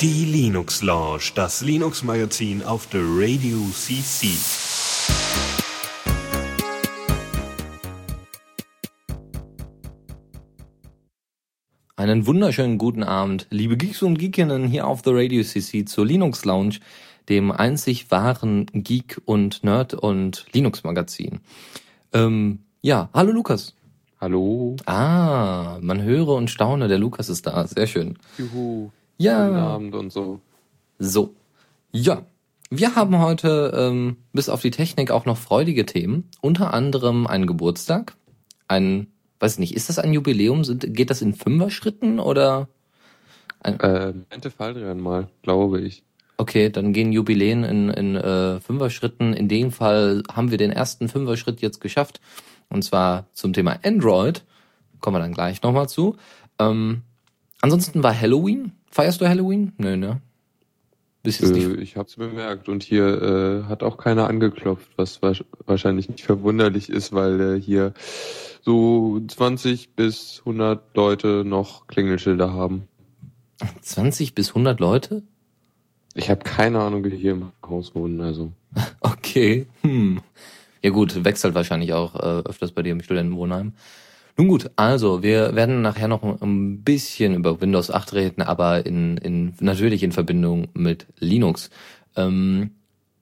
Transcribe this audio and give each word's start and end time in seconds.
Die 0.00 0.24
Linux 0.26 0.80
Lounge, 0.82 1.32
das 1.34 1.62
Linux 1.62 2.04
Magazin 2.04 2.62
auf 2.62 2.86
der 2.86 3.00
Radio 3.02 3.58
CC. 3.72 4.28
Einen 11.96 12.28
wunderschönen 12.28 12.78
guten 12.78 13.02
Abend, 13.02 13.48
liebe 13.50 13.76
Geeks 13.76 14.02
und 14.02 14.20
Geekinnen 14.20 14.68
hier 14.68 14.86
auf 14.86 15.02
der 15.02 15.16
Radio 15.16 15.42
CC 15.42 15.84
zur 15.84 16.06
Linux 16.06 16.44
Lounge, 16.44 16.76
dem 17.28 17.50
einzig 17.50 18.08
wahren 18.12 18.66
Geek 18.72 19.20
und 19.24 19.64
Nerd 19.64 19.94
und 19.94 20.46
Linux 20.52 20.84
Magazin. 20.84 21.40
Ähm, 22.12 22.60
ja, 22.82 23.10
hallo 23.12 23.32
Lukas. 23.32 23.74
Hallo. 24.22 24.76
Ah, 24.86 25.78
man 25.80 26.00
höre 26.00 26.28
und 26.28 26.48
staune, 26.48 26.86
der 26.86 27.00
Lukas 27.00 27.28
ist 27.28 27.44
da, 27.48 27.66
sehr 27.66 27.88
schön. 27.88 28.16
Juhu. 28.38 28.90
Ja. 29.18 29.48
Guten 29.48 29.58
Abend 29.58 29.94
und 29.96 30.12
so. 30.12 30.38
So, 31.00 31.34
ja, 31.90 32.24
wir 32.70 32.94
haben 32.94 33.18
heute 33.18 33.72
ähm, 33.76 34.18
bis 34.32 34.48
auf 34.48 34.62
die 34.62 34.70
Technik 34.70 35.10
auch 35.10 35.24
noch 35.26 35.36
freudige 35.36 35.86
Themen, 35.86 36.30
unter 36.40 36.72
anderem 36.72 37.26
einen 37.26 37.48
Geburtstag, 37.48 38.14
ein, 38.68 39.08
weiß 39.40 39.58
nicht, 39.58 39.74
ist 39.74 39.88
das 39.88 39.98
ein 39.98 40.12
Jubiläum? 40.12 40.62
Sind, 40.62 40.94
geht 40.94 41.10
das 41.10 41.20
in 41.20 41.34
Fünfer-Schritten 41.34 42.20
oder? 42.20 42.68
Äh, 43.64 44.12
meinte 44.30 44.52
Faldrian 44.52 45.00
mal, 45.00 45.30
glaube 45.42 45.80
ich. 45.80 46.04
Okay, 46.36 46.70
dann 46.70 46.92
gehen 46.92 47.10
Jubiläen 47.10 47.64
in, 47.64 47.88
in 47.88 48.14
äh, 48.14 48.60
Fünfer-Schritten. 48.60 49.32
In 49.32 49.48
dem 49.48 49.72
Fall 49.72 50.22
haben 50.32 50.52
wir 50.52 50.58
den 50.58 50.70
ersten 50.70 51.08
Fünfer-Schritt 51.08 51.60
jetzt 51.60 51.80
geschafft. 51.80 52.20
Und 52.72 52.82
zwar 52.82 53.26
zum 53.32 53.52
Thema 53.52 53.78
Android. 53.84 54.44
Kommen 55.00 55.16
wir 55.16 55.20
dann 55.20 55.32
gleich 55.34 55.62
nochmal 55.62 55.88
zu. 55.88 56.16
Ähm, 56.58 57.02
ansonsten 57.60 58.02
war 58.02 58.18
Halloween. 58.18 58.72
Feierst 58.90 59.20
du 59.20 59.28
Halloween? 59.28 59.72
Nö, 59.78 59.96
ne? 59.96 60.20
Bist 61.22 61.40
jetzt 61.40 61.50
Äh, 61.50 61.66
nicht. 61.66 61.80
ich 61.80 61.96
hab's 61.96 62.16
bemerkt 62.16 62.68
und 62.68 62.82
hier 62.82 63.22
äh, 63.22 63.68
hat 63.68 63.82
auch 63.82 63.96
keiner 63.96 64.26
angeklopft, 64.26 64.90
was 64.96 65.22
wa 65.22 65.32
wahrscheinlich 65.66 66.08
nicht 66.08 66.24
verwunderlich 66.24 66.88
ist, 66.88 67.12
weil 67.12 67.40
äh, 67.40 67.60
hier 67.60 67.94
so 68.62 69.20
20 69.26 69.94
bis 69.94 70.38
100 70.40 70.96
Leute 70.96 71.44
noch 71.44 71.86
Klingelschilder 71.86 72.52
haben. 72.52 72.88
20 73.82 74.34
bis 74.34 74.48
100 74.48 74.80
Leute? 74.80 75.22
Ich 76.14 76.28
habe 76.30 76.42
keine 76.44 76.80
Ahnung, 76.80 77.04
wie 77.04 77.16
hier 77.16 77.32
im 77.32 77.52
Haus 77.66 77.94
wohnen, 77.94 78.20
also. 78.20 78.52
Okay. 79.00 79.66
Hm. 79.82 80.20
Ja 80.82 80.90
gut, 80.90 81.24
wechselt 81.24 81.54
wahrscheinlich 81.54 81.92
auch 81.92 82.14
äh, 82.16 82.48
öfters 82.48 82.72
bei 82.72 82.82
dir 82.82 82.92
im 82.92 83.02
Studentenwohnheim. 83.02 83.72
Nun 84.36 84.48
gut, 84.48 84.70
also 84.76 85.22
wir 85.22 85.54
werden 85.54 85.82
nachher 85.82 86.08
noch 86.08 86.22
ein 86.40 86.82
bisschen 86.82 87.34
über 87.34 87.60
Windows 87.60 87.90
8 87.90 88.14
reden, 88.14 88.42
aber 88.42 88.86
in, 88.86 89.16
in 89.18 89.54
natürlich 89.60 90.02
in 90.02 90.12
Verbindung 90.12 90.68
mit 90.74 91.06
Linux. 91.18 91.70
Ähm, 92.16 92.70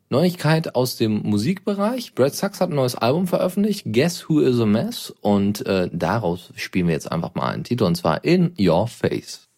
Neuigkeit 0.09 0.75
aus 0.75 0.97
dem 0.97 1.23
Musikbereich. 1.23 2.15
Brad 2.15 2.35
Sachs 2.35 2.61
hat 2.61 2.71
ein 2.71 2.75
neues 2.77 2.97
Album 2.97 3.29
veröffentlicht, 3.29 3.85
Guess 3.87 4.29
Who 4.29 4.41
Is 4.41 4.59
a 4.59 4.67
Mess? 4.67 5.15
Und 5.21 5.65
äh, 5.67 5.89
daraus 5.93 6.53
spielen 6.57 6.89
wir 6.89 6.95
jetzt 6.95 7.11
einfach 7.11 7.35
mal 7.35 7.51
einen 7.51 7.63
Titel, 7.63 7.85
und 7.85 7.95
zwar 7.97 8.25
In 8.25 8.53
Your 8.59 8.89
Face. 8.89 9.49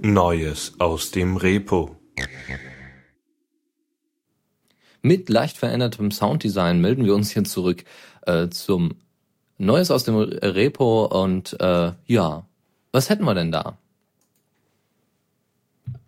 Neues 0.00 0.74
aus 0.78 1.10
dem 1.10 1.36
Repo. 1.36 1.96
Mit 5.02 5.28
leicht 5.28 5.56
verändertem 5.56 6.10
Sounddesign 6.10 6.80
melden 6.80 7.04
wir 7.04 7.14
uns 7.14 7.30
hier 7.30 7.44
zurück 7.44 7.84
äh, 8.26 8.48
zum 8.48 8.96
Neues 9.58 9.90
aus 9.90 10.04
dem 10.04 10.16
Repo 10.16 11.06
und 11.06 11.56
äh, 11.60 11.92
ja, 12.06 12.46
was 12.92 13.10
hätten 13.10 13.24
wir 13.24 13.34
denn 13.34 13.52
da? 13.52 13.78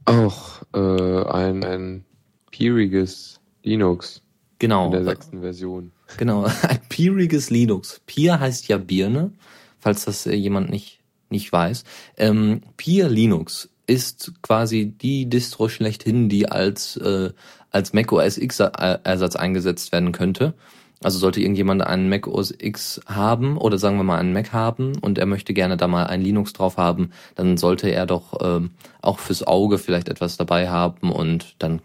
Auch 0.05 0.63
äh, 0.75 1.25
ein, 1.25 1.65
ein 1.65 2.05
pieriges 2.51 3.41
Linux 3.63 4.23
Genau, 4.59 4.87
in 4.87 4.93
der 4.93 5.05
sechsten 5.05 5.41
Version. 5.41 5.93
genau, 6.17 6.45
ein 6.63 6.81
pieriges 6.89 7.51
Linux. 7.51 8.01
Pier 8.07 8.39
heißt 8.41 8.69
ja 8.69 8.79
Birne, 8.79 9.33
falls 9.79 10.05
das 10.05 10.27
äh, 10.27 10.35
jemand 10.35 10.71
nicht 10.71 11.01
nicht 11.33 11.51
weiß. 11.51 11.85
Ähm, 12.17 12.61
Pier 12.77 13.09
Linux 13.09 13.71
ist 13.87 14.33
quasi 14.43 14.87
die 14.87 15.29
Distro 15.29 15.69
schlechthin, 15.69 16.29
die 16.29 16.49
als 16.49 16.97
äh, 16.99 17.33
als 17.73 17.93
Mac 17.93 18.13
OS 18.13 18.39
X 18.39 18.61
Ersatz 18.61 19.37
eingesetzt 19.37 19.93
werden 19.93 20.13
könnte. 20.13 20.55
Also 21.03 21.19
sollte 21.19 21.41
irgendjemand 21.41 21.83
einen 21.83 22.09
Mac 22.09 22.29
OS 22.29 22.55
X 22.57 23.01
haben 23.07 23.57
oder 23.57 23.79
sagen 23.79 23.97
wir 23.97 24.05
mal 24.05 24.19
einen 24.19 24.33
Mac 24.33 24.53
haben 24.53 24.97
und 24.99 25.19
er 25.19 25.27
möchte 25.27 25.53
gerne 25.53 25.77
da 25.77 25.89
mal 25.89 26.07
ein 26.07 26.23
Linux 26.23 26.53
drauf 26.53 26.77
haben, 26.77 27.11
dann 27.35 27.57
sollte 27.57 27.91
er 27.91 28.07
doch 28.07 28.39
ähm, 28.41 28.71
auch 29.01 29.19
fürs 29.19 29.45
Auge 29.45 29.79
vielleicht 29.79 30.09
etwas 30.09 30.37
dabei 30.37 30.69
haben 30.71 31.11
und 31.11 31.57
dann 31.59 31.81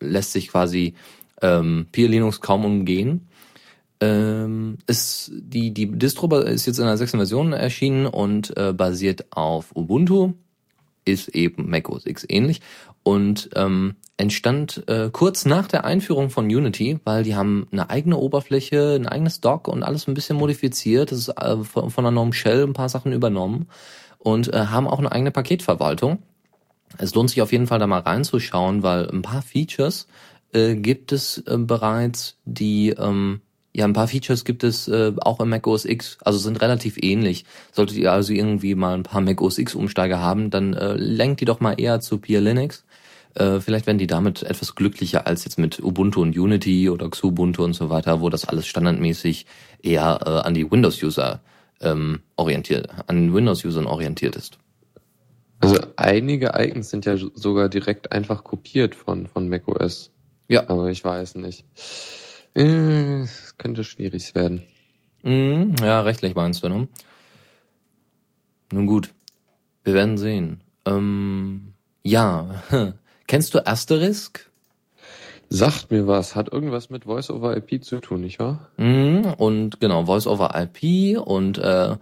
lässt 0.00 0.32
sich 0.32 0.48
quasi 0.48 0.94
ähm, 1.40 1.86
Pier 1.92 2.08
Linux 2.08 2.40
kaum 2.40 2.64
umgehen. 2.64 3.28
Ähm, 4.00 4.78
ist 4.88 5.30
die 5.32 5.72
die 5.72 5.86
Distro 5.92 6.28
ist 6.40 6.66
jetzt 6.66 6.78
in 6.78 6.86
der 6.86 6.96
sechsten 6.96 7.18
Version 7.18 7.52
erschienen 7.52 8.06
und 8.06 8.56
äh, 8.56 8.72
basiert 8.72 9.26
auf 9.30 9.76
Ubuntu, 9.76 10.32
ist 11.04 11.28
eben 11.28 11.70
Mac 11.70 11.88
OS 11.88 12.06
X 12.06 12.26
ähnlich 12.28 12.60
und 13.04 13.50
ähm, 13.54 13.94
entstand 14.16 14.84
äh, 14.88 15.10
kurz 15.12 15.44
nach 15.44 15.66
der 15.66 15.84
Einführung 15.84 16.30
von 16.30 16.46
Unity, 16.46 17.00
weil 17.04 17.24
die 17.24 17.34
haben 17.34 17.66
eine 17.72 17.90
eigene 17.90 18.16
Oberfläche, 18.16 18.94
ein 18.94 19.06
eigenes 19.06 19.40
Dock 19.40 19.68
und 19.68 19.82
alles 19.82 20.06
ein 20.06 20.14
bisschen 20.14 20.36
modifiziert. 20.36 21.10
Das 21.12 21.18
ist 21.18 21.28
äh, 21.28 21.56
von, 21.64 21.90
von 21.90 22.04
der 22.04 22.10
Norm 22.10 22.32
Shell 22.32 22.64
ein 22.64 22.74
paar 22.74 22.88
Sachen 22.88 23.12
übernommen 23.12 23.68
und 24.18 24.52
äh, 24.52 24.66
haben 24.66 24.86
auch 24.86 24.98
eine 24.98 25.12
eigene 25.12 25.30
Paketverwaltung. 25.30 26.22
Es 26.98 27.14
lohnt 27.14 27.30
sich 27.30 27.42
auf 27.42 27.52
jeden 27.52 27.66
Fall 27.66 27.78
da 27.78 27.86
mal 27.86 28.00
reinzuschauen, 28.00 28.82
weil 28.82 29.08
ein 29.10 29.22
paar 29.22 29.42
Features 29.42 30.06
äh, 30.52 30.76
gibt 30.76 31.12
es 31.12 31.38
äh, 31.38 31.56
bereits, 31.58 32.36
die 32.44 32.90
ähm, 32.90 33.40
ja 33.72 33.86
ein 33.86 33.94
paar 33.94 34.08
Features 34.08 34.44
gibt 34.44 34.62
es 34.62 34.88
äh, 34.88 35.12
auch 35.20 35.40
im 35.40 35.48
Mac 35.48 35.66
OS 35.66 35.86
X, 35.86 36.18
also 36.22 36.38
sind 36.38 36.60
relativ 36.60 36.98
ähnlich. 37.00 37.44
Solltet 37.72 37.96
ihr 37.96 38.12
also 38.12 38.32
irgendwie 38.32 38.74
mal 38.74 38.94
ein 38.94 39.02
paar 39.02 39.22
Mac 39.22 39.40
OS 39.40 39.58
X 39.58 39.74
Umsteiger 39.74 40.20
haben, 40.20 40.50
dann 40.50 40.74
äh, 40.74 40.94
lenkt 40.94 41.40
die 41.40 41.46
doch 41.46 41.60
mal 41.60 41.74
eher 41.80 42.00
zu 42.00 42.18
Peer 42.18 42.40
Linux. 42.40 42.84
Äh, 43.34 43.60
vielleicht 43.60 43.86
werden 43.86 43.98
die 43.98 44.06
damit 44.06 44.42
etwas 44.42 44.74
glücklicher 44.74 45.26
als 45.26 45.44
jetzt 45.44 45.58
mit 45.58 45.82
Ubuntu 45.82 46.20
und 46.22 46.36
Unity 46.36 46.90
oder 46.90 47.08
Xubuntu 47.08 47.64
und 47.64 47.74
so 47.74 47.88
weiter, 47.90 48.20
wo 48.20 48.28
das 48.28 48.44
alles 48.44 48.66
standardmäßig 48.66 49.46
eher 49.82 50.20
äh, 50.24 50.30
an 50.46 50.54
die 50.54 50.70
Windows-User 50.70 51.40
ähm, 51.80 52.20
orientiert, 52.36 52.88
an 53.06 53.32
Windows-Usern 53.34 53.86
orientiert 53.86 54.36
ist. 54.36 54.58
Also 55.60 55.78
einige 55.96 56.52
Icons 56.56 56.90
sind 56.90 57.06
ja 57.06 57.16
sogar 57.16 57.68
direkt 57.68 58.10
einfach 58.12 58.42
kopiert 58.42 58.94
von, 58.94 59.28
von 59.28 59.48
macOS. 59.48 60.10
Ja. 60.48 60.68
Aber 60.68 60.90
ich 60.90 61.04
weiß 61.04 61.36
nicht. 61.36 61.64
Äh, 62.54 63.22
Es 63.22 63.56
könnte 63.56 63.84
schwierig 63.84 64.34
werden. 64.34 64.64
Mhm, 65.22 65.76
ja, 65.80 66.00
rechtlich 66.00 66.34
meinst 66.34 66.64
du, 66.64 66.68
ne? 66.68 66.88
Nun 68.72 68.86
gut, 68.86 69.14
wir 69.84 69.94
werden 69.94 70.18
sehen. 70.18 70.62
Ähm, 70.84 71.74
ja, 72.02 72.62
kennst 73.26 73.54
du 73.54 73.66
Asterisk? 73.66 74.50
Sagt 75.48 75.90
mir 75.90 76.06
was, 76.06 76.34
hat 76.34 76.50
irgendwas 76.50 76.88
mit 76.88 77.04
Voice 77.04 77.30
over 77.30 77.54
IP 77.56 77.84
zu 77.84 78.00
tun, 78.00 78.22
nicht 78.22 78.38
wahr? 78.38 78.70
Mhm, 78.78 79.34
und 79.36 79.80
genau, 79.80 80.06
Voice 80.06 80.26
over 80.26 80.50
IP 80.54 81.18
und 81.18 81.58
äh, 81.58 81.96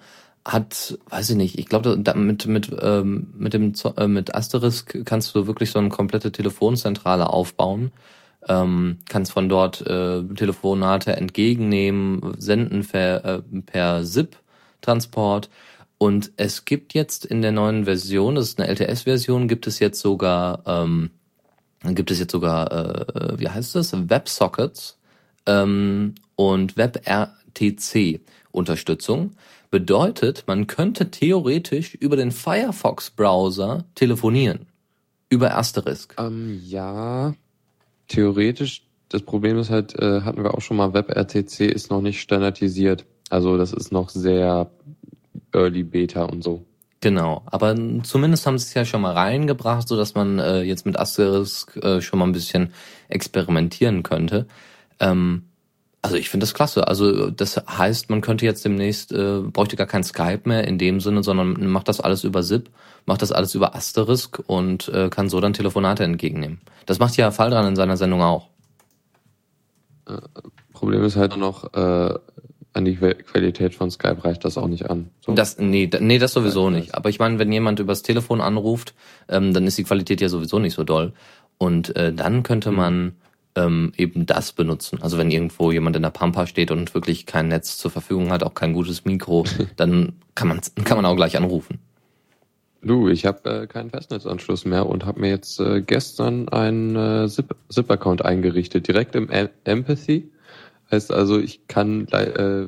hat, 0.45 0.99
weiß 1.09 1.31
ich 1.31 1.37
nicht, 1.37 1.59
ich 1.59 1.67
glaube, 1.67 1.97
mit 2.15 2.47
mit 2.47 2.71
ähm, 2.81 3.35
mit 3.37 3.53
dem 3.53 3.73
äh, 3.97 4.07
mit 4.07 4.35
Asterisk 4.35 5.05
kannst 5.05 5.35
du 5.35 5.47
wirklich 5.47 5.71
so 5.71 5.79
eine 5.79 5.89
komplette 5.89 6.33
Telefonzentrale 6.33 7.29
aufbauen. 7.29 7.93
Ähm, 8.49 8.99
kannst 9.09 9.33
von 9.33 9.49
dort 9.49 9.83
äh, 9.83 10.23
Telefonate 10.23 11.15
entgegennehmen, 11.15 12.35
senden 12.39 12.87
per, 12.87 13.25
äh, 13.25 13.43
per 13.67 14.05
SIP-Transport. 14.05 15.51
Und 16.03 16.33
es 16.39 16.65
gibt 16.65 16.95
jetzt 16.95 17.27
in 17.27 17.43
der 17.43 17.53
neuen 17.53 17.85
Version, 17.85 18.37
das 18.37 18.49
ist 18.49 18.59
eine 18.59 18.71
LTS-Version, 18.71 19.49
gibt 19.49 19.67
es 19.67 19.81
jetzt 19.81 20.01
sogar, 20.01 20.63
ähm, 20.65 21.11
gibt 21.85 22.11
es 22.11 22.19
jetzt 22.19 22.33
sogar, 22.33 22.73
äh, 22.73 23.39
wie 23.39 23.51
heißt 23.51 23.75
das, 23.75 23.93
WebSockets 24.09 24.99
ähm, 25.45 26.15
und 26.37 26.79
WebRTC-Unterstützung. 26.79 29.33
Bedeutet, 29.71 30.45
man 30.47 30.67
könnte 30.67 31.11
theoretisch 31.11 31.97
über 31.97 32.17
den 32.17 32.33
Firefox-Browser 32.33 33.85
telefonieren. 33.95 34.69
Über 35.29 35.55
Asterisk. 35.55 36.15
Ähm, 36.19 36.63
ja, 36.65 37.35
theoretisch. 38.09 38.87
Das 39.11 39.21
Problem 39.21 39.59
ist 39.59 39.69
halt, 39.69 39.95
äh, 39.99 40.23
hatten 40.23 40.43
wir 40.43 40.55
auch 40.55 40.63
schon 40.63 40.79
mal, 40.79 40.95
WebRTC 40.95 41.67
ist 41.67 41.91
noch 41.91 42.01
nicht 42.01 42.23
standardisiert. 42.23 43.05
Also 43.29 43.59
das 43.59 43.75
ist 43.75 43.93
noch 43.93 44.09
sehr 44.09 44.71
Early 45.53 45.83
Beta 45.83 46.25
und 46.25 46.43
so. 46.43 46.65
Genau, 47.01 47.43
aber 47.47 47.75
zumindest 48.03 48.47
haben 48.47 48.59
sie 48.59 48.67
es 48.67 48.75
ja 48.75 48.85
schon 48.85 49.01
mal 49.01 49.15
reingebracht, 49.15 49.89
so 49.89 49.97
dass 49.97 50.15
man 50.15 50.39
äh, 50.39 50.63
jetzt 50.63 50.85
mit 50.85 50.99
Asterisk 50.99 51.77
äh, 51.77 52.01
schon 52.03 52.19
mal 52.19 52.27
ein 52.27 52.33
bisschen 52.33 52.73
experimentieren 53.09 54.03
könnte. 54.03 54.47
Ähm, 54.99 55.45
Also 56.03 56.17
ich 56.17 56.31
finde 56.31 56.45
das 56.45 56.55
klasse. 56.55 56.89
Also 56.89 57.31
das 57.31 57.57
heißt, 57.57 58.09
man 58.11 58.21
könnte 58.23 58.47
jetzt 58.47 58.65
demnächst, 58.65 59.13
äh, 59.13 59.41
bräuchte 59.41 59.77
gar 59.77 59.87
kein 59.87 60.05
Skype 60.05 60.43
mehr 60.45 60.67
in 60.67 60.79
dem 60.79 61.01
Sinne, 61.01 61.23
sondern 61.23 61.67
macht 61.71 61.89
das 61.89 62.01
alles 62.01 62.25
über 62.25 62.43
SIP, 62.43 62.71
macht 63.07 63.21
das 63.21 63.33
alles 63.33 63.55
über 63.55 63.75
Asterisk 63.75 64.43
und 64.47 64.89
äh, 64.89 65.11
kann 65.11 65.29
so 65.29 65.41
dann 65.41 65.53
Telefonate 65.53 66.05
entgegennehmen. 66.05 66.61
Das 66.87 66.99
macht 66.99 67.17
ja 67.17 67.31
Fall 67.31 67.51
dran 67.51 67.67
in 67.67 67.77
seiner 67.77 67.97
Sendung 67.97 68.23
auch. 68.23 68.49
Äh, 70.07 70.19
Problem 70.73 71.05
ist 71.05 71.17
halt 71.17 71.37
noch, 71.37 71.73
äh, 71.75 72.15
an 72.73 72.85
die 72.85 72.97
Qualität 72.97 73.75
von 73.75 73.91
Skype 73.91 74.25
reicht 74.25 74.45
das 74.45 74.57
auch 74.57 74.69
nicht 74.69 74.89
an. 74.91 75.11
So. 75.21 75.33
Das, 75.33 75.59
nee, 75.59 75.91
nee, 75.99 76.19
das 76.19 76.33
sowieso 76.33 76.71
nicht. 76.71 76.95
Aber 76.95 77.09
ich 77.09 77.19
meine, 77.19 77.39
wenn 77.39 77.53
jemand 77.53 77.81
übers 77.81 78.03
Telefon 78.03 78.41
anruft, 78.41 78.95
ähm, 79.29 79.53
dann 79.53 79.67
ist 79.67 79.79
die 79.79 79.85
Qualität 79.85 80.21
ja 80.21 80.29
sowieso 80.29 80.59
nicht 80.59 80.75
so 80.75 80.85
doll. 80.85 81.13
Und 81.59 81.95
äh, 81.97 82.13
dann 82.13 82.43
könnte 82.43 82.71
man 82.71 83.17
ähm, 83.57 83.93
eben 83.97 84.27
das 84.27 84.53
benutzen. 84.53 85.03
Also 85.03 85.19
wenn 85.19 85.31
irgendwo 85.31 85.73
jemand 85.73 85.97
in 85.97 86.03
der 86.03 86.11
Pampa 86.11 86.47
steht 86.47 86.71
und 86.71 86.95
wirklich 86.95 87.27
kein 87.27 87.49
Netz 87.49 87.77
zur 87.77 87.91
Verfügung 87.91 88.31
hat, 88.31 88.43
auch 88.43 88.55
kein 88.55 88.73
gutes 88.73 89.05
Mikro, 89.05 89.45
dann 89.77 90.15
kann 90.35 90.49
man 90.49 90.61
kann 90.85 90.97
man 90.97 91.07
auch 91.07 91.17
gleich 91.17 91.37
anrufen. 91.37 91.81
Du, 92.83 93.09
ich 93.09 93.27
habe 93.27 93.51
äh, 93.51 93.67
keinen 93.67 93.91
Festnetzanschluss 93.91 94.65
mehr 94.65 94.87
und 94.87 95.05
habe 95.05 95.21
mir 95.21 95.29
jetzt 95.29 95.61
äh, 95.61 95.83
gestern 95.83 96.49
einen 96.49 96.97
äh, 96.97 97.29
SIP-Account 97.29 98.25
eingerichtet, 98.25 98.89
direkt 98.89 99.15
im 99.17 99.29
Em 99.29 99.51
Empathy. 99.65 100.31
Heißt 100.91 101.13
also, 101.13 101.39
ich 101.39 101.67
kann 101.69 102.09
äh, 102.09 102.67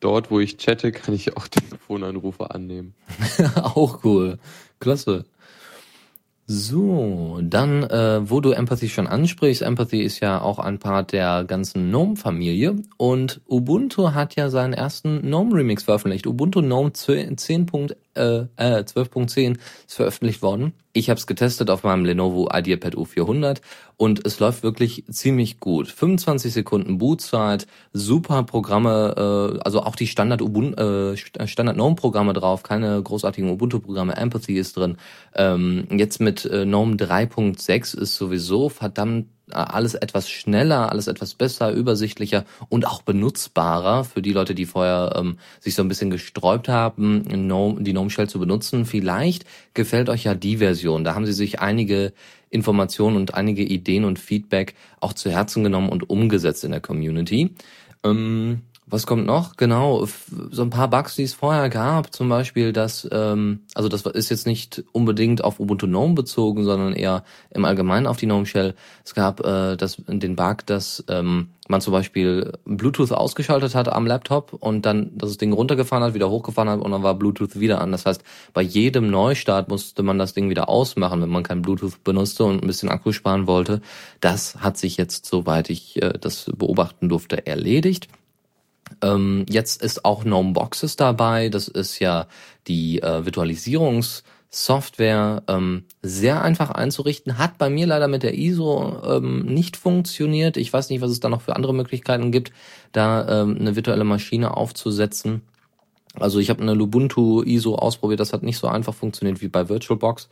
dort, 0.00 0.30
wo 0.30 0.40
ich 0.40 0.58
chatte, 0.58 0.92
kann 0.92 1.14
ich 1.14 1.36
auch 1.36 1.48
Telefonanrufe 1.48 2.50
annehmen. 2.50 2.94
auch 3.56 4.04
cool. 4.04 4.38
Klasse. 4.80 5.24
So, 6.46 7.40
dann, 7.42 7.84
äh, 7.84 8.28
wo 8.28 8.42
du 8.42 8.50
Empathy 8.50 8.90
schon 8.90 9.06
ansprichst, 9.06 9.62
Empathy 9.62 10.02
ist 10.02 10.20
ja 10.20 10.42
auch 10.42 10.58
ein 10.58 10.78
Part 10.78 11.12
der 11.12 11.44
ganzen 11.44 11.88
GNOME-Familie 11.88 12.76
und 12.98 13.40
Ubuntu 13.48 14.12
hat 14.12 14.36
ja 14.36 14.50
seinen 14.50 14.74
ersten 14.74 15.22
GNOME-Remix 15.22 15.84
veröffentlicht. 15.84 16.26
Ubuntu 16.26 16.60
GNOME 16.60 16.92
10. 16.92 17.38
Äh, 18.14 18.46
äh, 18.56 18.84
12.10 18.84 19.58
ist 19.86 19.94
veröffentlicht 19.94 20.42
worden. 20.42 20.72
Ich 20.92 21.10
habe 21.10 21.18
es 21.18 21.26
getestet 21.26 21.70
auf 21.70 21.82
meinem 21.82 22.04
Lenovo 22.04 22.48
IdeaPad 22.52 22.94
U400 22.94 23.60
und 23.96 24.24
es 24.24 24.38
läuft 24.38 24.62
wirklich 24.62 25.04
ziemlich 25.10 25.58
gut. 25.58 25.88
25 25.88 26.52
Sekunden 26.52 26.98
Bootzeit, 26.98 27.66
super 27.92 28.44
Programme, 28.44 29.56
äh, 29.56 29.58
also 29.64 29.82
auch 29.82 29.96
die 29.96 30.06
Standard 30.06 30.40
Ubuntu, 30.42 31.12
äh, 31.12 31.16
Standard 31.16 31.76
GNOME 31.76 31.96
Programme 31.96 32.32
drauf, 32.32 32.62
keine 32.62 33.02
großartigen 33.02 33.50
Ubuntu 33.50 33.80
Programme, 33.80 34.16
Empathy 34.16 34.56
ist 34.56 34.76
drin. 34.76 34.96
Ähm, 35.34 35.88
jetzt 35.90 36.20
mit 36.20 36.44
äh, 36.44 36.64
GNOME 36.64 36.94
3.6 36.94 37.98
ist 37.98 38.14
sowieso 38.14 38.68
verdammt 38.68 39.26
äh, 39.26 39.33
alles 39.50 39.94
etwas 39.94 40.28
schneller, 40.28 40.90
alles 40.90 41.06
etwas 41.06 41.34
besser, 41.34 41.72
übersichtlicher 41.72 42.44
und 42.68 42.86
auch 42.86 43.02
benutzbarer 43.02 44.04
für 44.04 44.22
die 44.22 44.32
Leute, 44.32 44.54
die 44.54 44.64
vorher 44.64 45.14
ähm, 45.16 45.38
sich 45.60 45.74
so 45.74 45.82
ein 45.82 45.88
bisschen 45.88 46.10
gesträubt 46.10 46.68
haben, 46.68 47.24
Gnome, 47.24 47.82
die 47.82 47.92
GNOME 47.92 48.10
Shell 48.10 48.28
zu 48.28 48.38
benutzen. 48.38 48.86
Vielleicht 48.86 49.44
gefällt 49.74 50.08
euch 50.08 50.24
ja 50.24 50.34
die 50.34 50.58
Version. 50.58 51.04
Da 51.04 51.14
haben 51.14 51.26
sie 51.26 51.32
sich 51.32 51.60
einige 51.60 52.12
Informationen 52.50 53.16
und 53.16 53.34
einige 53.34 53.62
Ideen 53.62 54.04
und 54.04 54.18
Feedback 54.18 54.74
auch 55.00 55.12
zu 55.12 55.30
Herzen 55.30 55.64
genommen 55.64 55.88
und 55.88 56.08
umgesetzt 56.08 56.64
in 56.64 56.70
der 56.70 56.80
Community. 56.80 57.54
Ähm, 58.02 58.62
was 58.94 59.06
kommt 59.06 59.26
noch? 59.26 59.56
Genau, 59.56 60.06
so 60.50 60.62
ein 60.62 60.70
paar 60.70 60.88
Bugs, 60.88 61.16
die 61.16 61.24
es 61.24 61.34
vorher 61.34 61.68
gab, 61.68 62.14
zum 62.14 62.28
Beispiel, 62.28 62.72
dass, 62.72 63.06
ähm, 63.10 63.60
also 63.74 63.88
das 63.88 64.02
ist 64.02 64.30
jetzt 64.30 64.46
nicht 64.46 64.84
unbedingt 64.92 65.42
auf 65.42 65.58
Ubuntu 65.58 65.86
GNOME 65.86 66.14
bezogen, 66.14 66.64
sondern 66.64 66.92
eher 66.92 67.24
im 67.50 67.64
Allgemeinen 67.64 68.06
auf 68.06 68.18
die 68.18 68.26
GNOME 68.26 68.46
Shell. 68.46 68.74
Es 69.04 69.14
gab 69.14 69.40
äh, 69.44 69.76
das, 69.76 69.96
den 70.06 70.36
Bug, 70.36 70.64
dass 70.66 71.04
ähm, 71.08 71.48
man 71.66 71.80
zum 71.80 71.92
Beispiel 71.92 72.52
Bluetooth 72.64 73.10
ausgeschaltet 73.10 73.74
hat 73.74 73.88
am 73.88 74.06
Laptop 74.06 74.52
und 74.52 74.86
dann 74.86 75.10
das 75.16 75.38
Ding 75.38 75.52
runtergefahren 75.52 76.04
hat, 76.04 76.14
wieder 76.14 76.30
hochgefahren 76.30 76.70
hat 76.70 76.80
und 76.80 76.92
dann 76.92 77.02
war 77.02 77.14
Bluetooth 77.14 77.58
wieder 77.58 77.80
an. 77.80 77.90
Das 77.90 78.06
heißt, 78.06 78.22
bei 78.52 78.62
jedem 78.62 79.10
Neustart 79.10 79.68
musste 79.68 80.04
man 80.04 80.18
das 80.18 80.34
Ding 80.34 80.50
wieder 80.50 80.68
ausmachen, 80.68 81.20
wenn 81.20 81.30
man 81.30 81.42
kein 81.42 81.62
Bluetooth 81.62 82.04
benutzte 82.04 82.44
und 82.44 82.62
ein 82.62 82.66
bisschen 82.66 82.90
Akku 82.90 83.10
sparen 83.10 83.48
wollte. 83.48 83.80
Das 84.20 84.56
hat 84.56 84.76
sich 84.76 84.96
jetzt, 84.96 85.26
soweit 85.26 85.68
ich 85.68 86.00
äh, 86.00 86.12
das 86.20 86.50
beobachten 86.56 87.08
durfte, 87.08 87.44
erledigt. 87.44 88.08
Ähm, 89.02 89.44
jetzt 89.48 89.82
ist 89.82 90.04
auch 90.04 90.22
GNOME 90.24 90.52
Boxes 90.52 90.96
dabei. 90.96 91.48
Das 91.48 91.68
ist 91.68 91.98
ja 91.98 92.26
die 92.66 93.02
äh, 93.02 93.24
Virtualisierungssoftware 93.24 95.42
ähm, 95.48 95.84
sehr 96.02 96.42
einfach 96.42 96.70
einzurichten. 96.70 97.38
Hat 97.38 97.58
bei 97.58 97.70
mir 97.70 97.86
leider 97.86 98.08
mit 98.08 98.22
der 98.22 98.38
ISO 98.38 99.02
ähm, 99.04 99.46
nicht 99.46 99.76
funktioniert. 99.76 100.56
Ich 100.56 100.72
weiß 100.72 100.90
nicht, 100.90 101.00
was 101.00 101.10
es 101.10 101.18
da 101.20 101.28
noch 101.28 101.42
für 101.42 101.56
andere 101.56 101.74
Möglichkeiten 101.74 102.30
gibt, 102.32 102.52
da 102.92 103.42
ähm, 103.42 103.56
eine 103.58 103.76
virtuelle 103.76 104.04
Maschine 104.04 104.56
aufzusetzen. 104.56 105.42
Also 106.18 106.38
ich 106.38 106.50
habe 106.50 106.62
eine 106.62 106.74
Lubuntu 106.74 107.42
ISO 107.42 107.74
ausprobiert, 107.74 108.20
das 108.20 108.32
hat 108.32 108.44
nicht 108.44 108.58
so 108.58 108.68
einfach 108.68 108.94
funktioniert 108.94 109.40
wie 109.40 109.48
bei 109.48 109.68
VirtualBox. 109.68 110.28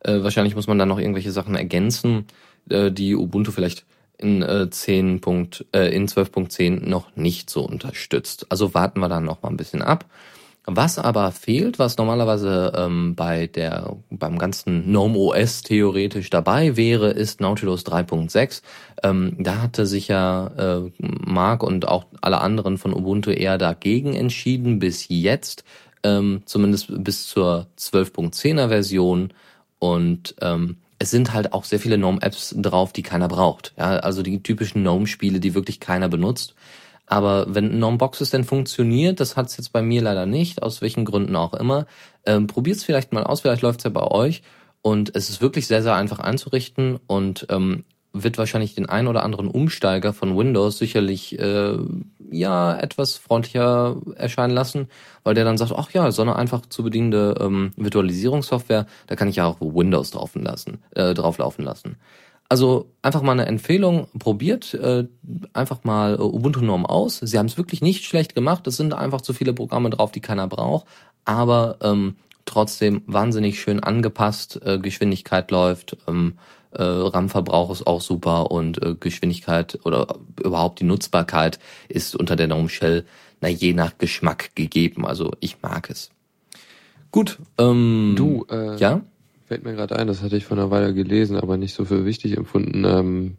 Äh, 0.00 0.22
wahrscheinlich 0.22 0.54
muss 0.54 0.66
man 0.66 0.78
da 0.78 0.86
noch 0.86 0.98
irgendwelche 0.98 1.32
Sachen 1.32 1.54
ergänzen, 1.54 2.24
äh, 2.70 2.90
die 2.90 3.14
Ubuntu 3.14 3.52
vielleicht 3.52 3.84
in 4.18 4.42
äh, 4.42 4.68
10. 4.68 5.20
Punkt, 5.20 5.64
äh, 5.72 5.94
in 5.94 6.08
12.10 6.08 6.88
noch 6.88 7.16
nicht 7.16 7.48
so 7.50 7.62
unterstützt. 7.62 8.46
Also 8.50 8.74
warten 8.74 9.00
wir 9.00 9.08
dann 9.08 9.24
noch 9.24 9.42
mal 9.42 9.48
ein 9.48 9.56
bisschen 9.56 9.82
ab. 9.82 10.04
Was 10.70 10.98
aber 10.98 11.32
fehlt, 11.32 11.78
was 11.78 11.96
normalerweise 11.96 12.74
ähm, 12.76 13.14
bei 13.14 13.46
der 13.46 13.96
beim 14.10 14.38
ganzen 14.38 14.84
GNOME 14.84 15.16
OS 15.16 15.62
theoretisch 15.62 16.28
dabei 16.28 16.76
wäre, 16.76 17.08
ist 17.08 17.40
Nautilus 17.40 17.86
3.6. 17.86 18.60
Ähm, 19.02 19.34
da 19.38 19.62
hatte 19.62 19.86
sich 19.86 20.08
ja 20.08 20.48
äh, 20.58 20.90
Mark 20.98 21.62
und 21.62 21.88
auch 21.88 22.04
alle 22.20 22.42
anderen 22.42 22.76
von 22.76 22.92
Ubuntu 22.92 23.30
eher 23.30 23.56
dagegen 23.56 24.12
entschieden 24.12 24.78
bis 24.78 25.08
jetzt, 25.08 25.64
ähm, 26.02 26.42
zumindest 26.44 27.02
bis 27.02 27.26
zur 27.26 27.68
12.10er 27.78 28.68
Version 28.68 29.32
und 29.78 30.34
ähm, 30.42 30.76
es 30.98 31.10
sind 31.10 31.32
halt 31.32 31.52
auch 31.52 31.64
sehr 31.64 31.78
viele 31.78 31.96
Gnome-Apps 31.96 32.54
drauf, 32.58 32.92
die 32.92 33.02
keiner 33.02 33.28
braucht. 33.28 33.72
Ja, 33.76 33.98
also 33.98 34.22
die 34.22 34.42
typischen 34.42 34.82
Gnome-Spiele, 34.82 35.40
die 35.40 35.54
wirklich 35.54 35.80
keiner 35.80 36.08
benutzt. 36.08 36.54
Aber 37.06 37.46
wenn 37.54 37.70
Gnome 37.70 37.96
Boxes 37.96 38.30
denn 38.30 38.44
funktioniert, 38.44 39.20
das 39.20 39.36
hat 39.36 39.46
es 39.46 39.56
jetzt 39.56 39.72
bei 39.72 39.80
mir 39.80 40.02
leider 40.02 40.26
nicht, 40.26 40.62
aus 40.62 40.82
welchen 40.82 41.04
Gründen 41.04 41.36
auch 41.36 41.54
immer, 41.54 41.86
ähm, 42.26 42.46
probiert 42.46 42.82
vielleicht 42.82 43.12
mal 43.12 43.24
aus, 43.24 43.40
vielleicht 43.40 43.62
läuft's 43.62 43.84
ja 43.84 43.90
bei 43.90 44.02
euch. 44.02 44.42
Und 44.82 45.14
es 45.16 45.30
ist 45.30 45.40
wirklich 45.40 45.66
sehr, 45.66 45.82
sehr 45.82 45.94
einfach 45.94 46.18
einzurichten 46.18 46.98
und 47.06 47.46
ähm, 47.48 47.84
wird 48.22 48.38
wahrscheinlich 48.38 48.74
den 48.74 48.88
ein 48.88 49.06
oder 49.06 49.22
anderen 49.22 49.48
Umsteiger 49.48 50.12
von 50.12 50.36
Windows 50.36 50.78
sicherlich 50.78 51.38
äh, 51.38 51.76
ja 52.30 52.78
etwas 52.78 53.16
freundlicher 53.16 53.96
erscheinen 54.16 54.54
lassen, 54.54 54.88
weil 55.24 55.34
der 55.34 55.44
dann 55.44 55.58
sagt, 55.58 55.72
ach 55.76 55.90
ja, 55.92 56.10
so 56.10 56.22
eine 56.22 56.36
einfach 56.36 56.66
zu 56.66 56.82
bedienende 56.82 57.36
ähm, 57.40 57.72
Virtualisierungssoftware, 57.76 58.86
da 59.06 59.16
kann 59.16 59.28
ich 59.28 59.36
ja 59.36 59.46
auch 59.46 59.56
Windows 59.60 60.10
drauf 60.10 60.34
lassen, 60.34 60.82
äh, 60.94 61.14
drauf 61.14 61.38
laufen 61.38 61.62
lassen. 61.62 61.96
Also 62.50 62.90
einfach 63.02 63.20
mal 63.20 63.32
eine 63.32 63.46
Empfehlung, 63.46 64.06
probiert 64.18 64.72
äh, 64.72 65.06
einfach 65.52 65.84
mal 65.84 66.14
äh, 66.14 66.22
Ubuntu 66.22 66.60
Norm 66.62 66.86
aus. 66.86 67.18
Sie 67.18 67.38
haben 67.38 67.46
es 67.46 67.58
wirklich 67.58 67.82
nicht 67.82 68.04
schlecht 68.04 68.34
gemacht. 68.34 68.66
Es 68.66 68.78
sind 68.78 68.94
einfach 68.94 69.20
zu 69.20 69.34
viele 69.34 69.52
Programme 69.52 69.90
drauf, 69.90 70.12
die 70.12 70.20
keiner 70.20 70.48
braucht, 70.48 70.86
aber 71.26 71.76
ähm, 71.82 72.16
trotzdem 72.48 73.02
wahnsinnig 73.06 73.60
schön 73.60 73.80
angepasst. 73.80 74.60
Äh, 74.64 74.78
Geschwindigkeit 74.78 75.50
läuft. 75.50 75.96
Ähm, 76.08 76.34
äh, 76.72 76.82
RAM-Verbrauch 76.82 77.70
ist 77.70 77.86
auch 77.86 78.00
super 78.00 78.50
und 78.50 78.82
äh, 78.82 78.94
Geschwindigkeit 78.98 79.78
oder 79.84 80.18
überhaupt 80.42 80.80
die 80.80 80.84
Nutzbarkeit 80.84 81.58
ist 81.88 82.14
unter 82.14 82.36
der 82.36 82.46
GNOME 82.46 82.68
Shell 82.68 83.04
na 83.40 83.48
je 83.48 83.72
nach 83.72 83.98
Geschmack 83.98 84.54
gegeben. 84.54 85.06
Also 85.06 85.30
ich 85.40 85.62
mag 85.62 85.90
es. 85.90 86.10
Gut. 87.10 87.38
Ähm, 87.56 88.14
du, 88.16 88.46
äh, 88.50 88.76
ja? 88.76 89.02
Fällt 89.46 89.64
mir 89.64 89.74
gerade 89.74 89.96
ein, 89.96 90.06
das 90.06 90.22
hatte 90.22 90.36
ich 90.36 90.44
vor 90.44 90.58
einer 90.58 90.70
Weile 90.70 90.92
gelesen, 90.92 91.36
aber 91.36 91.56
nicht 91.56 91.74
so 91.74 91.84
für 91.84 92.04
wichtig 92.04 92.36
empfunden. 92.36 92.84
Ähm, 92.84 93.36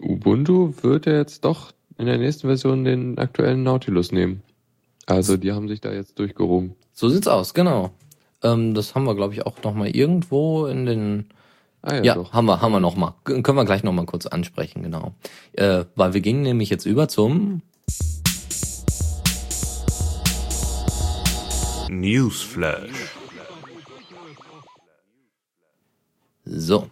Ubuntu 0.00 0.72
wird 0.80 1.04
ja 1.04 1.12
jetzt 1.12 1.44
doch 1.44 1.72
in 1.98 2.06
der 2.06 2.16
nächsten 2.16 2.46
Version 2.48 2.84
den 2.84 3.18
aktuellen 3.18 3.62
Nautilus 3.62 4.12
nehmen. 4.12 4.42
Also 5.06 5.36
die 5.36 5.52
haben 5.52 5.68
sich 5.68 5.80
da 5.80 5.92
jetzt 5.92 6.18
durchgerungen. 6.18 6.74
So 6.92 7.08
sieht's 7.08 7.28
aus, 7.28 7.54
genau. 7.54 7.90
Ähm, 8.42 8.74
das 8.74 8.94
haben 8.94 9.04
wir, 9.04 9.14
glaube 9.14 9.34
ich, 9.34 9.46
auch 9.46 9.62
noch 9.62 9.74
mal 9.74 9.88
irgendwo 9.88 10.66
in 10.66 10.86
den 10.86 11.26
Ah, 11.86 11.96
ja, 11.96 12.02
ja 12.02 12.14
doch. 12.14 12.32
haben 12.32 12.46
wir, 12.46 12.62
haben 12.62 12.72
wir 12.72 12.80
noch 12.80 12.96
mal. 12.96 13.14
Können 13.24 13.44
wir 13.44 13.64
gleich 13.66 13.82
noch 13.82 13.92
mal 13.92 14.06
kurz 14.06 14.24
ansprechen, 14.24 14.82
genau. 14.82 15.12
Äh, 15.52 15.84
weil 15.96 16.14
wir 16.14 16.22
gingen 16.22 16.40
nämlich 16.42 16.70
jetzt 16.70 16.86
über 16.86 17.08
zum 17.08 17.60
Newsflash. 21.90 22.90
So. 26.46 26.88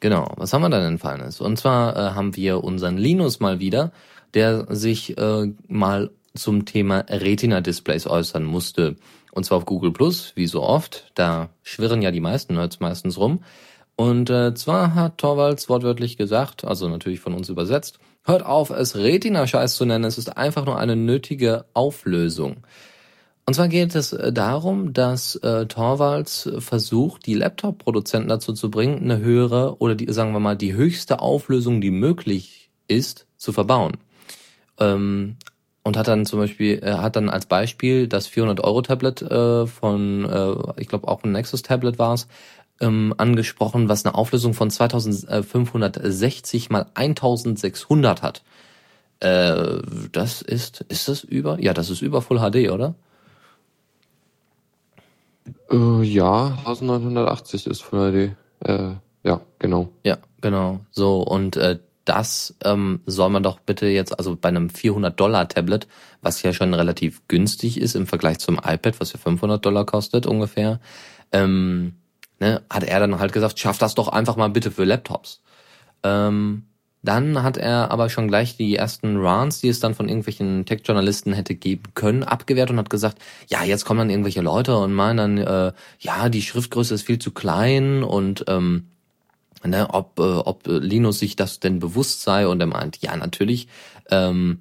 Genau, 0.00 0.30
was 0.36 0.52
haben 0.52 0.60
wir 0.60 0.68
da 0.68 0.80
denn 0.80 0.98
Feines? 0.98 1.40
Und 1.40 1.58
zwar 1.58 1.96
äh, 1.96 2.14
haben 2.14 2.36
wir 2.36 2.62
unseren 2.62 2.98
Linus 2.98 3.40
mal 3.40 3.60
wieder, 3.60 3.92
der 4.34 4.66
sich 4.74 5.16
äh, 5.16 5.46
mal 5.68 6.10
zum 6.36 6.64
Thema 6.64 7.04
Retina-Displays 7.08 8.06
äußern 8.06 8.44
musste. 8.44 8.96
Und 9.32 9.44
zwar 9.44 9.58
auf 9.58 9.66
Google 9.66 9.92
Plus, 9.92 10.32
wie 10.34 10.46
so 10.46 10.62
oft. 10.62 11.10
Da 11.14 11.50
schwirren 11.62 12.02
ja 12.02 12.10
die 12.10 12.20
meisten 12.20 12.54
Nerds 12.54 12.80
meistens 12.80 13.18
rum. 13.18 13.42
Und 13.96 14.30
äh, 14.30 14.54
zwar 14.54 14.94
hat 14.94 15.18
Torvalds 15.18 15.68
wortwörtlich 15.68 16.16
gesagt, 16.16 16.64
also 16.64 16.88
natürlich 16.88 17.20
von 17.20 17.34
uns 17.34 17.48
übersetzt, 17.48 17.98
Hört 18.26 18.46
auf, 18.46 18.70
es 18.70 18.96
Retina-Scheiß 18.96 19.76
zu 19.76 19.84
nennen, 19.84 20.04
es 20.04 20.16
ist 20.16 20.34
einfach 20.38 20.64
nur 20.64 20.78
eine 20.78 20.96
nötige 20.96 21.66
Auflösung. 21.74 22.56
Und 23.44 23.52
zwar 23.52 23.68
geht 23.68 23.94
es 23.94 24.14
äh, 24.14 24.32
darum, 24.32 24.94
dass 24.94 25.36
äh, 25.36 25.66
Torvalds 25.66 26.50
versucht, 26.58 27.26
die 27.26 27.34
Laptop-Produzenten 27.34 28.30
dazu 28.30 28.54
zu 28.54 28.70
bringen, 28.70 29.02
eine 29.02 29.18
höhere 29.18 29.76
oder 29.78 29.94
die, 29.94 30.10
sagen 30.10 30.32
wir 30.32 30.40
mal, 30.40 30.56
die 30.56 30.72
höchste 30.72 31.20
Auflösung, 31.20 31.82
die 31.82 31.90
möglich 31.90 32.70
ist, 32.88 33.26
zu 33.36 33.52
verbauen. 33.52 33.98
Ähm, 34.80 35.36
und 35.84 35.96
hat 35.96 36.08
dann 36.08 36.26
zum 36.26 36.40
Beispiel, 36.40 36.80
er 36.80 37.02
hat 37.02 37.16
dann 37.16 37.28
als 37.28 37.46
Beispiel 37.46 38.08
das 38.08 38.28
400-Euro-Tablet 38.28 39.22
äh, 39.22 39.66
von, 39.66 40.24
äh, 40.24 40.80
ich 40.80 40.88
glaube 40.88 41.06
auch 41.06 41.22
ein 41.22 41.32
Nexus-Tablet 41.32 41.98
war 41.98 42.14
es, 42.14 42.26
ähm, 42.80 43.14
angesprochen, 43.18 43.88
was 43.88 44.04
eine 44.04 44.14
Auflösung 44.14 44.54
von 44.54 44.70
2560 44.70 46.70
mal 46.70 46.86
1600 46.94 48.22
hat. 48.22 48.42
Äh, 49.20 49.82
das 50.10 50.42
ist, 50.42 50.80
ist 50.88 51.08
das 51.08 51.22
über? 51.22 51.60
Ja, 51.60 51.74
das 51.74 51.90
ist 51.90 52.02
über 52.02 52.22
Full 52.22 52.38
HD, 52.38 52.70
oder? 52.70 52.94
Äh, 55.70 56.02
ja, 56.02 56.58
1980 56.64 57.66
ist 57.66 57.82
Full 57.82 58.34
HD. 58.60 58.66
Äh, 58.66 58.94
ja, 59.22 59.40
genau. 59.58 59.90
Ja, 60.02 60.18
genau. 60.40 60.80
So, 60.90 61.22
und 61.22 61.56
äh, 61.56 61.78
das 62.04 62.54
ähm, 62.64 63.00
soll 63.06 63.30
man 63.30 63.42
doch 63.42 63.60
bitte 63.60 63.86
jetzt, 63.86 64.18
also 64.18 64.36
bei 64.36 64.48
einem 64.48 64.68
400-Dollar-Tablet, 64.68 65.88
was 66.22 66.42
ja 66.42 66.52
schon 66.52 66.74
relativ 66.74 67.22
günstig 67.28 67.80
ist 67.80 67.94
im 67.94 68.06
Vergleich 68.06 68.38
zum 68.38 68.56
iPad, 68.56 69.00
was 69.00 69.12
ja 69.12 69.18
500 69.18 69.64
Dollar 69.64 69.86
kostet 69.86 70.26
ungefähr, 70.26 70.80
ähm, 71.32 71.94
ne, 72.40 72.62
hat 72.70 72.84
er 72.84 73.00
dann 73.00 73.18
halt 73.18 73.32
gesagt, 73.32 73.58
schaff 73.58 73.78
das 73.78 73.94
doch 73.94 74.08
einfach 74.08 74.36
mal 74.36 74.50
bitte 74.50 74.70
für 74.70 74.84
Laptops. 74.84 75.42
Ähm, 76.02 76.64
dann 77.02 77.42
hat 77.42 77.58
er 77.58 77.90
aber 77.90 78.08
schon 78.08 78.28
gleich 78.28 78.56
die 78.56 78.76
ersten 78.76 79.18
Runs, 79.18 79.60
die 79.60 79.68
es 79.68 79.78
dann 79.78 79.94
von 79.94 80.08
irgendwelchen 80.08 80.64
Tech-Journalisten 80.64 81.34
hätte 81.34 81.54
geben 81.54 81.82
können, 81.94 82.22
abgewehrt 82.22 82.70
und 82.70 82.78
hat 82.78 82.88
gesagt, 82.88 83.18
ja, 83.48 83.62
jetzt 83.62 83.84
kommen 83.84 83.98
dann 83.98 84.10
irgendwelche 84.10 84.40
Leute 84.40 84.78
und 84.78 84.94
meinen 84.94 85.16
dann, 85.18 85.38
äh, 85.38 85.72
ja, 85.98 86.30
die 86.30 86.40
Schriftgröße 86.40 86.94
ist 86.94 87.02
viel 87.02 87.18
zu 87.18 87.32
klein 87.32 88.02
und 88.02 88.46
ähm, 88.48 88.88
ne, 89.64 89.88
ob, 89.90 90.18
äh, 90.18 90.22
ob 90.22 90.62
Linus 90.66 91.18
sich 91.18 91.36
das 91.36 91.60
denn 91.60 91.78
bewusst 91.78 92.22
sei 92.22 92.46
und 92.46 92.60
er 92.60 92.66
meint, 92.66 92.98
ja, 93.02 93.16
natürlich. 93.16 93.68
Ähm, 94.10 94.60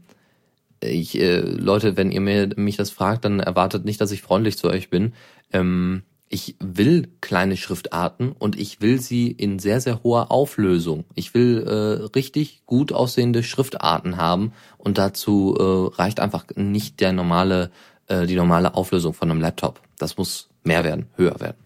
ich, 0.79 1.17
äh, 1.19 1.39
Leute, 1.39 1.98
wenn 1.98 2.12
ihr 2.12 2.22
mir 2.22 2.50
mich 2.55 2.77
das 2.77 2.89
fragt, 2.89 3.25
dann 3.25 3.39
erwartet 3.39 3.86
nicht, 3.86 4.01
dass 4.01 4.12
ich 4.12 4.22
freundlich 4.22 4.57
zu 4.57 4.67
euch 4.67 4.89
bin. 4.89 5.13
Ähm, 5.51 6.03
ich 6.29 6.55
will 6.60 7.10
kleine 7.22 7.57
Schriftarten 7.57 8.31
und 8.31 8.60
ich 8.60 8.81
will 8.81 9.00
sie 9.00 9.27
in 9.27 9.60
sehr, 9.60 9.79
sehr 9.79 10.01
hoher 10.03 10.31
Auflösung. 10.31 11.05
Ich 11.13 11.36
will 11.36 11.62
äh, 11.62 12.05
richtig 12.17 12.65
gut 12.65 12.91
aussehende 12.91 13.43
Schriftarten 13.43 14.17
haben 14.17 14.51
und 14.79 14.98
dazu 14.98 15.55
äh, 15.60 15.95
reicht 15.95 16.19
einfach 16.19 16.45
nicht 16.55 17.01
der 17.01 17.13
normale, 17.13 17.69
äh, 18.07 18.25
die 18.25 18.36
normale 18.36 18.74
Auflösung 18.74 19.13
von 19.13 19.29
einem 19.29 19.41
Laptop. 19.41 19.79
Das 20.00 20.17
muss 20.17 20.50
mehr 20.63 20.83
werden, 20.83 21.05
höher 21.17 21.39
werden. 21.39 21.62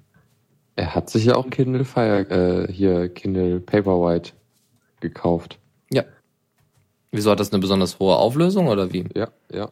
Er 0.78 0.94
hat 0.94 1.10
sich 1.10 1.26
ja 1.26 1.36
auch 1.36 1.50
Kindle 1.50 1.84
Fire, 1.84 2.30
äh, 2.30 2.72
hier 2.72 3.10
Kindle 3.10 3.60
Paperwhite 3.60 4.34
gekauft. 5.00 5.58
Ja. 5.92 6.04
Wieso 7.12 7.32
hat 7.32 7.40
das 7.40 7.52
eine 7.52 7.60
besonders 7.60 7.98
hohe 7.98 8.16
Auflösung 8.16 8.68
oder 8.68 8.94
wie? 8.94 9.06
Ja, 9.16 9.30
ja. 9.52 9.70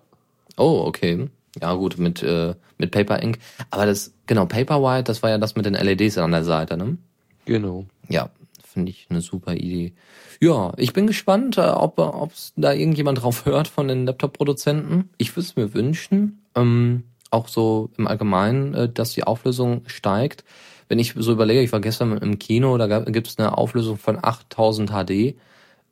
Oh, 0.58 0.84
okay. 0.88 1.30
Ja, 1.62 1.76
gut, 1.76 2.00
mit, 2.00 2.24
äh, 2.24 2.56
mit 2.80 2.90
Paper 2.90 3.22
Ink. 3.22 3.38
Aber 3.70 3.86
das, 3.86 4.16
genau, 4.26 4.48
Paperwhite, 4.48 5.04
das 5.04 5.22
war 5.22 5.30
ja 5.30 5.38
das 5.38 5.56
mit 5.56 5.68
den 5.68 5.76
LEDs 5.76 6.18
an 6.18 6.32
der 6.32 6.44
Seite, 6.44 6.76
ne? 6.76 6.98
Genau. 7.46 7.86
Ja, 8.10 8.32
finde 8.64 8.90
ich 8.90 9.06
eine 9.12 9.22
super 9.22 9.54
Idee. 9.54 9.94
Ja, 10.42 10.74
ich 10.76 10.92
bin 10.92 11.06
gespannt, 11.06 11.60
äh, 11.60 11.62
ob 11.62 12.00
ob 12.00 12.34
da 12.56 12.74
irgendjemand 12.74 13.22
drauf 13.22 13.46
hört 13.46 13.68
von 13.68 13.88
den 13.88 14.08
Laptop-Produzenten. 14.08 15.12
Ich 15.20 15.36
würde 15.36 15.46
es 15.46 15.56
mir 15.56 15.76
wünschen, 15.76 16.42
ähm, 16.56 17.04
auch 17.30 17.48
so 17.48 17.92
im 17.96 18.08
Allgemeinen, 18.08 18.74
äh, 18.74 18.90
dass 18.90 19.14
die 19.14 19.24
Auflösung 19.24 19.84
steigt. 19.86 20.44
Wenn 20.88 21.00
ich 21.00 21.14
so 21.18 21.32
überlege, 21.32 21.62
ich 21.62 21.72
war 21.72 21.80
gestern 21.80 22.18
im 22.18 22.38
Kino, 22.40 22.78
da 22.78 23.00
gibt 23.00 23.28
es 23.28 23.40
eine 23.40 23.58
Auflösung 23.58 23.98
von 23.98 24.20
8000 24.22 24.92
HD. 24.92 25.36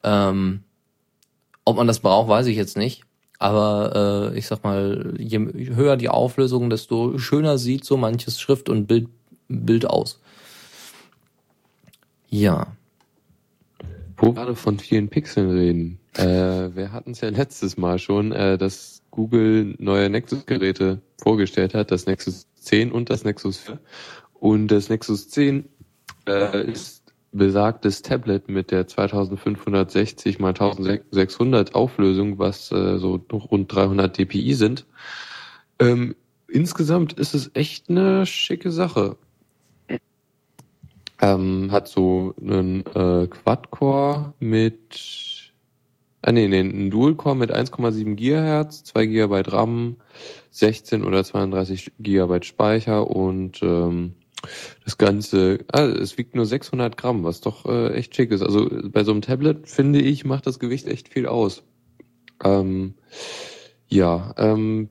Ähm, 0.03 0.63
ob 1.65 1.77
man 1.77 1.87
das 1.87 1.99
braucht, 1.99 2.29
weiß 2.29 2.47
ich 2.47 2.57
jetzt 2.57 2.77
nicht. 2.77 3.03
Aber 3.39 4.31
äh, 4.33 4.37
ich 4.37 4.47
sag 4.47 4.63
mal, 4.63 5.15
je 5.17 5.39
höher 5.39 5.97
die 5.97 6.09
Auflösung, 6.09 6.69
desto 6.69 7.17
schöner 7.17 7.57
sieht 7.57 7.83
so 7.83 7.97
manches 7.97 8.39
Schrift 8.39 8.69
und 8.69 8.87
Bild, 8.87 9.09
Bild 9.47 9.85
aus. 9.85 10.21
Ja. 12.29 12.67
Wo 14.17 14.31
gerade 14.31 14.55
von 14.55 14.79
vielen 14.79 15.09
Pixeln 15.09 15.49
reden. 15.49 15.99
Äh, 16.15 16.75
wir 16.75 16.91
hatten 16.91 17.11
es 17.11 17.21
ja 17.21 17.29
letztes 17.29 17.77
Mal 17.77 17.99
schon, 17.99 18.31
äh, 18.31 18.57
dass 18.57 19.01
Google 19.11 19.75
neue 19.77 20.09
Nexus-Geräte 20.09 21.01
vorgestellt 21.17 21.73
hat, 21.73 21.91
das 21.91 22.05
Nexus 22.05 22.47
10 22.55 22.91
und 22.91 23.09
das 23.09 23.23
Nexus 23.23 23.57
4. 23.59 23.79
Und 24.43 24.67
das 24.67 24.89
Nexus 24.89 25.29
10 25.29 25.69
äh, 26.27 26.69
ist 26.69 27.13
besagtes 27.31 28.01
Tablet 28.01 28.49
mit 28.49 28.71
der 28.71 28.85
2560 28.85 30.35
x 30.35 30.43
1600 30.43 31.73
Auflösung, 31.73 32.39
was 32.39 32.69
äh, 32.73 32.97
so 32.97 33.25
rund 33.31 33.73
300 33.73 34.17
dpi 34.17 34.53
sind. 34.53 34.85
Ähm, 35.79 36.17
insgesamt 36.49 37.13
ist 37.13 37.33
es 37.33 37.51
echt 37.53 37.89
eine 37.89 38.25
schicke 38.25 38.71
Sache. 38.71 39.15
Ähm, 41.21 41.71
hat 41.71 41.87
so 41.87 42.35
einen 42.41 42.85
äh, 42.87 43.27
Quad-Core 43.27 44.33
mit, 44.41 45.53
ah 46.21 46.33
nee, 46.33 46.49
nee, 46.49 46.59
einen 46.59 46.91
Dual-Core 46.91 47.37
mit 47.37 47.55
1,7 47.55 48.15
GHz, 48.15 48.83
2 48.83 49.05
GB 49.05 49.41
RAM, 49.47 49.95
16 50.51 51.05
oder 51.05 51.23
32 51.23 51.93
GB 51.97 52.43
Speicher 52.43 53.09
und 53.09 53.63
ähm, 53.63 54.15
das 54.83 54.97
Ganze, 54.97 55.59
ah, 55.71 55.83
es 55.83 56.17
wiegt 56.17 56.35
nur 56.35 56.45
600 56.45 56.97
Gramm, 56.97 57.23
was 57.23 57.41
doch 57.41 57.65
äh, 57.65 57.93
echt 57.93 58.15
schick 58.15 58.31
ist. 58.31 58.41
Also 58.41 58.69
bei 58.89 59.03
so 59.03 59.11
einem 59.11 59.21
Tablet, 59.21 59.67
finde 59.67 59.99
ich, 59.99 60.25
macht 60.25 60.47
das 60.47 60.59
Gewicht 60.59 60.87
echt 60.87 61.09
viel 61.09 61.27
aus. 61.27 61.63
Ähm, 62.43 62.95
ja, 63.87 64.33
ähm, 64.37 64.89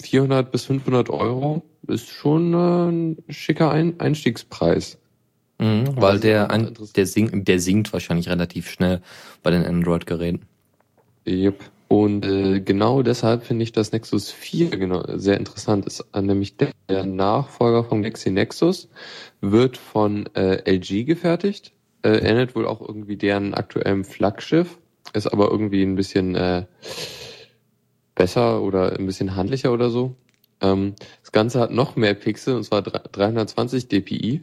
400 0.00 0.50
bis 0.52 0.64
500 0.64 1.10
Euro 1.10 1.62
ist 1.86 2.08
schon 2.08 2.54
äh, 2.54 2.90
ein 2.90 3.16
schicker 3.28 3.70
ein 3.70 4.00
Einstiegspreis. 4.00 4.98
Mhm, 5.58 5.96
weil 5.96 6.20
der, 6.20 6.50
ein, 6.50 6.74
der, 6.96 7.06
sinkt, 7.06 7.48
der 7.48 7.60
sinkt 7.60 7.92
wahrscheinlich 7.92 8.28
relativ 8.28 8.70
schnell 8.70 9.00
bei 9.42 9.50
den 9.50 9.64
Android-Geräten. 9.64 10.42
Yep. 11.26 11.60
Und 11.88 12.26
äh, 12.26 12.60
genau 12.60 13.02
deshalb 13.02 13.44
finde 13.44 13.62
ich 13.62 13.72
das 13.72 13.92
Nexus 13.92 14.30
4 14.30 14.70
genau, 14.70 15.04
sehr 15.16 15.36
interessant. 15.38 15.86
Ist 15.86 16.04
äh, 16.12 16.20
nämlich 16.20 16.56
der, 16.56 16.72
der 16.88 17.04
Nachfolger 17.04 17.84
vom 17.84 18.02
Galaxy 18.02 18.30
Nexus 18.30 18.88
wird 19.40 19.76
von 19.76 20.26
äh, 20.34 20.68
LG 20.70 21.04
gefertigt. 21.04 21.72
Äh, 22.02 22.18
erinnert 22.18 22.56
wohl 22.56 22.66
auch 22.66 22.80
irgendwie 22.80 23.16
deren 23.16 23.54
aktuellem 23.54 24.04
Flaggschiff. 24.04 24.78
Ist 25.12 25.28
aber 25.28 25.50
irgendwie 25.50 25.82
ein 25.82 25.94
bisschen 25.94 26.34
äh, 26.34 26.66
besser 28.16 28.62
oder 28.62 28.98
ein 28.98 29.06
bisschen 29.06 29.36
handlicher 29.36 29.72
oder 29.72 29.90
so. 29.90 30.16
Ähm, 30.60 30.94
das 31.20 31.30
Ganze 31.30 31.60
hat 31.60 31.70
noch 31.70 31.94
mehr 31.94 32.14
Pixel 32.14 32.56
und 32.56 32.64
zwar 32.64 32.82
320 32.82 33.88
dpi. 33.88 34.42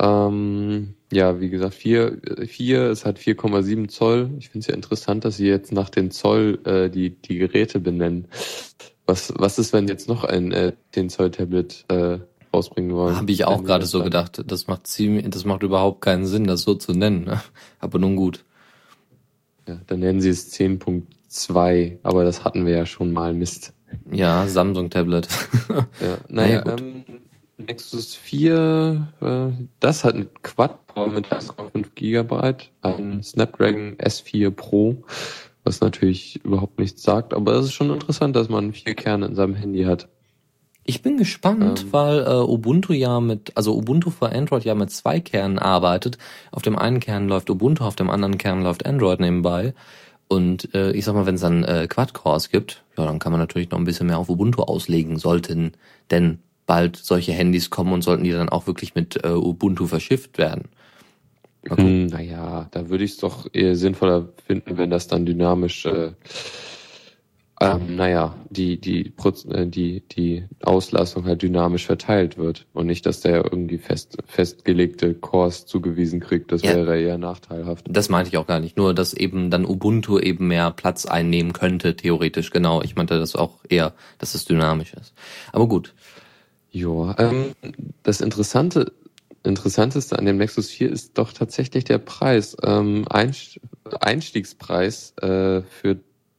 Ähm, 0.00 0.94
ja, 1.12 1.40
wie 1.40 1.50
gesagt, 1.50 1.74
4, 1.74 2.46
4 2.46 2.84
es 2.84 3.04
hat 3.04 3.18
4,7 3.18 3.88
Zoll. 3.88 4.30
Ich 4.38 4.48
finde 4.48 4.60
es 4.60 4.66
ja 4.68 4.74
interessant, 4.74 5.24
dass 5.24 5.36
sie 5.36 5.46
jetzt 5.46 5.72
nach 5.72 5.90
den 5.90 6.10
Zoll 6.10 6.58
äh, 6.64 6.88
die, 6.88 7.10
die 7.10 7.36
Geräte 7.36 7.80
benennen. 7.80 8.28
Was, 9.04 9.32
was 9.36 9.58
ist, 9.58 9.72
wenn 9.72 9.88
jetzt 9.88 10.08
noch 10.08 10.24
ein 10.24 10.52
äh, 10.52 10.72
10 10.92 11.10
Zoll 11.10 11.30
Tablet 11.30 11.84
äh, 11.88 12.18
rausbringen 12.54 12.94
wollen? 12.94 13.16
Habe 13.16 13.30
ich 13.30 13.44
auch 13.44 13.62
gerade 13.62 13.84
so 13.84 14.02
gedacht. 14.02 14.42
Das 14.46 14.68
macht 14.68 14.86
ziemlich, 14.86 15.28
das 15.28 15.44
macht 15.44 15.62
überhaupt 15.62 16.00
keinen 16.00 16.26
Sinn, 16.26 16.44
das 16.44 16.62
so 16.62 16.74
zu 16.74 16.92
nennen. 16.92 17.24
Ne? 17.24 17.42
Aber 17.78 17.98
nun 17.98 18.16
gut. 18.16 18.44
Ja, 19.68 19.80
dann 19.86 20.00
nennen 20.00 20.22
sie 20.22 20.30
es 20.30 20.50
10.2, 20.52 21.98
aber 22.02 22.24
das 22.24 22.44
hatten 22.44 22.64
wir 22.64 22.72
ja 22.72 22.86
schon 22.86 23.12
mal, 23.12 23.34
Mist. 23.34 23.74
Ja, 24.10 24.46
Samsung 24.46 24.88
Tablet. 24.88 25.28
ja, 25.68 26.18
naja, 26.28 26.64
naja 26.64 26.76
ähm, 26.78 27.04
Nexus 27.66 28.14
4, 28.14 29.08
äh, 29.20 29.64
das 29.80 30.04
hat 30.04 30.14
ein 30.14 30.28
Quad-Core 30.42 31.10
mit 31.10 31.26
1,5 31.26 31.94
GB, 31.94 32.54
ein 32.82 33.22
Snapdragon 33.22 33.96
S4 33.96 34.50
Pro, 34.50 35.04
was 35.64 35.80
natürlich 35.80 36.44
überhaupt 36.44 36.78
nichts 36.78 37.02
sagt, 37.02 37.34
aber 37.34 37.54
es 37.54 37.66
ist 37.66 37.72
schon 37.72 37.90
interessant, 37.90 38.36
dass 38.36 38.48
man 38.48 38.72
vier 38.72 38.94
Kerne 38.94 39.26
in 39.26 39.34
seinem 39.34 39.54
Handy 39.54 39.84
hat. 39.84 40.08
Ich 40.84 41.02
bin 41.02 41.18
gespannt, 41.18 41.82
ähm, 41.82 41.92
weil 41.92 42.18
äh, 42.20 42.42
Ubuntu 42.42 42.92
ja 42.92 43.20
mit, 43.20 43.56
also 43.56 43.76
Ubuntu 43.76 44.10
für 44.10 44.32
Android 44.32 44.64
ja 44.64 44.74
mit 44.74 44.90
zwei 44.90 45.20
Kernen 45.20 45.58
arbeitet. 45.58 46.18
Auf 46.50 46.62
dem 46.62 46.76
einen 46.76 47.00
Kern 47.00 47.28
läuft 47.28 47.50
Ubuntu, 47.50 47.84
auf 47.84 47.96
dem 47.96 48.10
anderen 48.10 48.38
Kern 48.38 48.62
läuft 48.62 48.86
Android 48.86 49.20
nebenbei. 49.20 49.74
Und 50.26 50.74
äh, 50.74 50.92
ich 50.92 51.04
sag 51.04 51.14
mal, 51.14 51.26
wenn 51.26 51.34
es 51.34 51.40
dann 51.42 51.64
äh, 51.64 51.86
Quad-Cores 51.88 52.50
gibt, 52.50 52.84
ja, 52.96 53.04
dann 53.04 53.18
kann 53.18 53.32
man 53.32 53.40
natürlich 53.40 53.70
noch 53.70 53.78
ein 53.78 53.84
bisschen 53.84 54.06
mehr 54.06 54.18
auf 54.18 54.30
Ubuntu 54.30 54.62
auslegen, 54.62 55.18
sollten 55.18 55.72
denn 56.10 56.38
bald 56.70 56.96
solche 56.96 57.32
Handys 57.32 57.68
kommen 57.68 57.92
und 57.92 58.02
sollten 58.02 58.22
die 58.22 58.30
dann 58.30 58.48
auch 58.48 58.68
wirklich 58.68 58.94
mit 58.94 59.24
äh, 59.24 59.30
Ubuntu 59.30 59.88
verschifft 59.88 60.38
werden. 60.38 60.68
Okay. 61.68 61.82
Hm, 61.82 62.06
naja, 62.06 62.68
da 62.70 62.88
würde 62.88 63.02
ich 63.02 63.10
es 63.10 63.16
doch 63.16 63.48
eher 63.52 63.74
sinnvoller 63.74 64.28
finden, 64.46 64.78
wenn 64.78 64.88
das 64.88 65.08
dann 65.08 65.26
dynamisch 65.26 65.84
äh, 65.86 66.12
ähm, 67.60 67.96
naja, 67.96 68.36
die, 68.48 68.80
die, 68.80 69.12
äh, 69.50 69.66
die, 69.66 70.02
die 70.08 70.44
Auslastung 70.62 71.24
halt 71.24 71.42
dynamisch 71.42 71.86
verteilt 71.86 72.38
wird 72.38 72.66
und 72.72 72.86
nicht, 72.86 73.04
dass 73.04 73.20
der 73.20 73.44
irgendwie 73.44 73.78
fest, 73.78 74.16
festgelegte 74.26 75.12
Cores 75.12 75.66
zugewiesen 75.66 76.20
kriegt. 76.20 76.52
Das 76.52 76.62
ja. 76.62 76.76
wäre 76.76 76.98
eher 76.98 77.18
nachteilhaft. 77.18 77.84
Das 77.90 78.08
meinte 78.08 78.30
ich 78.30 78.38
auch 78.38 78.46
gar 78.46 78.60
nicht. 78.60 78.76
Nur, 78.76 78.94
dass 78.94 79.12
eben 79.12 79.50
dann 79.50 79.66
Ubuntu 79.66 80.20
eben 80.20 80.46
mehr 80.46 80.70
Platz 80.70 81.04
einnehmen 81.04 81.52
könnte, 81.52 81.96
theoretisch. 81.96 82.50
Genau. 82.50 82.80
Ich 82.80 82.94
meinte 82.94 83.18
das 83.18 83.34
auch 83.34 83.58
eher, 83.68 83.92
dass 84.18 84.34
es 84.34 84.46
dynamisch 84.46 84.94
ist. 84.94 85.12
Aber 85.52 85.66
gut. 85.66 85.92
Ja, 86.70 87.16
ähm, 87.18 87.52
das 88.02 88.20
Interessante, 88.20 88.92
Interessanteste 89.42 90.18
an 90.18 90.26
dem 90.26 90.36
Nexus 90.36 90.70
4 90.70 90.90
ist 90.90 91.18
doch 91.18 91.32
tatsächlich 91.32 91.84
der 91.84 91.98
Preis. 91.98 92.56
Ähm, 92.62 93.06
Einstiegspreis 94.00 95.14
äh, 95.18 95.62
für 95.62 95.96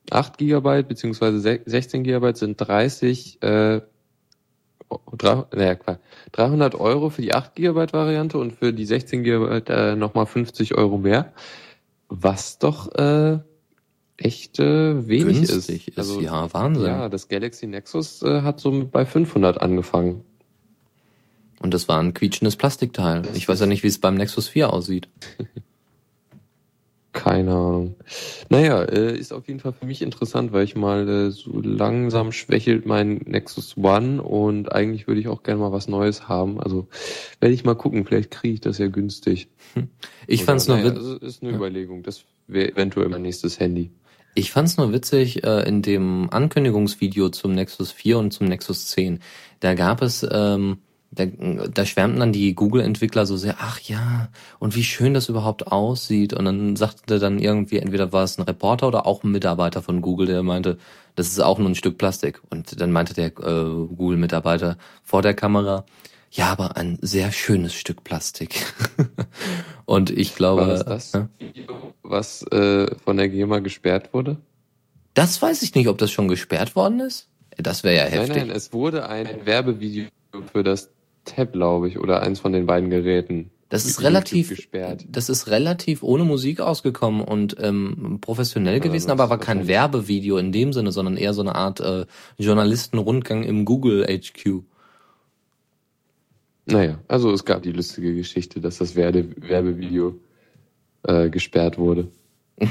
8 0.09 0.37
GB 0.37 0.83
bzw. 0.83 1.59
16 1.65 2.03
GB 2.03 2.33
sind 2.33 2.57
30, 2.57 3.41
äh, 3.41 3.81
300 6.31 6.75
Euro 6.75 7.09
für 7.09 7.21
die 7.21 7.33
8 7.33 7.55
GB 7.55 7.93
Variante 7.93 8.37
und 8.37 8.53
für 8.53 8.73
die 8.73 8.85
16 8.85 9.23
GB 9.23 9.61
äh, 9.67 9.95
nochmal 9.95 10.25
50 10.25 10.75
Euro 10.75 10.97
mehr. 10.97 11.33
Was 12.09 12.59
doch 12.59 12.93
äh, 12.95 13.39
echt 14.23 14.59
äh, 14.59 15.07
wenig 15.07 15.47
Günstig 15.47 15.89
ist. 15.89 15.97
Also, 15.97 16.21
ja, 16.21 16.53
Wahnsinn. 16.53 16.85
Ja, 16.85 17.09
das 17.09 17.27
Galaxy 17.27 17.67
Nexus 17.67 18.21
äh, 18.23 18.41
hat 18.41 18.59
so 18.59 18.87
bei 18.91 19.05
500 19.05 19.61
angefangen. 19.61 20.23
Und 21.59 21.73
das 21.73 21.87
war 21.87 21.99
ein 21.99 22.13
quietschendes 22.13 22.55
Plastikteil. 22.55 23.23
Ich 23.35 23.47
weiß 23.47 23.59
ja 23.59 23.65
nicht, 23.67 23.83
wie 23.83 23.87
es 23.87 23.99
beim 23.99 24.15
Nexus 24.15 24.47
4 24.47 24.73
aussieht. 24.73 25.09
Keine 27.13 27.51
Ahnung. 27.51 27.95
Naja, 28.49 28.83
äh, 28.83 29.17
ist 29.17 29.33
auf 29.33 29.47
jeden 29.47 29.59
Fall 29.59 29.73
für 29.73 29.85
mich 29.85 30.01
interessant, 30.01 30.53
weil 30.53 30.63
ich 30.63 30.75
mal 30.75 31.07
äh, 31.07 31.31
so 31.31 31.59
langsam 31.59 32.31
schwächelt 32.31 32.85
mein 32.85 33.15
Nexus 33.25 33.75
One 33.75 34.23
und 34.23 34.71
eigentlich 34.71 35.07
würde 35.07 35.19
ich 35.19 35.27
auch 35.27 35.43
gerne 35.43 35.59
mal 35.59 35.73
was 35.73 35.89
Neues 35.89 36.29
haben. 36.29 36.61
Also 36.61 36.87
werde 37.41 37.53
ich 37.53 37.65
mal 37.65 37.75
gucken, 37.75 38.05
vielleicht 38.05 38.31
kriege 38.31 38.53
ich 38.53 38.61
das 38.61 38.77
ja 38.77 38.87
günstig. 38.87 39.49
Ich 40.27 40.45
fand's 40.45 40.67
nur 40.67 40.77
naja, 40.77 40.91
also 40.91 41.17
ist 41.17 41.41
eine 41.41 41.51
ja. 41.51 41.57
Überlegung. 41.57 42.03
Das 42.03 42.23
wäre 42.47 42.71
eventuell 42.71 43.09
mein 43.09 43.23
nächstes 43.23 43.59
Handy. 43.59 43.91
Ich 44.33 44.51
fand's 44.51 44.77
nur 44.77 44.93
witzig, 44.93 45.43
äh, 45.43 45.67
in 45.67 45.81
dem 45.81 46.29
Ankündigungsvideo 46.31 47.29
zum 47.29 47.53
Nexus 47.53 47.91
4 47.91 48.17
und 48.17 48.31
zum 48.31 48.47
Nexus 48.47 48.87
10, 48.87 49.19
da 49.59 49.73
gab 49.73 50.01
es 50.01 50.25
ähm, 50.29 50.77
da, 51.11 51.25
da 51.25 51.85
schwärmten 51.85 52.21
dann 52.21 52.31
die 52.31 52.55
Google-Entwickler 52.55 53.25
so 53.25 53.35
sehr, 53.35 53.57
ach 53.59 53.79
ja, 53.81 54.29
und 54.59 54.75
wie 54.75 54.83
schön 54.83 55.13
das 55.13 55.27
überhaupt 55.27 55.67
aussieht. 55.67 56.33
Und 56.33 56.45
dann 56.45 56.75
sagte 56.77 57.19
dann 57.19 57.37
irgendwie, 57.37 57.79
entweder 57.79 58.13
war 58.13 58.23
es 58.23 58.37
ein 58.37 58.43
Reporter 58.43 58.87
oder 58.87 59.05
auch 59.05 59.23
ein 59.23 59.31
Mitarbeiter 59.31 59.81
von 59.81 60.01
Google, 60.01 60.27
der 60.27 60.41
meinte, 60.41 60.77
das 61.15 61.27
ist 61.27 61.39
auch 61.39 61.59
nur 61.59 61.67
ein 61.67 61.75
Stück 61.75 61.97
Plastik. 61.97 62.41
Und 62.49 62.79
dann 62.79 62.91
meinte 62.91 63.13
der 63.13 63.27
äh, 63.27 63.87
Google-Mitarbeiter 63.93 64.77
vor 65.03 65.21
der 65.21 65.33
Kamera, 65.33 65.85
ja, 66.31 66.49
aber 66.49 66.77
ein 66.77 66.97
sehr 67.01 67.31
schönes 67.31 67.73
Stück 67.73 68.03
Plastik. 68.03 68.65
und 69.85 70.09
ich 70.09 70.35
glaube. 70.35 70.61
War 70.61 70.83
das, 70.83 71.11
das 71.11 71.13
äh, 71.13 71.25
was 72.03 72.43
äh, 72.51 72.95
von 72.95 73.17
der 73.17 73.29
GEMA 73.29 73.59
gesperrt 73.59 74.13
wurde? 74.13 74.37
Das 75.13 75.41
weiß 75.41 75.61
ich 75.61 75.75
nicht, 75.75 75.89
ob 75.89 75.97
das 75.97 76.09
schon 76.09 76.29
gesperrt 76.29 76.75
worden 76.75 77.01
ist. 77.01 77.27
Das 77.57 77.83
wäre 77.83 77.97
ja 77.97 78.03
heftig. 78.03 78.29
Nein, 78.29 78.47
nein, 78.47 78.55
es 78.55 78.71
wurde 78.71 79.09
ein 79.09 79.45
Werbevideo 79.45 80.07
für 80.51 80.63
das 80.63 80.89
Tab, 81.25 81.51
glaube 81.51 81.89
ich, 81.89 81.99
oder 81.99 82.23
eins 82.23 82.39
von 82.39 82.53
den 82.53 82.65
beiden 82.65 82.89
Geräten. 82.89 83.51
Das 83.67 83.85
ist 83.85 84.01
relativ, 84.01 84.49
gesperrt. 84.49 85.05
das 85.09 85.29
ist 85.29 85.47
relativ 85.47 86.03
ohne 86.03 86.25
Musik 86.25 86.59
ausgekommen 86.59 87.21
und 87.21 87.55
ähm, 87.59 88.17
professionell 88.19 88.75
ja, 88.75 88.79
gewesen, 88.79 89.11
aber 89.11 89.29
war 89.29 89.37
kein 89.37 89.65
Werbevideo 89.65 90.37
in 90.37 90.51
dem 90.51 90.73
Sinne, 90.73 90.91
sondern 90.91 91.15
eher 91.15 91.33
so 91.33 91.41
eine 91.41 91.55
Art 91.55 91.79
äh, 91.79 92.05
Journalistenrundgang 92.37 93.43
im 93.43 93.63
Google 93.63 94.05
HQ. 94.05 94.63
Naja, 96.65 96.99
also 97.07 97.31
es 97.31 97.45
gab 97.45 97.63
die 97.63 97.71
lustige 97.71 98.15
Geschichte, 98.15 98.61
dass 98.61 98.77
das 98.77 98.95
Werbe 98.95 99.35
Werbevideo 99.37 100.19
äh, 101.03 101.29
gesperrt 101.29 101.77
wurde. 101.77 102.07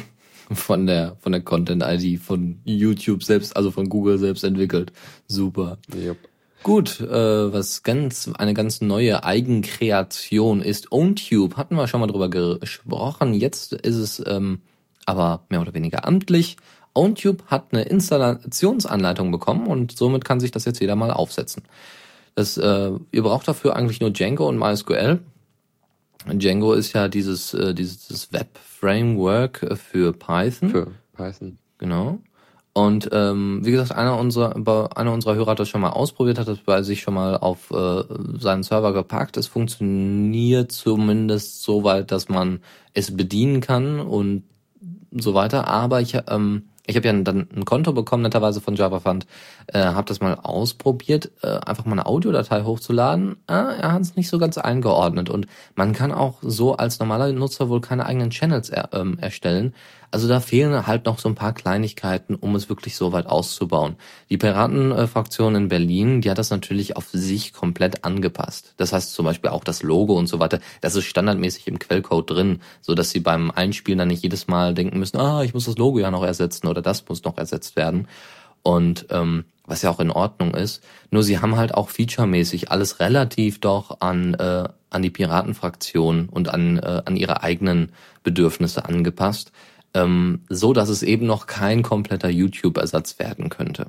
von 0.53 0.87
der 0.87 1.17
von 1.21 1.33
der 1.33 1.43
Content 1.43 1.83
ID 1.85 2.21
von 2.21 2.61
YouTube 2.65 3.23
selbst, 3.23 3.57
also 3.57 3.71
von 3.71 3.89
Google 3.89 4.19
selbst 4.19 4.45
entwickelt. 4.45 4.93
Super. 5.27 5.79
Yep. 5.95 6.17
Gut, 6.63 7.01
äh, 7.01 7.53
was 7.53 7.83
ganz 7.83 8.31
eine 8.37 8.53
ganz 8.53 8.83
neue 8.83 9.25
Eigenkreation 9.25 10.61
ist 10.61 10.93
OwnTube. 10.93 11.57
Hatten 11.57 11.75
wir 11.75 11.89
schon 11.89 12.01
mal 12.01 12.07
drüber 12.07 12.29
gesprochen. 12.29 13.33
Jetzt 13.33 13.73
ist 13.73 13.97
es 13.97 14.23
ähm, 14.27 14.61
aber 15.07 15.47
mehr 15.49 15.63
oder 15.63 15.73
weniger 15.73 16.07
amtlich. 16.07 16.57
OwnTube 16.93 17.45
hat 17.47 17.73
eine 17.73 17.85
Installationsanleitung 17.85 19.31
bekommen 19.31 19.69
und 19.69 19.97
somit 19.97 20.25
kann 20.25 20.41
sich 20.41 20.51
das 20.51 20.65
jetzt 20.67 20.81
jeder 20.81 20.97
mal 20.97 21.11
aufsetzen. 21.11 21.63
Das, 22.35 22.57
äh, 22.57 22.93
ihr 23.13 23.23
braucht 23.23 23.49
dafür 23.49 23.77
eigentlich 23.77 24.01
nur 24.01 24.11
Django 24.11 24.49
und 24.49 24.59
MySQL. 24.59 25.21
Django 26.27 26.75
ist 26.75 26.93
ja 26.93 27.09
dieses, 27.09 27.55
äh, 27.55 27.75
dieses 27.75 28.33
Web-Framework 28.33 29.79
für 29.79 30.13
Python. 30.13 30.71
Für 30.71 30.87
Python. 31.15 31.59
Genau. 31.79 32.19
Und 32.73 33.09
ähm, 33.13 33.61
wie 33.65 33.73
gesagt, 33.73 33.93
einer 33.93 34.17
unserer, 34.17 34.55
einer 34.97 35.13
unserer 35.13 35.35
Hörer 35.35 35.53
hat 35.53 35.61
das 35.61 35.69
schon 35.69 35.81
mal 35.81 35.91
ausprobiert, 35.91 36.39
hat 36.39 36.47
das 36.47 36.59
bei 36.59 36.83
sich 36.83 37.01
schon 37.01 37.15
mal 37.15 37.37
auf 37.37 37.71
äh, 37.73 38.05
seinen 38.39 38.63
Server 38.63 38.93
gepackt. 38.93 39.37
Es 39.37 39.49
funktioniert 39.49 40.71
zumindest 40.71 41.63
so 41.63 41.83
weit, 41.83 42.13
dass 42.13 42.29
man 42.29 42.61
es 42.95 43.17
bedienen 43.17 43.61
kann 43.61 43.99
und 43.99 44.45
so 45.11 45.35
weiter. 45.35 45.67
Aber 45.67 46.01
ich 46.01 46.17
ähm, 46.29 46.70
ich 46.87 46.97
habe 46.97 47.07
ja 47.07 47.13
dann 47.13 47.49
ein 47.55 47.65
Konto 47.65 47.93
bekommen, 47.93 48.23
netterweise 48.23 48.61
von 48.61 48.75
JavaFund, 48.75 49.27
äh, 49.69 49.79
habe 49.79 50.09
das 50.09 50.21
mal 50.21 50.35
ausprobiert, 50.35 51.31
äh, 51.43 51.59
einfach 51.67 51.85
mal 51.85 51.93
eine 51.93 52.07
Audiodatei 52.07 52.63
hochzuladen. 52.63 53.37
Äh, 53.47 53.53
er 53.53 53.93
hat 53.93 54.03
es 54.03 54.17
nicht 54.17 54.29
so 54.29 54.39
ganz 54.39 54.59
eingeordnet 54.59 55.31
und 55.31 55.47
man 55.75 55.93
kann 55.93 56.13
auch 56.13 56.39
so 56.43 56.77
als 56.77 56.99
normaler 56.99 57.33
Nutzer 57.33 57.69
wohl 57.69 57.81
keine 57.81 58.07
eigenen 58.07 58.31
Channels 58.31 58.71
er, 58.71 58.91
ähm, 58.93 59.19
erstellen. 59.21 59.75
Also 60.13 60.27
da 60.27 60.41
fehlen 60.41 60.87
halt 60.87 61.07
noch 61.07 61.19
so 61.19 61.29
ein 61.29 61.37
paar 61.37 61.53
Kleinigkeiten, 61.53 62.35
um 62.35 62.57
es 62.57 62.69
wirklich 62.69 62.97
so 62.97 63.13
weit 63.13 63.27
auszubauen. 63.27 63.97
Die 64.29 64.39
Piratenfraktion 64.39 65.55
in 65.55 65.69
Berlin, 65.69 66.21
die 66.21 66.31
hat 66.31 66.39
das 66.39 66.51
natürlich 66.51 66.97
auf 66.97 67.09
sich 67.13 67.53
komplett 67.53 68.05
angepasst. 68.05 68.75
Das 68.77 68.93
heißt 68.93 69.13
zum 69.13 69.25
Beispiel 69.25 69.51
auch 69.51 69.63
das 69.63 69.83
Logo 69.83 70.19
und 70.19 70.27
so 70.27 70.41
weiter, 70.41 70.59
das 70.81 70.97
ist 70.97 71.05
standardmäßig 71.05 71.69
im 71.69 71.79
Quellcode 71.79 72.31
drin, 72.31 72.61
so 72.81 72.95
dass 72.95 73.11
sie 73.11 73.21
beim 73.21 73.53
Einspielen 73.53 73.99
dann 73.99 74.09
nicht 74.09 74.23
jedes 74.25 74.49
Mal 74.49 74.75
denken 74.75 74.99
müssen, 74.99 75.19
ah, 75.19 75.43
ich 75.45 75.55
muss 75.55 75.67
das 75.67 75.79
Logo 75.79 76.01
ja 76.01 76.11
noch 76.11 76.25
ersetzen 76.25 76.67
oder 76.67 76.83
das 76.83 77.09
muss 77.09 77.23
noch 77.23 77.39
ersetzt 77.39 77.77
werden. 77.77 78.09
Und 78.63 79.07
ähm, 79.11 79.45
was 79.71 79.83
ja 79.83 79.91
auch 79.91 80.01
in 80.01 80.11
Ordnung 80.11 80.55
ist. 80.55 80.83
Nur 81.11 81.23
sie 81.23 81.39
haben 81.39 81.57
halt 81.57 81.73
auch 81.73 81.89
featuremäßig 81.89 82.71
alles 82.71 82.99
relativ 82.99 83.61
doch 83.61 84.01
an 84.01 84.35
äh, 84.35 84.69
an 84.91 85.03
die 85.03 85.11
Piratenfraktion 85.11 86.29
und 86.29 86.49
an 86.49 86.79
äh, 86.79 87.03
an 87.05 87.17
ihre 87.17 87.45
eigenen 87.45 87.93
Bedürfnisse 88.25 88.85
angepasst 88.85 89.53
ähm, 89.95 90.41
so 90.49 90.73
dass 90.73 90.89
es 90.89 91.03
eben 91.03 91.27
noch 91.27 91.47
kein 91.47 91.83
kompletter 91.83 92.29
YouTube-Ersatz 92.29 93.19
werden 93.19 93.49
könnte. 93.49 93.87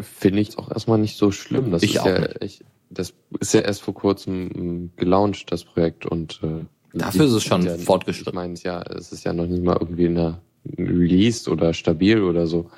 Finde 0.00 0.40
ich 0.40 0.56
auch 0.58 0.70
erstmal 0.70 0.98
nicht 0.98 1.16
so 1.16 1.30
schlimm. 1.30 1.70
Das 1.70 1.82
ich 1.82 1.96
ist 1.96 2.00
auch 2.00 2.06
ja. 2.06 2.28
Ich, 2.40 2.64
das 2.90 3.12
ist 3.40 3.54
ja 3.54 3.60
erst 3.60 3.82
vor 3.82 3.94
kurzem 3.94 4.50
ähm, 4.54 4.90
gelauncht, 4.96 5.50
das 5.52 5.64
Projekt 5.64 6.06
und 6.06 6.40
äh, 6.42 6.64
dafür 6.96 7.26
ist 7.26 7.32
es 7.32 7.42
schon 7.42 7.66
ja, 7.66 7.76
fortgeschritten. 7.76 8.32
Ich 8.32 8.34
meine, 8.34 8.54
ja, 8.62 8.82
es 8.82 9.12
ist 9.12 9.24
ja 9.24 9.32
noch 9.32 9.46
nicht 9.46 9.62
mal 9.62 9.76
irgendwie 9.78 10.06
in 10.06 10.14
der 10.14 10.40
Release 10.78 11.50
oder 11.50 11.74
stabil 11.74 12.22
oder 12.22 12.46
so. 12.46 12.70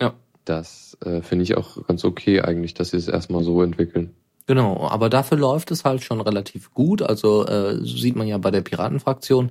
Ja. 0.00 0.14
Das 0.44 0.96
äh, 1.04 1.22
finde 1.22 1.44
ich 1.44 1.56
auch 1.56 1.86
ganz 1.86 2.04
okay 2.04 2.40
eigentlich, 2.40 2.74
dass 2.74 2.90
sie 2.90 2.96
es 2.96 3.08
erstmal 3.08 3.44
so 3.44 3.62
entwickeln. 3.62 4.14
Genau, 4.46 4.86
aber 4.88 5.08
dafür 5.08 5.38
läuft 5.38 5.70
es 5.70 5.84
halt 5.84 6.04
schon 6.04 6.20
relativ 6.20 6.72
gut. 6.74 7.00
Also 7.00 7.46
äh, 7.46 7.82
sieht 7.82 8.14
man 8.14 8.26
ja 8.26 8.36
bei 8.36 8.50
der 8.50 8.60
Piratenfraktion 8.60 9.50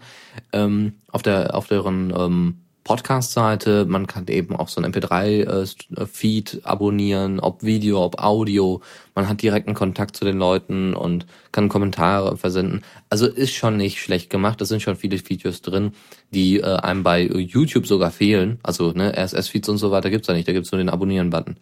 ähm, 0.51 0.93
auf 1.12 1.23
der 1.23 1.56
auf 1.56 1.67
deren 1.67 2.13
ähm, 2.15 2.58
Podcast-Seite. 2.84 3.86
Man 3.86 4.08
kann 4.08 4.27
eben 4.27 4.56
auch 4.56 4.67
so 4.67 4.82
ein 4.82 4.91
MP3-Feed 4.91 6.53
äh, 6.53 6.63
abonnieren, 6.63 7.39
ob 7.39 7.63
Video, 7.63 8.03
ob 8.03 8.21
Audio. 8.21 8.82
Man 9.15 9.27
hat 9.27 9.41
direkten 9.41 9.73
Kontakt 9.73 10.15
zu 10.15 10.25
den 10.25 10.38
Leuten 10.38 10.93
und 10.93 11.25
kann 11.51 11.69
Kommentare 11.69 12.38
versenden. 12.38 12.84
Also 13.10 13.25
ist 13.27 13.53
schon 13.53 13.77
nicht 13.77 13.99
schlecht 13.99 14.29
gemacht. 14.29 14.60
Da 14.60 14.65
sind 14.65 14.82
schon 14.82 14.95
viele 14.95 15.17
Features 15.17 15.62
drin, 15.62 15.93
die 16.32 16.60
äh, 16.60 16.75
einem 16.77 17.03
bei 17.03 17.23
YouTube 17.23 17.88
sogar 17.88 18.12
fehlen. 18.12 18.60
Also 18.63 18.91
ne, 18.91 19.13
RSS-Feeds 19.17 19.69
und 19.69 19.77
so 19.77 19.91
weiter 19.91 20.10
gibt's 20.10 20.27
da 20.27 20.34
nicht. 20.34 20.47
Da 20.47 20.53
gibt's 20.53 20.71
nur 20.71 20.79
den 20.79 20.89
Abonnieren-Button. 20.89 21.58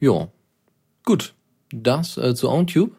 Ja, 0.00 0.28
gut. 1.04 1.34
Das 1.70 2.16
äh, 2.16 2.34
zu 2.34 2.48
OwnTube. 2.48 2.96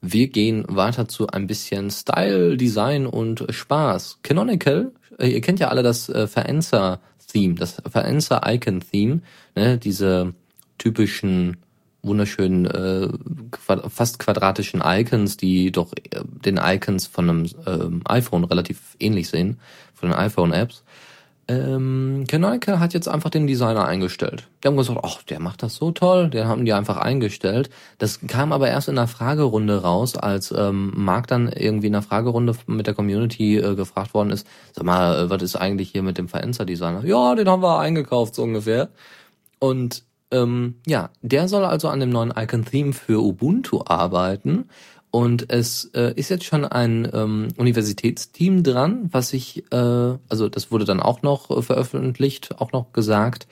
Wir 0.00 0.28
gehen 0.28 0.64
weiter 0.68 1.06
zu 1.06 1.28
ein 1.28 1.46
bisschen 1.46 1.90
Style, 1.90 2.56
Design 2.56 3.06
und 3.06 3.46
Spaß. 3.48 4.18
Canonical, 4.22 4.92
äh, 5.18 5.28
ihr 5.28 5.40
kennt 5.40 5.60
ja 5.60 5.68
alle 5.68 5.82
das 5.82 6.08
äh, 6.08 6.26
Verenzer 6.26 7.00
Theme, 7.32 7.54
das 7.54 7.80
Verenzer 7.88 8.42
Icon 8.44 8.80
Theme, 8.80 9.22
ne, 9.54 9.78
diese 9.78 10.34
typischen 10.78 11.58
wunderschönen, 12.02 12.66
äh, 12.66 13.08
fast 13.88 14.18
quadratischen 14.18 14.82
Icons, 14.84 15.36
die 15.36 15.70
doch 15.70 15.92
äh, 15.92 16.22
den 16.24 16.58
Icons 16.62 17.06
von 17.06 17.30
einem 17.30 17.46
ähm, 17.66 18.02
iPhone 18.04 18.44
relativ 18.44 18.96
ähnlich 18.98 19.28
sehen, 19.28 19.60
von 19.94 20.10
den 20.10 20.18
iPhone-Apps. 20.18 20.82
Ähm, 21.48 22.24
Canonical 22.28 22.78
hat 22.78 22.94
jetzt 22.94 23.08
einfach 23.08 23.30
den 23.30 23.46
Designer 23.46 23.84
eingestellt. 23.84 24.48
Die 24.62 24.68
haben 24.68 24.76
gesagt, 24.76 25.00
ach, 25.02 25.22
der 25.24 25.40
macht 25.40 25.62
das 25.62 25.74
so 25.74 25.90
toll, 25.90 26.30
den 26.30 26.46
haben 26.46 26.64
die 26.64 26.72
einfach 26.72 26.98
eingestellt. 26.98 27.68
Das 27.98 28.20
kam 28.28 28.52
aber 28.52 28.68
erst 28.68 28.88
in 28.88 28.94
der 28.94 29.08
Fragerunde 29.08 29.82
raus, 29.82 30.16
als 30.16 30.52
ähm, 30.56 30.92
Marc 30.94 31.26
dann 31.26 31.48
irgendwie 31.48 31.88
in 31.88 31.94
der 31.94 32.02
Fragerunde 32.02 32.54
mit 32.66 32.86
der 32.86 32.94
Community 32.94 33.58
äh, 33.58 33.74
gefragt 33.74 34.14
worden 34.14 34.30
ist, 34.30 34.46
sag 34.72 34.84
mal, 34.84 35.24
äh, 35.24 35.30
was 35.30 35.42
ist 35.42 35.56
eigentlich 35.56 35.90
hier 35.90 36.02
mit 36.02 36.16
dem 36.16 36.28
Verenzer-Designer? 36.28 37.04
Ja, 37.04 37.34
den 37.34 37.48
haben 37.48 37.62
wir 37.62 37.80
eingekauft, 37.80 38.36
so 38.36 38.44
ungefähr. 38.44 38.90
Und 39.58 40.04
ähm, 40.30 40.76
ja, 40.86 41.10
der 41.22 41.48
soll 41.48 41.64
also 41.64 41.88
an 41.88 42.00
dem 42.00 42.10
neuen 42.10 42.32
Icon-Theme 42.36 42.92
für 42.92 43.20
Ubuntu 43.20 43.82
arbeiten. 43.84 44.68
Und 45.12 45.52
es 45.52 45.90
äh, 45.94 46.14
ist 46.16 46.30
jetzt 46.30 46.44
schon 46.44 46.64
ein 46.64 47.06
ähm, 47.12 47.48
Universitätsteam 47.58 48.62
dran, 48.62 49.10
was 49.12 49.28
sich, 49.28 49.62
äh, 49.70 49.76
also 49.76 50.48
das 50.48 50.72
wurde 50.72 50.86
dann 50.86 51.00
auch 51.00 51.20
noch 51.20 51.50
äh, 51.50 51.60
veröffentlicht, 51.60 52.58
auch 52.58 52.72
noch 52.72 52.94
gesagt, 52.94 53.46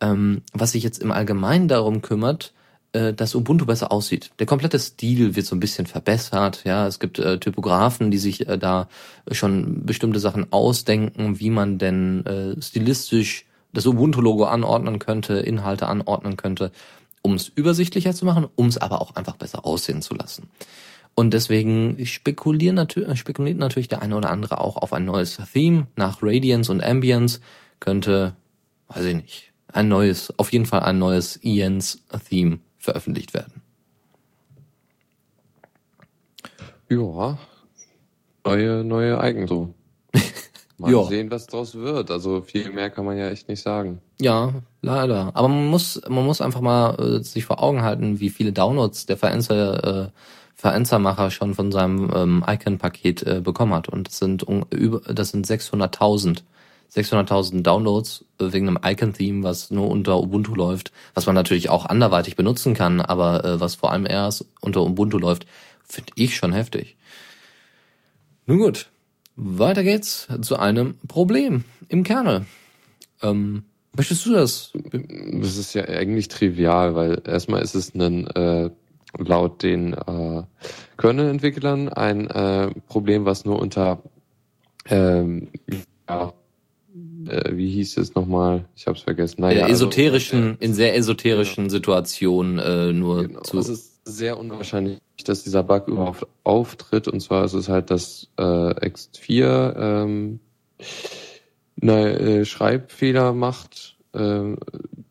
ähm, 0.00 0.42
was 0.52 0.70
sich 0.70 0.84
jetzt 0.84 1.02
im 1.02 1.10
Allgemeinen 1.10 1.66
darum 1.66 2.00
kümmert, 2.00 2.52
äh, 2.92 3.12
dass 3.12 3.34
Ubuntu 3.34 3.66
besser 3.66 3.90
aussieht. 3.90 4.30
Der 4.38 4.46
komplette 4.46 4.78
Stil 4.78 5.34
wird 5.34 5.46
so 5.46 5.56
ein 5.56 5.60
bisschen 5.60 5.86
verbessert. 5.86 6.62
Ja, 6.62 6.86
es 6.86 7.00
gibt 7.00 7.18
äh, 7.18 7.40
Typografen, 7.40 8.12
die 8.12 8.18
sich 8.18 8.48
äh, 8.48 8.56
da 8.56 8.88
schon 9.32 9.84
bestimmte 9.84 10.20
Sachen 10.20 10.52
ausdenken, 10.52 11.40
wie 11.40 11.50
man 11.50 11.78
denn 11.78 12.24
äh, 12.24 12.62
stilistisch 12.62 13.46
das 13.72 13.84
Ubuntu-Logo 13.84 14.44
anordnen 14.44 15.00
könnte, 15.00 15.34
Inhalte 15.34 15.88
anordnen 15.88 16.36
könnte, 16.36 16.70
um 17.22 17.34
es 17.34 17.48
übersichtlicher 17.48 18.14
zu 18.14 18.24
machen, 18.24 18.46
um 18.54 18.66
es 18.66 18.78
aber 18.78 19.02
auch 19.02 19.16
einfach 19.16 19.34
besser 19.34 19.66
aussehen 19.66 20.02
zu 20.02 20.14
lassen. 20.14 20.48
Und 21.14 21.34
deswegen 21.34 22.04
spekulieren 22.06 22.76
natürlich, 22.76 23.18
spekuliert 23.18 23.58
natürlich 23.58 23.88
der 23.88 24.02
eine 24.02 24.16
oder 24.16 24.30
andere 24.30 24.60
auch 24.60 24.76
auf 24.76 24.92
ein 24.92 25.04
neues 25.04 25.38
Theme 25.52 25.86
nach 25.96 26.22
Radiance 26.22 26.70
und 26.70 26.82
Ambience. 26.82 27.40
Könnte, 27.78 28.36
weiß 28.88 29.04
ich 29.04 29.16
nicht, 29.16 29.52
ein 29.72 29.88
neues, 29.88 30.32
auf 30.38 30.52
jeden 30.52 30.66
Fall 30.66 30.80
ein 30.80 30.98
neues 30.98 31.38
Ians 31.42 32.02
Theme 32.28 32.58
veröffentlicht 32.78 33.34
werden. 33.34 33.62
Ja, 36.88 37.38
neue, 38.44 38.84
neue 38.84 39.20
Eigen 39.20 39.46
so. 39.46 39.74
Mal 40.78 40.92
ja. 40.92 41.04
sehen, 41.04 41.30
was 41.30 41.46
draus 41.46 41.74
wird. 41.74 42.10
Also 42.10 42.42
viel 42.42 42.72
mehr 42.72 42.90
kann 42.90 43.04
man 43.04 43.16
ja 43.16 43.28
echt 43.28 43.48
nicht 43.48 43.62
sagen. 43.62 44.00
Ja, 44.20 44.54
leider. 44.80 45.30
Aber 45.34 45.48
man 45.48 45.66
muss, 45.66 46.00
man 46.08 46.24
muss 46.24 46.40
einfach 46.40 46.62
mal 46.62 46.94
äh, 46.98 47.22
sich 47.22 47.44
vor 47.44 47.62
Augen 47.62 47.82
halten, 47.82 48.18
wie 48.18 48.30
viele 48.30 48.52
Downloads 48.52 49.06
der 49.06 49.18
Verenzer 49.18 50.06
äh, 50.06 50.08
Verenzermacher 50.60 51.30
schon 51.30 51.54
von 51.54 51.72
seinem 51.72 52.10
ähm, 52.14 52.44
Icon-Paket 52.46 53.22
äh, 53.22 53.40
bekommen 53.40 53.72
hat. 53.72 53.88
Und 53.88 54.08
das 54.08 54.18
sind 54.18 54.44
über, 54.70 55.00
das 55.00 55.30
sind 55.30 55.46
600.000. 55.46 56.42
600.000 56.94 57.62
Downloads 57.62 58.26
äh, 58.38 58.52
wegen 58.52 58.68
einem 58.68 58.78
Icon-Theme, 58.84 59.42
was 59.42 59.70
nur 59.70 59.88
unter 59.88 60.20
Ubuntu 60.20 60.54
läuft, 60.54 60.92
was 61.14 61.24
man 61.24 61.34
natürlich 61.34 61.70
auch 61.70 61.86
anderweitig 61.86 62.36
benutzen 62.36 62.74
kann, 62.74 63.00
aber 63.00 63.42
äh, 63.42 63.60
was 63.60 63.76
vor 63.76 63.90
allem 63.90 64.04
erst 64.04 64.44
unter 64.60 64.82
Ubuntu 64.82 65.16
läuft, 65.16 65.46
finde 65.82 66.12
ich 66.16 66.36
schon 66.36 66.52
heftig. 66.52 66.96
Nun 68.44 68.58
gut, 68.58 68.90
weiter 69.36 69.82
geht's 69.82 70.28
zu 70.42 70.58
einem 70.58 70.98
Problem 71.08 71.64
im 71.88 72.02
Kernel. 72.02 72.44
Ähm, 73.22 73.62
möchtest 73.96 74.26
du 74.26 74.32
das? 74.32 74.72
Das 74.92 75.56
ist 75.56 75.72
ja 75.72 75.84
eigentlich 75.84 76.28
trivial, 76.28 76.94
weil 76.96 77.22
erstmal 77.24 77.62
ist 77.62 77.74
es 77.74 77.94
ein 77.94 78.26
äh, 78.26 78.70
laut 79.18 79.62
den 79.62 79.94
äh, 79.94 80.42
Kernel-Entwicklern 80.96 81.88
ein 81.88 82.28
äh, 82.28 82.70
Problem, 82.86 83.24
was 83.24 83.44
nur 83.44 83.58
unter 83.58 84.02
ähm, 84.86 85.48
ja, 86.08 86.32
äh, 87.28 87.56
wie 87.56 87.70
hieß 87.70 87.98
es 87.98 88.14
nochmal? 88.14 88.64
Ich 88.76 88.86
habe 88.86 88.96
es 88.96 89.04
vergessen. 89.04 89.40
Naja, 89.40 89.62
also, 89.64 89.86
esoterischen, 89.86 90.42
also, 90.42 90.56
in 90.60 90.74
sehr 90.74 90.96
esoterischen 90.96 91.64
genau. 91.64 91.70
Situationen 91.70 92.58
äh, 92.58 92.92
nur 92.92 93.28
genau. 93.28 93.40
zu. 93.42 93.58
Es 93.58 93.68
ist 93.68 94.00
sehr 94.04 94.38
unwahrscheinlich, 94.38 94.98
dass 95.24 95.44
dieser 95.44 95.62
Bug 95.62 95.88
überhaupt 95.88 96.26
auftritt. 96.44 97.08
Und 97.08 97.20
zwar 97.20 97.44
ist 97.44 97.54
es 97.54 97.68
halt, 97.68 97.90
dass 97.90 98.28
äh, 98.38 98.42
X4 98.42 99.76
ähm, 99.76 100.40
eine 101.80 102.18
äh, 102.18 102.44
Schreibfehler 102.44 103.32
macht 103.32 103.89
äh, 104.12 104.56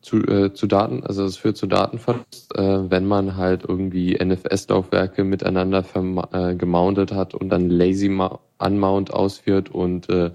zu, 0.02 0.16
äh, 0.26 0.52
zu 0.54 0.66
Daten, 0.66 1.04
also 1.04 1.24
es 1.24 1.36
führt 1.36 1.56
zu 1.56 1.66
Datenverlust, 1.66 2.56
äh, 2.56 2.90
wenn 2.90 3.06
man 3.06 3.36
halt 3.36 3.64
irgendwie 3.68 4.16
NFS-Laufwerke 4.16 5.24
miteinander 5.24 5.84
äh, 6.32 6.54
gemountet 6.54 7.12
hat 7.12 7.34
und 7.34 7.50
dann 7.50 7.68
Lazy 7.68 8.10
Unmount 8.58 9.12
ausführt 9.12 9.70
und 9.70 10.08
äh, 10.10 10.30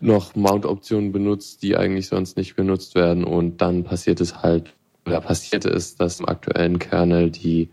noch 0.00 0.34
Mount-Optionen 0.36 1.12
benutzt, 1.12 1.62
die 1.62 1.76
eigentlich 1.76 2.08
sonst 2.08 2.36
nicht 2.36 2.56
benutzt 2.56 2.94
werden. 2.94 3.24
Und 3.24 3.60
dann 3.60 3.84
passiert 3.84 4.20
es 4.20 4.42
halt, 4.42 4.74
oder 5.06 5.20
passierte 5.20 5.70
es, 5.70 5.96
dass 5.96 6.20
im 6.20 6.28
aktuellen 6.28 6.78
Kernel 6.78 7.30
die 7.30 7.70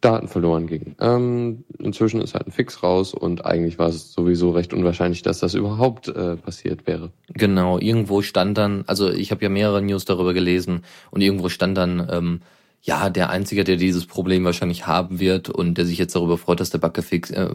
Daten 0.00 0.28
verloren 0.28 0.66
gingen. 0.66 0.94
Ähm, 1.00 1.64
inzwischen 1.78 2.20
ist 2.20 2.34
halt 2.34 2.46
ein 2.46 2.52
Fix 2.52 2.82
raus 2.82 3.14
und 3.14 3.44
eigentlich 3.44 3.78
war 3.78 3.88
es 3.88 4.12
sowieso 4.12 4.50
recht 4.50 4.72
unwahrscheinlich, 4.72 5.22
dass 5.22 5.40
das 5.40 5.54
überhaupt 5.54 6.08
äh, 6.08 6.36
passiert 6.36 6.86
wäre. 6.86 7.10
Genau, 7.32 7.78
irgendwo 7.78 8.22
stand 8.22 8.58
dann, 8.58 8.84
also 8.86 9.10
ich 9.10 9.30
habe 9.30 9.42
ja 9.42 9.48
mehrere 9.48 9.82
News 9.82 10.04
darüber 10.04 10.34
gelesen 10.34 10.82
und 11.10 11.22
irgendwo 11.22 11.48
stand 11.48 11.76
dann, 11.76 12.08
ähm, 12.10 12.40
ja, 12.82 13.10
der 13.10 13.30
Einzige, 13.30 13.64
der 13.64 13.76
dieses 13.76 14.06
Problem 14.06 14.44
wahrscheinlich 14.44 14.86
haben 14.86 15.18
wird 15.18 15.48
und 15.48 15.76
der 15.76 15.86
sich 15.86 15.98
jetzt 15.98 16.14
darüber 16.14 16.38
freut, 16.38 16.60
dass 16.60 16.70
der 16.70 16.78
Bug 16.78 16.94
gefix, 16.94 17.30
äh, 17.30 17.48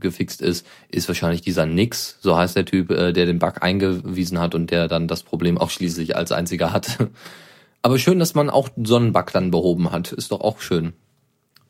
gefixt 0.00 0.42
ist, 0.42 0.66
ist 0.90 1.06
wahrscheinlich 1.06 1.40
dieser 1.42 1.66
Nix, 1.66 2.18
so 2.20 2.36
heißt 2.36 2.56
der 2.56 2.64
Typ, 2.64 2.90
äh, 2.90 3.12
der 3.12 3.26
den 3.26 3.38
Bug 3.38 3.62
eingewiesen 3.62 4.40
hat 4.40 4.56
und 4.56 4.72
der 4.72 4.88
dann 4.88 5.06
das 5.06 5.22
Problem 5.22 5.56
auch 5.56 5.70
schließlich 5.70 6.16
als 6.16 6.32
einziger 6.32 6.72
hat. 6.72 6.98
Aber 7.82 7.98
schön, 7.98 8.18
dass 8.18 8.34
man 8.34 8.50
auch 8.50 8.70
so 8.82 8.96
einen 8.96 9.12
Bug 9.12 9.32
dann 9.32 9.52
behoben 9.52 9.92
hat, 9.92 10.10
ist 10.10 10.32
doch 10.32 10.40
auch 10.40 10.60
schön. 10.60 10.94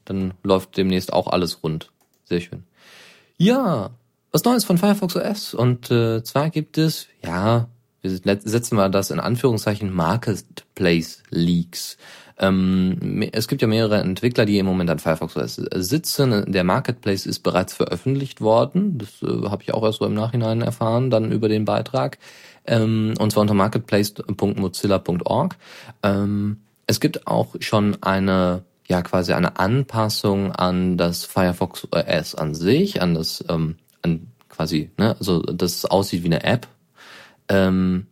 Dann 0.05 0.35
läuft 0.43 0.77
demnächst 0.77 1.13
auch 1.13 1.29
alles 1.29 1.63
rund. 1.63 1.91
Sehr 2.25 2.41
schön. 2.41 2.65
Ja, 3.37 3.91
was 4.31 4.45
Neues 4.45 4.65
von 4.65 4.79
Firefox 4.79 5.17
OS. 5.17 5.55
Und 5.55 5.91
äh, 5.91 6.23
zwar 6.23 6.51
gibt 6.51 6.79
es, 6.79 7.07
ja, 7.25 7.69
wir 8.01 8.11
setzen 8.11 8.77
mal 8.77 8.91
das 8.91 9.11
in 9.11 9.21
Anführungszeichen 9.21 9.93
Marketplace 9.93 11.23
Leaks. 11.31 11.97
Ähm, 12.39 13.29
es 13.33 13.47
gibt 13.47 13.63
ja 13.63 13.69
mehrere 13.69 13.99
Entwickler, 13.99 14.45
die 14.45 14.59
im 14.59 14.67
Moment 14.67 14.91
an 14.91 14.99
Firefox 14.99 15.37
OS 15.37 15.61
sitzen. 15.75 16.51
Der 16.51 16.65
Marketplace 16.65 17.27
ist 17.27 17.41
bereits 17.41 17.75
veröffentlicht 17.75 18.41
worden. 18.41 18.99
Das 18.99 19.23
äh, 19.23 19.49
habe 19.49 19.63
ich 19.63 19.75
auch 19.75 19.85
erst 19.85 19.99
so 19.99 20.07
im 20.07 20.15
Nachhinein 20.15 20.63
erfahren, 20.63 21.11
dann 21.11 21.31
über 21.31 21.49
den 21.49 21.65
Beitrag. 21.65 22.19
Ähm, 22.67 23.15
und 23.19 23.33
zwar 23.33 23.43
unter 23.43 23.55
marketplace.mozilla.org. 23.55 25.57
Ähm, 26.03 26.61
es 26.87 27.01
gibt 27.01 27.27
auch 27.27 27.55
schon 27.61 28.03
eine 28.03 28.65
ja 28.93 29.03
quasi 29.03 29.33
eine 29.33 29.59
Anpassung 29.59 30.53
an 30.53 30.99
das 30.99 31.25
Firefox 31.25 31.89
OS 31.91 32.35
an 32.35 32.55
sich, 32.55 33.01
an 33.01 33.15
das, 33.15 33.45
ähm, 33.49 33.77
an 34.03 34.29
quasi, 34.49 34.91
ne, 34.99 35.17
also 35.19 35.41
das 35.41 35.87
aussieht 35.87 36.23
wie 36.23 36.27
eine 36.27 36.45
App. 36.45 36.69
Ähm, 37.49 38.07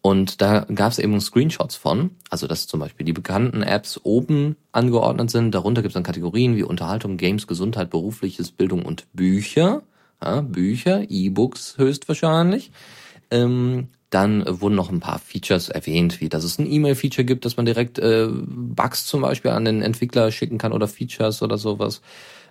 und 0.00 0.40
da 0.40 0.60
gab 0.72 0.92
es 0.92 0.98
eben 0.98 1.20
Screenshots 1.20 1.76
von, 1.76 2.12
also 2.30 2.46
dass 2.46 2.66
zum 2.66 2.80
Beispiel 2.80 3.04
die 3.04 3.12
bekannten 3.12 3.62
Apps 3.62 4.00
oben 4.04 4.56
angeordnet 4.72 5.30
sind. 5.30 5.54
Darunter 5.54 5.82
gibt 5.82 5.90
es 5.90 5.94
dann 5.94 6.02
Kategorien 6.02 6.56
wie 6.56 6.62
Unterhaltung, 6.62 7.16
Games, 7.18 7.46
Gesundheit, 7.46 7.90
berufliches, 7.90 8.52
Bildung 8.52 8.86
und 8.86 9.06
Bücher. 9.12 9.82
Ja, 10.22 10.40
Bücher, 10.40 11.10
E-Books 11.10 11.76
höchstwahrscheinlich. 11.76 12.70
Ähm, 13.30 13.88
dann 14.10 14.44
wurden 14.60 14.76
noch 14.76 14.90
ein 14.90 15.00
paar 15.00 15.18
Features 15.18 15.68
erwähnt, 15.68 16.20
wie 16.20 16.28
dass 16.28 16.44
es 16.44 16.58
ein 16.58 16.70
E-Mail-Feature 16.70 17.24
gibt, 17.24 17.44
dass 17.44 17.56
man 17.56 17.66
direkt 17.66 17.98
äh, 17.98 18.28
Bugs 18.30 19.06
zum 19.06 19.22
Beispiel 19.22 19.50
an 19.50 19.64
den 19.64 19.82
Entwickler 19.82 20.30
schicken 20.30 20.58
kann 20.58 20.72
oder 20.72 20.88
Features 20.88 21.42
oder 21.42 21.58
sowas, 21.58 22.02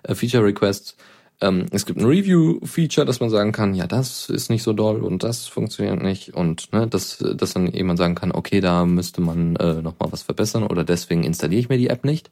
äh, 0.03 0.15
Feature-Requests. 0.15 0.97
Ähm, 1.41 1.65
es 1.71 1.85
gibt 1.85 1.99
ein 1.99 2.05
Review-Feature, 2.05 3.05
dass 3.05 3.19
man 3.19 3.29
sagen 3.29 3.51
kann, 3.51 3.73
ja, 3.73 3.87
das 3.87 4.29
ist 4.29 4.49
nicht 4.49 4.63
so 4.63 4.73
doll 4.73 5.03
und 5.03 5.23
das 5.23 5.47
funktioniert 5.47 6.01
nicht 6.01 6.33
und 6.33 6.71
ne, 6.71 6.87
dass, 6.87 7.17
dass 7.17 7.53
dann 7.53 7.67
jemand 7.71 7.99
sagen 7.99 8.15
kann, 8.15 8.31
okay, 8.31 8.61
da 8.61 8.85
müsste 8.85 9.21
man 9.21 9.55
äh, 9.57 9.81
noch 9.81 9.99
mal 9.99 10.11
was 10.11 10.23
verbessern 10.23 10.63
oder 10.63 10.83
deswegen 10.83 11.23
installiere 11.23 11.59
ich 11.59 11.69
mir 11.69 11.77
die 11.77 11.89
App 11.89 12.05
nicht. 12.05 12.31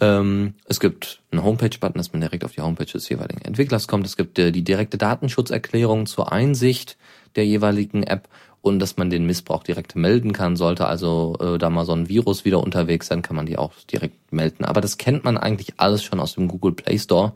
Ähm, 0.00 0.54
es 0.66 0.78
gibt 0.78 1.22
einen 1.32 1.42
Homepage-Button, 1.42 1.98
dass 1.98 2.12
man 2.12 2.20
direkt 2.20 2.44
auf 2.44 2.52
die 2.52 2.60
Homepage 2.60 2.84
des 2.86 3.08
jeweiligen 3.08 3.42
Entwicklers 3.42 3.88
kommt. 3.88 4.06
Es 4.06 4.16
gibt 4.16 4.38
äh, 4.38 4.52
die 4.52 4.62
direkte 4.62 4.98
Datenschutzerklärung 4.98 6.06
zur 6.06 6.30
Einsicht 6.30 6.96
der 7.34 7.46
jeweiligen 7.46 8.04
App 8.04 8.28
und 8.60 8.78
dass 8.78 8.96
man 8.96 9.10
den 9.10 9.26
Missbrauch 9.26 9.62
direkt 9.62 9.96
melden 9.96 10.32
kann. 10.32 10.56
Sollte 10.56 10.86
also 10.86 11.36
äh, 11.40 11.58
da 11.58 11.70
mal 11.70 11.84
so 11.84 11.92
ein 11.92 12.08
Virus 12.08 12.44
wieder 12.44 12.62
unterwegs 12.62 13.06
sein, 13.06 13.22
kann 13.22 13.36
man 13.36 13.46
die 13.46 13.56
auch 13.56 13.72
direkt 13.90 14.32
melden. 14.32 14.64
Aber 14.64 14.80
das 14.80 14.98
kennt 14.98 15.24
man 15.24 15.38
eigentlich 15.38 15.74
alles 15.78 16.02
schon 16.02 16.20
aus 16.20 16.34
dem 16.34 16.48
Google 16.48 16.72
Play 16.72 16.98
Store. 16.98 17.32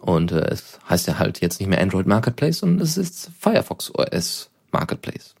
Und 0.00 0.32
äh, 0.32 0.46
es 0.50 0.78
heißt 0.88 1.08
ja 1.08 1.18
halt 1.18 1.40
jetzt 1.40 1.60
nicht 1.60 1.68
mehr 1.68 1.80
Android 1.80 2.06
Marketplace, 2.06 2.58
sondern 2.58 2.80
es 2.80 2.96
ist 2.96 3.30
Firefox 3.38 3.92
OS 3.94 4.50
Marketplace. 4.70 5.34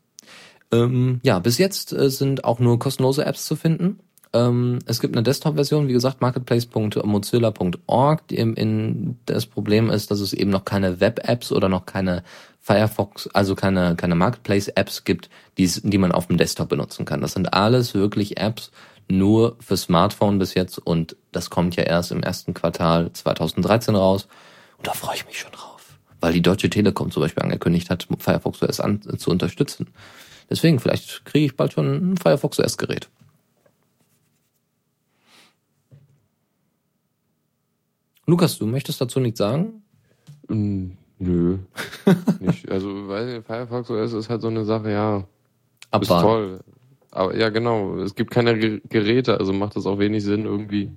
Ähm, 0.72 1.20
ja, 1.22 1.38
bis 1.38 1.58
jetzt 1.58 1.92
äh, 1.92 2.10
sind 2.10 2.44
auch 2.44 2.58
nur 2.58 2.78
kostenlose 2.78 3.24
Apps 3.24 3.46
zu 3.46 3.56
finden. 3.56 4.00
Ähm, 4.32 4.78
es 4.86 5.00
gibt 5.00 5.16
eine 5.16 5.22
Desktop-Version, 5.22 5.88
wie 5.88 5.92
gesagt, 5.92 6.20
marketplace.mozilla.org. 6.20 8.22
Das 9.26 9.46
Problem 9.46 9.90
ist, 9.90 10.10
dass 10.10 10.20
es 10.20 10.32
eben 10.32 10.50
noch 10.50 10.64
keine 10.64 11.00
Web-Apps 11.00 11.52
oder 11.52 11.68
noch 11.68 11.86
keine 11.86 12.22
Firefox, 12.60 13.28
also 13.28 13.54
keine, 13.54 13.96
keine 13.96 14.14
Marketplace-Apps 14.14 15.04
gibt, 15.04 15.30
die, 15.56 15.66
die 15.66 15.98
man 15.98 16.12
auf 16.12 16.26
dem 16.26 16.36
Desktop 16.36 16.68
benutzen 16.68 17.06
kann. 17.06 17.20
Das 17.20 17.32
sind 17.32 17.54
alles 17.54 17.94
wirklich 17.94 18.38
Apps 18.38 18.70
nur 19.10 19.56
für 19.60 19.76
Smartphone 19.76 20.38
bis 20.38 20.54
jetzt 20.54 20.78
und 20.78 21.16
das 21.32 21.48
kommt 21.48 21.76
ja 21.76 21.84
erst 21.84 22.12
im 22.12 22.22
ersten 22.22 22.52
Quartal 22.52 23.10
2013 23.12 23.94
raus. 23.94 24.28
Und 24.76 24.86
da 24.86 24.92
freue 24.92 25.16
ich 25.16 25.26
mich 25.26 25.38
schon 25.38 25.52
drauf. 25.52 25.98
Weil 26.20 26.34
die 26.34 26.42
Deutsche 26.42 26.68
Telekom 26.68 27.10
zum 27.10 27.22
Beispiel 27.22 27.42
angekündigt 27.42 27.90
hat, 27.90 28.06
Firefox 28.18 28.62
OS 28.62 28.80
an, 28.80 29.00
zu 29.18 29.30
unterstützen. 29.30 29.88
Deswegen, 30.50 30.78
vielleicht 30.78 31.24
kriege 31.24 31.46
ich 31.46 31.56
bald 31.56 31.72
schon 31.72 32.12
ein 32.12 32.16
Firefox 32.16 32.58
OS-Gerät. 32.58 33.08
Lukas, 38.28 38.58
du 38.58 38.66
möchtest 38.66 39.00
dazu 39.00 39.20
nichts 39.20 39.38
sagen? 39.38 39.82
Mm, 40.48 40.90
nö. 41.18 41.56
nicht. 42.40 42.70
Also, 42.70 43.08
weil 43.08 43.42
Firefox 43.42 43.90
OS 43.90 44.12
ist 44.12 44.28
halt 44.28 44.42
so 44.42 44.48
eine 44.48 44.66
Sache, 44.66 44.92
ja. 44.92 45.24
Aber 45.90 46.02
ist 46.02 46.08
toll. 46.08 46.60
Aber 47.10 47.34
ja, 47.34 47.48
genau. 47.48 47.96
Es 48.00 48.14
gibt 48.14 48.30
keine 48.30 48.80
Geräte, 48.80 49.38
also 49.38 49.54
macht 49.54 49.76
das 49.76 49.86
auch 49.86 49.98
wenig 49.98 50.24
Sinn 50.24 50.44
irgendwie. 50.44 50.90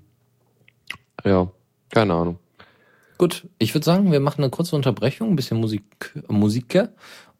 Ja, 1.24 1.50
keine 1.90 2.16
Ahnung. 2.16 2.38
Gut, 3.18 3.48
ich 3.60 3.74
würde 3.74 3.86
sagen, 3.86 4.12
wir 4.12 4.20
machen 4.20 4.44
eine 4.44 4.50
kurze 4.50 4.76
Unterbrechung, 4.76 5.30
ein 5.30 5.36
bisschen 5.38 5.58
Musik, 5.58 6.14
Musik 6.28 6.90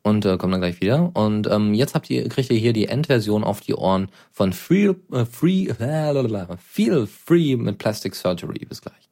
und 0.04 0.26
äh, 0.26 0.38
kommen 0.38 0.54
dann 0.54 0.62
gleich 0.62 0.80
wieder. 0.80 1.12
Und 1.14 1.48
ähm, 1.48 1.74
jetzt 1.74 1.96
habt 1.96 2.10
ihr, 2.10 2.30
kriegt 2.30 2.50
ihr 2.50 2.58
hier 2.58 2.72
die 2.72 2.88
Endversion 2.88 3.44
auf 3.44 3.60
die 3.60 3.76
Ohren 3.76 4.08
von 4.32 4.54
Free, 4.54 4.94
äh, 5.12 5.26
Free, 5.26 5.66
äh, 5.68 6.58
Feel 6.60 7.08
Free 7.08 7.58
mit 7.58 7.78
Plastic 7.78 8.16
Surgery. 8.16 8.66
Bis 8.66 8.82
gleich. 8.82 9.11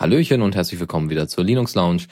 Hallöchen 0.00 0.40
und 0.40 0.54
herzlich 0.54 0.80
willkommen 0.80 1.10
wieder 1.10 1.28
zur 1.28 1.44
Linux 1.44 1.74
Lounge. 1.74 2.04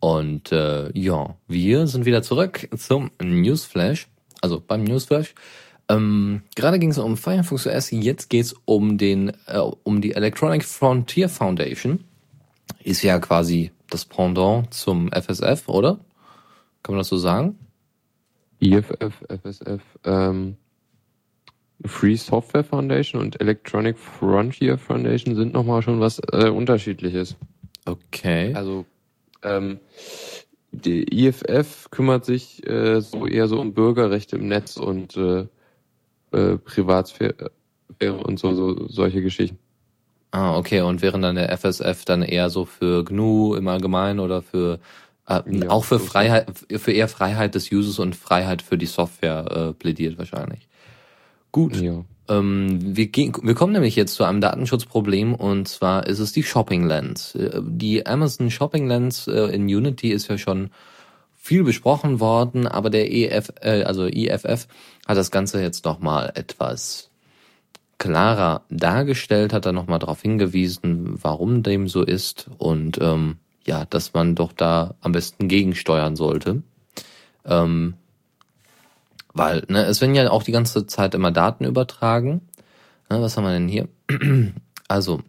Und 0.00 0.50
äh, 0.50 0.90
ja, 0.98 1.36
wir 1.46 1.86
sind 1.86 2.04
wieder 2.04 2.20
zurück 2.20 2.68
zum 2.76 3.12
Newsflash, 3.22 4.08
also 4.40 4.60
beim 4.60 4.82
Newsflash. 4.82 5.32
Ähm, 5.88 6.42
gerade 6.56 6.80
ging 6.80 6.90
es 6.90 6.98
um 6.98 7.16
Firefox 7.16 7.68
OS, 7.68 7.92
jetzt 7.92 8.30
geht's 8.30 8.56
um 8.64 8.98
den, 8.98 9.28
äh, 9.46 9.58
um 9.60 10.00
die 10.00 10.16
Electronic 10.16 10.64
Frontier 10.64 11.28
Foundation. 11.28 12.00
Ist 12.82 13.04
ja 13.04 13.20
quasi 13.20 13.70
das 13.90 14.04
Pendant 14.06 14.74
zum 14.74 15.12
FSF, 15.12 15.68
oder? 15.68 16.00
Kann 16.82 16.96
man 16.96 16.98
das 16.98 17.08
so 17.08 17.16
sagen? 17.16 17.60
IFF, 18.58 19.22
FSF, 19.28 19.82
ähm, 20.02 20.56
Free 21.84 22.16
Software 22.16 22.64
Foundation 22.64 23.20
und 23.20 23.40
Electronic 23.40 23.98
Frontier 23.98 24.78
Foundation 24.78 25.34
sind 25.34 25.52
nochmal 25.52 25.82
schon 25.82 26.00
was 26.00 26.20
äh, 26.32 26.48
unterschiedliches. 26.48 27.36
Okay. 27.84 28.54
Also 28.54 28.86
ähm, 29.42 29.78
die 30.72 31.26
IFF 31.26 31.90
kümmert 31.90 32.24
sich 32.24 32.66
äh, 32.66 33.00
so 33.00 33.26
eher 33.26 33.48
so 33.48 33.60
um 33.60 33.74
Bürgerrechte 33.74 34.36
im 34.36 34.48
Netz 34.48 34.76
und 34.76 35.16
äh, 35.16 35.46
äh, 36.32 36.58
Privatsphäre 36.58 37.50
und 38.24 38.38
so, 38.38 38.54
so 38.54 38.88
solche 38.88 39.22
Geschichten. 39.22 39.58
Ah, 40.32 40.56
okay. 40.56 40.80
Und 40.80 41.02
während 41.02 41.24
dann 41.24 41.36
der 41.36 41.56
FSF 41.56 42.04
dann 42.04 42.22
eher 42.22 42.50
so 42.50 42.64
für 42.64 43.04
GNU 43.04 43.54
im 43.54 43.68
Allgemeinen 43.68 44.20
oder 44.20 44.42
für 44.42 44.80
äh, 45.28 45.40
ja, 45.46 45.70
auch 45.70 45.84
für 45.84 45.98
Freiheit, 45.98 46.46
für 46.70 46.92
eher 46.92 47.08
Freiheit 47.08 47.54
des 47.54 47.70
Users 47.70 47.98
und 47.98 48.16
Freiheit 48.16 48.62
für 48.62 48.76
die 48.76 48.86
Software 48.86 49.46
äh, 49.50 49.72
plädiert 49.72 50.18
wahrscheinlich. 50.18 50.68
Gut. 51.56 51.80
Ja. 51.80 52.04
Ähm, 52.28 52.78
wir, 52.94 53.08
wir 53.14 53.54
kommen 53.54 53.72
nämlich 53.72 53.96
jetzt 53.96 54.14
zu 54.14 54.24
einem 54.24 54.42
Datenschutzproblem 54.42 55.34
und 55.34 55.66
zwar 55.66 56.06
ist 56.06 56.18
es 56.18 56.32
die 56.32 56.42
Shopping 56.42 56.86
Lens. 56.86 57.34
Äh, 57.34 57.62
die 57.64 58.04
Amazon 58.04 58.50
Shopping 58.50 58.86
Lens 58.86 59.26
äh, 59.26 59.54
in 59.54 59.62
Unity 59.62 60.10
ist 60.10 60.28
ja 60.28 60.36
schon 60.36 60.68
viel 61.34 61.64
besprochen 61.64 62.20
worden, 62.20 62.66
aber 62.66 62.90
der 62.90 63.10
EF, 63.10 63.54
äh, 63.62 63.84
also 63.84 64.04
IFF 64.04 64.68
hat 65.06 65.16
das 65.16 65.30
Ganze 65.30 65.62
jetzt 65.62 65.86
noch 65.86 65.98
mal 65.98 66.30
etwas 66.34 67.08
klarer 67.96 68.60
dargestellt, 68.68 69.54
hat 69.54 69.64
da 69.64 69.72
noch 69.72 69.86
mal 69.86 69.98
darauf 69.98 70.20
hingewiesen, 70.20 71.14
warum 71.22 71.62
dem 71.62 71.88
so 71.88 72.02
ist 72.02 72.50
und 72.58 72.98
ähm, 73.00 73.38
ja, 73.64 73.86
dass 73.86 74.12
man 74.12 74.34
doch 74.34 74.52
da 74.52 74.94
am 75.00 75.12
besten 75.12 75.48
gegensteuern 75.48 76.16
sollte. 76.16 76.64
Ähm, 77.46 77.94
weil, 79.36 79.64
ne, 79.68 79.84
es 79.84 80.00
werden 80.00 80.14
ja 80.14 80.30
auch 80.30 80.42
die 80.42 80.52
ganze 80.52 80.86
Zeit 80.86 81.14
immer 81.14 81.30
Daten 81.30 81.64
übertragen. 81.64 82.40
Ne, 83.10 83.20
was 83.20 83.36
haben 83.36 83.44
wir 83.44 83.52
denn 83.52 83.68
hier? 83.68 83.88
also, 84.88 85.20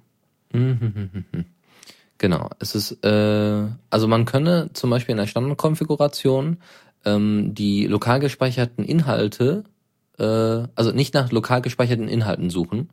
genau, 2.17 2.50
es 2.60 2.76
ist, 2.76 3.04
äh, 3.04 3.63
also 3.89 4.08
man 4.08 4.26
könne 4.26 4.70
zum 4.74 4.89
Beispiel 4.89 5.13
in 5.13 5.17
der 5.17 5.28
Standardkonfiguration 5.28 6.58
ähm, 7.06 7.54
die 7.54 7.86
lokal 7.88 8.20
gespeicherten 8.20 8.86
Inhalte, 8.86 9.63
äh, 10.17 10.24
also 10.24 10.91
nicht 10.91 11.13
nach 11.13 11.32
lokal 11.32 11.62
gespeicherten 11.62 12.08
Inhalten 12.08 12.50
suchen, 12.50 12.89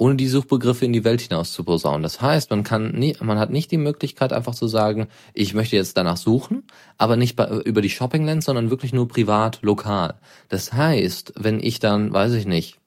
ohne 0.00 0.16
die 0.16 0.28
Suchbegriffe 0.28 0.86
in 0.86 0.94
die 0.94 1.04
Welt 1.04 1.20
hinaus 1.20 1.52
zu 1.52 1.62
posaunen. 1.62 2.02
Das 2.02 2.22
heißt, 2.22 2.48
man 2.48 2.64
kann 2.64 2.92
nie, 2.92 3.14
man 3.20 3.38
hat 3.38 3.50
nicht 3.50 3.70
die 3.70 3.76
Möglichkeit 3.76 4.32
einfach 4.32 4.54
zu 4.54 4.66
sagen, 4.66 5.08
ich 5.34 5.52
möchte 5.52 5.76
jetzt 5.76 5.94
danach 5.94 6.16
suchen, 6.16 6.62
aber 6.96 7.16
nicht 7.16 7.36
bei, 7.36 7.46
über 7.66 7.82
die 7.82 7.90
Shopping 7.90 8.24
Lens, 8.24 8.46
sondern 8.46 8.70
wirklich 8.70 8.94
nur 8.94 9.08
privat, 9.08 9.58
lokal. 9.60 10.14
Das 10.48 10.72
heißt, 10.72 11.34
wenn 11.36 11.60
ich 11.60 11.80
dann, 11.80 12.14
weiß 12.14 12.32
ich 12.32 12.46
nicht, 12.46 12.78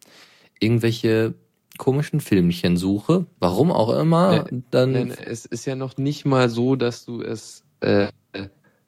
irgendwelche 0.59 1.35
komischen 1.77 2.19
Filmchen 2.19 2.77
suche, 2.77 3.27
warum 3.37 3.71
auch 3.71 3.95
immer, 3.95 4.47
äh, 4.47 4.61
dann. 4.71 4.93
Nein, 4.93 5.13
es 5.23 5.45
ist 5.45 5.65
ja 5.65 5.75
noch 5.75 5.97
nicht 5.97 6.25
mal 6.25 6.49
so, 6.49 6.75
dass 6.75 7.05
du 7.05 7.21
es 7.21 7.63
äh, 7.81 8.07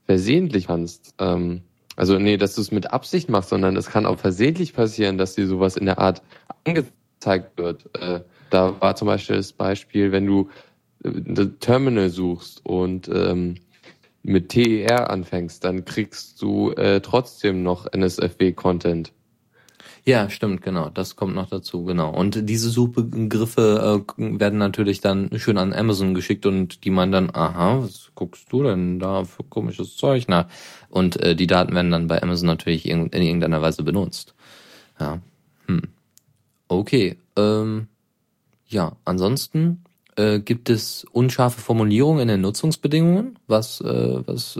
versehentlich 0.08 0.66
kannst. 0.66 1.14
Ähm, 1.20 1.62
also 1.96 2.18
nee, 2.18 2.38
dass 2.38 2.56
du 2.56 2.62
es 2.62 2.72
mit 2.72 2.92
Absicht 2.92 3.30
machst, 3.30 3.50
sondern 3.50 3.78
es 3.78 3.86
kann 3.86 4.08
auch 4.08 4.18
versehentlich 4.18 4.74
passieren, 4.74 5.20
dass 5.20 5.36
dir 5.36 5.46
sowas 5.46 5.78
in 5.78 5.86
der 5.86 6.00
Art 6.00 6.24
angezeigt 6.64 6.92
gezeigt 7.26 7.58
wird. 7.58 7.90
Äh, 8.00 8.22
da 8.50 8.80
war 8.80 8.96
zum 8.96 9.08
Beispiel 9.08 9.36
das 9.36 9.52
Beispiel, 9.52 10.12
wenn 10.12 10.26
du 10.26 10.50
äh, 11.04 11.48
Terminal 11.60 12.10
suchst 12.10 12.64
und 12.66 13.10
ähm, 13.10 13.56
mit 14.22 14.50
TER 14.50 15.10
anfängst, 15.10 15.64
dann 15.64 15.86
kriegst 15.86 16.42
du 16.42 16.72
äh, 16.72 17.02
trotzdem 17.02 17.64
noch 17.64 17.92
NSFW-Content. 17.92 19.12
Ja, 20.04 20.30
stimmt, 20.30 20.62
genau. 20.62 20.90
Das 20.90 21.16
kommt 21.16 21.34
noch 21.34 21.50
dazu, 21.50 21.84
genau. 21.84 22.12
Und 22.12 22.48
diese 22.48 22.70
Suchbegriffe 22.70 24.04
äh, 24.18 24.40
werden 24.40 24.60
natürlich 24.60 25.02
dann 25.02 25.32
schön 25.40 25.58
an 25.58 25.74
Amazon 25.74 26.14
geschickt 26.14 26.46
und 26.46 26.84
die 26.84 26.92
man 26.92 27.12
dann, 27.12 27.32
aha, 27.34 27.82
was 27.82 28.12
guckst 28.14 28.52
du 28.52 28.64
denn 28.64 29.00
da 29.00 29.24
für 29.24 29.44
komisches 29.44 29.98
Zeug 29.98 30.28
nach? 30.28 30.48
Und 30.90 31.20
äh, 31.22 31.36
die 31.36 31.48
Daten 31.48 31.74
werden 31.74 31.90
dann 31.90 32.08
bei 32.08 32.22
Amazon 32.22 32.46
natürlich 32.46 32.88
in, 32.88 33.08
in 33.08 33.22
irgendeiner 33.24 33.64
Weise 33.64 33.82
benutzt. 33.82 34.36
Ja. 35.00 35.22
Okay, 36.68 37.18
ähm, 37.36 37.88
ja, 38.68 38.94
ansonsten 39.06 39.84
äh, 40.16 40.40
gibt 40.40 40.70
es 40.70 41.06
unscharfe 41.12 41.62
Formulierungen 41.62 42.22
in 42.22 42.28
den 42.28 42.42
Nutzungsbedingungen, 42.42 43.38
was, 43.48 43.82
äh, 43.82 44.22
was 44.26 44.60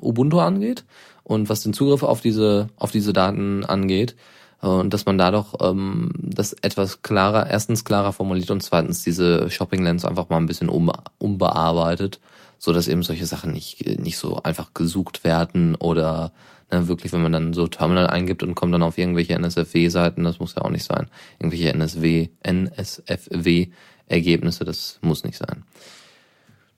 Ubuntu 0.00 0.38
angeht 0.38 0.84
und 1.22 1.48
was 1.48 1.62
den 1.62 1.72
Zugriff 1.72 2.02
auf 2.02 2.20
diese, 2.20 2.68
auf 2.76 2.90
diese 2.90 3.12
Daten 3.12 3.64
angeht. 3.64 4.16
Äh, 4.62 4.66
und 4.66 4.92
dass 4.92 5.06
man 5.06 5.18
da 5.18 5.30
doch 5.30 5.54
ähm, 5.60 6.10
das 6.16 6.52
etwas 6.54 7.02
klarer, 7.02 7.48
erstens 7.48 7.84
klarer 7.84 8.12
formuliert 8.12 8.50
und 8.50 8.62
zweitens 8.62 9.02
diese 9.02 9.50
Shopping 9.50 9.82
Lens 9.82 10.04
einfach 10.04 10.28
mal 10.28 10.38
ein 10.38 10.46
bisschen 10.46 10.68
um, 10.68 10.92
umbearbeitet, 11.18 12.20
so 12.58 12.72
dass 12.72 12.88
eben 12.88 13.02
solche 13.02 13.26
Sachen 13.26 13.52
nicht, 13.52 13.98
nicht 14.00 14.18
so 14.18 14.42
einfach 14.42 14.74
gesucht 14.74 15.24
werden 15.24 15.74
oder 15.76 16.32
Ne, 16.70 16.86
wirklich, 16.88 17.12
wenn 17.12 17.22
man 17.22 17.32
dann 17.32 17.52
so 17.52 17.66
Terminal 17.68 18.08
eingibt 18.08 18.42
und 18.42 18.56
kommt 18.56 18.74
dann 18.74 18.82
auf 18.82 18.98
irgendwelche 18.98 19.34
NSFW-Seiten, 19.34 20.24
das 20.24 20.40
muss 20.40 20.56
ja 20.56 20.62
auch 20.62 20.70
nicht 20.70 20.82
sein. 20.82 21.06
Irgendwelche 21.38 21.68
NSW, 21.68 22.30
NSFW-Ergebnisse, 22.42 24.64
das 24.64 24.98
muss 25.00 25.22
nicht 25.22 25.38
sein. 25.38 25.62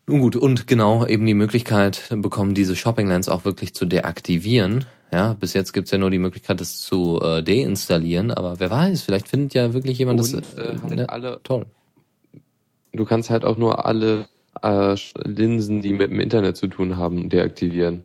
Nun 0.07 0.21
gut, 0.21 0.37
und 0.37 0.67
genau 0.67 1.07
eben 1.07 1.25
die 1.25 1.33
Möglichkeit 1.33 2.03
bekommen, 2.11 2.53
diese 2.55 2.77
Shopping 2.77 3.09
Lens 3.09 3.31
auch 3.31 3.47
wirklich 3.47 3.73
zu 3.75 3.87
deaktivieren. 3.87 4.85
Ja, 5.11 5.33
bis 5.33 5.55
jetzt 5.55 5.73
gibt's 5.73 5.91
ja 5.91 5.97
nur 5.97 6.11
die 6.11 6.19
Möglichkeit, 6.19 6.61
das 6.61 6.81
zu 6.81 7.19
äh, 7.23 7.43
deinstallieren, 7.43 8.31
aber 8.31 8.61
wer 8.61 8.71
weiß, 8.71 9.01
vielleicht 9.03 9.29
findet 9.29 9.55
ja 9.55 9.73
wirklich 9.73 9.97
jemand 9.97 10.21
und, 10.21 10.35
das 10.35 10.53
äh, 10.55 10.77
halt 10.83 10.97
ne, 10.97 11.09
alle, 11.09 11.41
toll. 11.45 11.65
Du 12.93 13.07
kannst 13.07 13.31
halt 13.31 13.47
auch 13.47 13.57
nur 13.57 13.87
alle 13.87 14.29
äh, 14.61 14.95
Linsen, 15.25 15.81
die 15.81 15.95
mit 15.95 16.11
dem 16.11 16.21
Internet 16.21 16.59
zu 16.59 16.67
tun 16.67 16.99
haben, 16.99 17.31
deaktivieren 17.31 18.05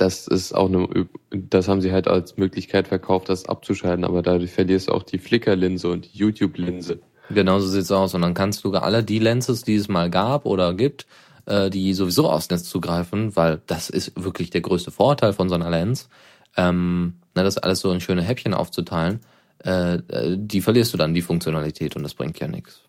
das 0.00 0.26
ist 0.26 0.54
auch 0.54 0.68
eine, 0.68 1.08
das 1.30 1.68
haben 1.68 1.80
sie 1.80 1.92
halt 1.92 2.08
als 2.08 2.36
Möglichkeit 2.36 2.88
verkauft, 2.88 3.28
das 3.28 3.46
abzuschalten, 3.46 4.04
aber 4.04 4.22
dadurch 4.22 4.52
verlierst 4.52 4.88
du 4.88 4.92
auch 4.92 5.02
die 5.02 5.18
Flickr-Linse 5.18 5.88
und 5.88 6.12
die 6.12 6.18
YouTube-Linse. 6.18 7.00
Genau 7.30 7.60
so 7.60 7.68
sieht's 7.68 7.92
aus. 7.92 8.14
Und 8.14 8.22
dann 8.22 8.34
kannst 8.34 8.64
du 8.64 8.72
alle 8.72 9.04
die 9.04 9.18
Lenses, 9.18 9.62
die 9.62 9.76
es 9.76 9.88
mal 9.88 10.10
gab 10.10 10.46
oder 10.46 10.74
gibt, 10.74 11.06
äh, 11.46 11.70
die 11.70 11.94
sowieso 11.94 12.28
aufs 12.28 12.50
Netz 12.50 12.64
zugreifen, 12.64 13.36
weil 13.36 13.60
das 13.66 13.90
ist 13.90 14.12
wirklich 14.22 14.50
der 14.50 14.62
größte 14.62 14.90
Vorteil 14.90 15.32
von 15.32 15.48
so 15.48 15.54
einer 15.54 15.70
Lens, 15.70 16.08
ähm, 16.56 17.14
ne, 17.36 17.44
das 17.44 17.58
alles 17.58 17.80
so 17.80 17.92
in 17.92 18.00
schöne 18.00 18.22
Häppchen 18.22 18.54
aufzuteilen, 18.54 19.20
äh, 19.64 19.96
äh, 19.96 20.36
die 20.38 20.60
verlierst 20.60 20.92
du 20.92 20.98
dann, 20.98 21.14
die 21.14 21.22
Funktionalität, 21.22 21.94
und 21.94 22.02
das 22.02 22.14
bringt 22.14 22.40
ja 22.40 22.48
nichts. 22.48 22.82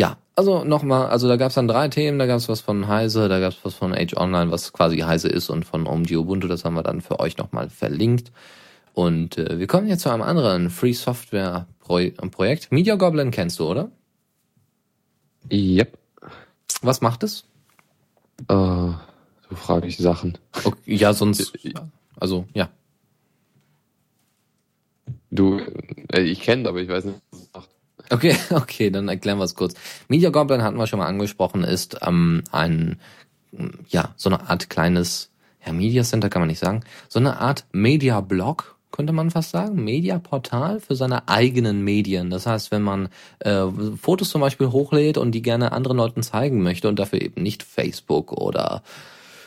Ja, 0.00 0.16
also 0.34 0.64
nochmal, 0.64 1.08
also 1.08 1.28
da 1.28 1.36
gab's 1.36 1.56
dann 1.56 1.68
drei 1.68 1.88
Themen, 1.88 2.18
da 2.18 2.24
gab's 2.24 2.48
was 2.48 2.62
von 2.62 2.88
Heise, 2.88 3.28
da 3.28 3.38
gab's 3.38 3.58
was 3.64 3.74
von 3.74 3.92
Age 3.92 4.16
Online, 4.16 4.50
was 4.50 4.72
quasi 4.72 4.96
Heise 5.00 5.28
ist, 5.28 5.50
und 5.50 5.66
von 5.66 5.86
OMG 5.86 6.16
Ubuntu, 6.16 6.48
das 6.48 6.64
haben 6.64 6.72
wir 6.72 6.82
dann 6.82 7.02
für 7.02 7.20
euch 7.20 7.36
nochmal 7.36 7.68
verlinkt. 7.68 8.32
Und 8.94 9.36
äh, 9.36 9.58
wir 9.58 9.66
kommen 9.66 9.88
jetzt 9.88 10.00
zu 10.00 10.10
einem 10.10 10.22
anderen 10.22 10.70
Free 10.70 10.94
Software 10.94 11.66
Projekt. 11.80 12.72
Media 12.72 12.94
Goblin 12.94 13.30
kennst 13.30 13.58
du, 13.58 13.68
oder? 13.68 13.90
Yep. 15.52 15.98
Was 16.80 17.02
macht 17.02 17.22
es? 17.22 17.44
Äh, 18.48 18.54
so 18.54 19.54
frage 19.54 19.86
ich 19.86 19.98
Sachen. 19.98 20.38
Okay, 20.64 20.94
ja, 20.94 21.12
sonst. 21.12 21.52
Also, 22.18 22.46
ja. 22.54 22.70
Du, 25.30 25.60
äh, 26.10 26.22
ich 26.22 26.40
kenne, 26.40 26.66
aber 26.70 26.80
ich 26.80 26.88
weiß 26.88 27.04
nicht, 27.04 27.20
was 27.32 27.40
es 27.42 27.50
macht. 27.52 27.68
Okay, 28.10 28.36
okay, 28.50 28.90
dann 28.90 29.08
erklären 29.08 29.38
wir 29.38 29.44
es 29.44 29.54
kurz. 29.54 29.74
Media 30.08 30.30
Goblin 30.30 30.62
hatten 30.62 30.76
wir 30.76 30.86
schon 30.86 30.98
mal 30.98 31.06
angesprochen, 31.06 31.64
ist 31.64 31.98
ähm, 32.02 32.42
ein, 32.50 32.98
ja, 33.88 34.12
so 34.16 34.28
eine 34.30 34.48
Art 34.50 34.68
kleines, 34.68 35.30
ja, 35.64 35.72
Media 35.72 36.02
Center 36.02 36.28
kann 36.28 36.42
man 36.42 36.48
nicht 36.48 36.58
sagen, 36.58 36.82
so 37.08 37.18
eine 37.18 37.38
Art 37.38 37.64
Media 37.72 38.20
Blog, 38.20 38.76
könnte 38.90 39.12
man 39.12 39.30
fast 39.30 39.50
sagen, 39.50 39.84
Mediaportal 39.84 40.80
für 40.80 40.96
seine 40.96 41.28
eigenen 41.28 41.82
Medien. 41.82 42.28
Das 42.28 42.46
heißt, 42.46 42.72
wenn 42.72 42.82
man 42.82 43.08
äh, 43.38 43.66
Fotos 44.00 44.30
zum 44.30 44.40
Beispiel 44.40 44.72
hochlädt 44.72 45.16
und 45.16 45.32
die 45.32 45.42
gerne 45.42 45.72
anderen 45.72 45.96
Leuten 45.96 46.24
zeigen 46.24 46.62
möchte 46.62 46.88
und 46.88 46.98
dafür 46.98 47.22
eben 47.22 47.42
nicht 47.42 47.62
Facebook 47.62 48.32
oder 48.32 48.82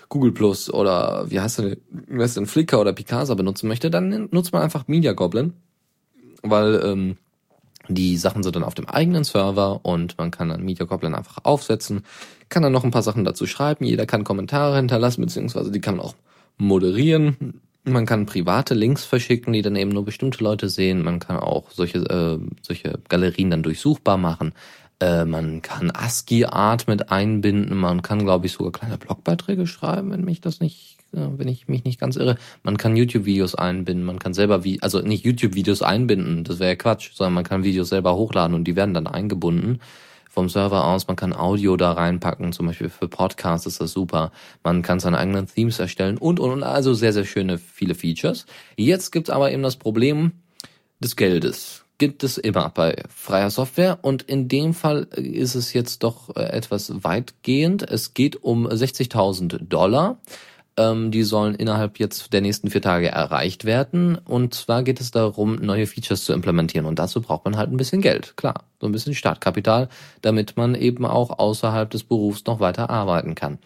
Google 0.08 0.32
Plus 0.32 0.74
oder 0.74 1.30
wie 1.30 1.40
heißt 1.40 1.60
denn, 1.60 1.78
heißt 2.18 2.38
denn 2.38 2.46
Flickr 2.46 2.80
oder 2.80 2.94
Picasa 2.94 3.34
benutzen 3.34 3.68
möchte, 3.68 3.92
dann 3.92 4.30
nutzt 4.32 4.54
man 4.54 4.62
einfach 4.62 4.88
Media 4.88 5.12
Goblin, 5.12 5.54
weil 6.42 6.82
ähm, 6.86 7.18
die 7.88 8.18
Sachen 8.18 8.44
sind 8.44 8.56
dann 8.56 8.64
auf 8.64 8.76
dem 8.76 8.88
eigenen 8.88 9.24
Server 9.24 9.82
und 9.84 10.18
man 10.18 10.32
kann 10.32 10.50
dann 10.50 10.64
Media 10.64 10.86
Goblin 10.86 11.16
einfach 11.16 11.40
aufsetzen, 11.44 12.04
kann 12.50 12.64
dann 12.64 12.72
noch 12.72 12.84
ein 12.84 12.92
paar 12.92 13.04
Sachen 13.04 13.24
dazu 13.24 13.46
schreiben, 13.46 13.86
jeder 13.86 14.06
kann 14.06 14.24
Kommentare 14.24 14.78
hinterlassen, 14.78 15.22
beziehungsweise 15.22 15.72
die 15.72 15.82
kann 15.82 15.98
man 15.98 16.06
auch 16.06 16.16
moderieren 16.58 17.62
man 17.86 18.06
kann 18.06 18.26
private 18.26 18.74
Links 18.74 19.04
verschicken, 19.04 19.54
die 19.54 19.62
dann 19.62 19.76
eben 19.76 19.92
nur 19.92 20.06
bestimmte 20.06 20.44
Leute 20.44 20.70
sehen. 20.70 21.04
Man 21.04 21.20
kann 21.20 21.38
auch 21.38 21.70
solche, 21.72 22.00
äh, 22.00 22.40
solche 22.62 23.00
Galerien 23.10 23.50
dann 23.50 23.64
durchsuchbar 23.64 24.18
machen. 24.18 24.54
Äh, 25.00 25.26
man 25.26 25.62
kann 25.62 25.92
ASCII-Art 25.92 26.88
mit 26.88 27.12
einbinden. 27.12 27.78
Man 27.78 28.02
kann, 28.02 28.20
glaube 28.20 28.46
ich, 28.46 28.54
sogar 28.54 28.72
kleine 28.72 28.98
Blogbeiträge 28.98 29.68
schreiben, 29.68 30.12
wenn 30.12 30.24
mich 30.24 30.40
das 30.40 30.60
nicht, 30.60 30.98
wenn 31.14 31.48
ich 31.48 31.68
mich 31.68 31.84
nicht 31.84 32.00
ganz 32.00 32.16
irre. 32.16 32.38
Man 32.64 32.78
kann 32.78 32.98
YouTube-Videos 32.98 33.56
einbinden. 33.56 34.06
Man 34.06 34.20
kann 34.20 34.34
selber 34.34 34.64
wie, 34.64 34.82
also 34.82 35.00
nicht 35.00 35.26
YouTube-Videos 35.26 35.82
einbinden, 35.82 36.44
das 36.44 36.60
wäre 36.60 36.72
ja 36.72 36.76
Quatsch, 36.76 37.12
sondern 37.14 37.34
man 37.34 37.44
kann 37.44 37.64
Videos 37.64 37.90
selber 37.90 38.16
hochladen 38.16 38.56
und 38.56 38.66
die 38.66 38.76
werden 38.76 38.94
dann 38.94 39.08
eingebunden 39.08 39.80
vom 40.34 40.50
Server 40.50 40.86
aus. 40.86 41.08
Man 41.08 41.16
kann 41.16 41.32
Audio 41.32 41.78
da 41.78 41.92
reinpacken, 41.92 42.54
zum 42.54 42.66
Beispiel 42.66 42.90
für 42.90 43.08
Podcasts 43.08 43.68
ist 43.68 43.80
das 43.80 43.92
super. 43.92 44.32
Man 44.64 44.82
kann 44.82 45.00
seine 45.00 45.20
eigenen 45.20 45.46
Themes 45.48 45.78
erstellen 45.78 46.18
und, 46.18 46.40
und, 46.40 46.52
und. 46.52 46.64
Also 46.64 46.96
sehr, 46.96 47.14
sehr 47.14 47.26
schöne, 47.26 47.60
viele 47.60 47.94
Features. 47.94 48.48
Jetzt 48.76 49.12
gibt's 49.12 49.30
aber 49.30 49.52
eben 49.52 49.62
das 49.62 49.76
Problem 49.76 50.32
des 51.00 51.16
Geldes. 51.16 51.86
Gibt 52.00 52.24
es 52.24 52.40
immer 52.40 52.70
bei 52.70 52.96
freier 53.08 53.52
Software 53.52 54.00
und 54.02 54.24
in 54.24 54.48
dem 54.48 54.74
Fall 54.74 55.04
ist 55.16 55.54
es 55.54 55.74
jetzt 55.74 56.02
doch 56.02 56.36
äh, 56.36 56.42
etwas 56.42 57.04
weitgehend. 57.04 57.84
Es 57.84 58.16
geht 58.16 58.42
um 58.44 58.68
60.000 58.68 59.68
Dollar. 59.68 60.18
Ähm, 60.76 61.12
die 61.12 61.24
sollen 61.24 61.56
innerhalb 61.56 62.00
jetzt 62.00 62.34
der 62.34 62.42
nächsten 62.42 62.70
vier 62.70 62.82
Tage 62.82 63.10
erreicht 63.10 63.66
werden. 63.66 64.18
Und 64.18 64.54
zwar 64.54 64.84
geht 64.84 65.00
es 65.00 65.12
darum, 65.12 65.56
neue 65.56 65.86
Features 65.86 66.26
zu 66.26 66.34
implementieren. 66.34 66.86
Und 66.86 67.00
dazu 67.00 67.22
braucht 67.22 67.46
man 67.46 67.58
halt 67.58 67.72
ein 67.72 67.78
bisschen 67.78 68.02
Geld, 68.02 68.36
klar. 68.38 68.64
So 68.82 68.88
ein 68.88 68.92
bisschen 68.92 69.14
Startkapital, 69.14 69.90
damit 70.22 70.58
man 70.58 70.76
eben 70.76 71.06
auch 71.06 71.38
außerhalb 71.38 71.90
des 71.90 72.04
Berufs 72.04 72.46
noch 72.46 72.60
weiter 72.60 72.90
arbeiten 72.90 73.36
kann. 73.36 73.60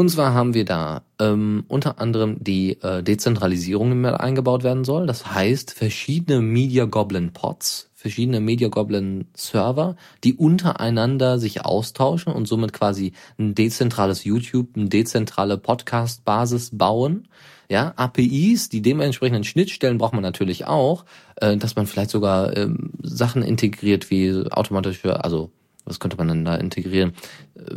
Und 0.00 0.08
zwar 0.08 0.32
haben 0.32 0.54
wir 0.54 0.64
da 0.64 1.02
ähm, 1.18 1.64
unter 1.68 2.00
anderem 2.00 2.42
die 2.42 2.80
äh, 2.80 3.02
Dezentralisierung, 3.02 3.90
die 3.90 3.96
mal 3.96 4.16
eingebaut 4.16 4.62
werden 4.62 4.84
soll. 4.84 5.06
Das 5.06 5.34
heißt, 5.34 5.72
verschiedene 5.72 6.40
Media 6.40 6.86
Goblin 6.86 7.34
Pods, 7.34 7.89
verschiedene 8.00 8.40
Media 8.40 8.68
Goblin 8.68 9.26
Server, 9.34 9.94
die 10.24 10.34
untereinander 10.34 11.38
sich 11.38 11.66
austauschen 11.66 12.32
und 12.32 12.48
somit 12.48 12.72
quasi 12.72 13.12
ein 13.38 13.54
dezentrales 13.54 14.24
YouTube, 14.24 14.68
eine 14.74 14.88
dezentrale 14.88 15.58
Podcast-Basis 15.58 16.70
bauen. 16.72 17.28
Ja, 17.68 17.92
APIs, 17.96 18.70
die 18.70 18.80
dementsprechenden 18.80 19.44
Schnittstellen 19.44 19.98
braucht 19.98 20.14
man 20.14 20.22
natürlich 20.22 20.66
auch, 20.66 21.04
äh, 21.36 21.58
dass 21.58 21.76
man 21.76 21.86
vielleicht 21.86 22.10
sogar 22.10 22.56
ähm, 22.56 22.92
Sachen 23.02 23.42
integriert 23.42 24.10
wie 24.10 24.46
automatische, 24.50 25.22
also 25.22 25.50
was 25.84 26.00
könnte 26.00 26.16
man 26.16 26.28
denn 26.28 26.44
da 26.46 26.56
integrieren? 26.56 27.12
Äh, 27.54 27.76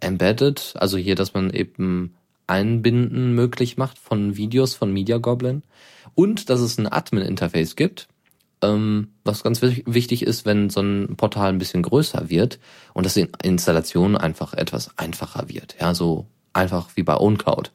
embedded, 0.00 0.72
also 0.76 0.96
hier, 0.96 1.16
dass 1.16 1.34
man 1.34 1.50
eben 1.50 2.14
Einbinden 2.46 3.34
möglich 3.34 3.76
macht 3.76 3.98
von 3.98 4.38
Videos 4.38 4.74
von 4.74 4.90
Media 4.90 5.18
Goblin 5.18 5.62
und 6.14 6.48
dass 6.48 6.60
es 6.60 6.78
ein 6.78 6.90
Admin-Interface 6.90 7.76
gibt, 7.76 8.08
ähm, 8.62 9.08
was 9.24 9.42
ganz 9.42 9.62
wichtig 9.62 10.22
ist, 10.22 10.44
wenn 10.46 10.70
so 10.70 10.80
ein 10.80 11.16
Portal 11.16 11.48
ein 11.48 11.58
bisschen 11.58 11.82
größer 11.82 12.28
wird 12.30 12.58
und 12.94 13.06
dass 13.06 13.14
die 13.14 13.28
Installation 13.42 14.16
einfach 14.16 14.54
etwas 14.54 14.96
einfacher 14.98 15.48
wird. 15.48 15.76
Ja, 15.80 15.94
so 15.94 16.26
einfach 16.52 16.90
wie 16.94 17.02
bei 17.02 17.16
OwnCloud. 17.16 17.72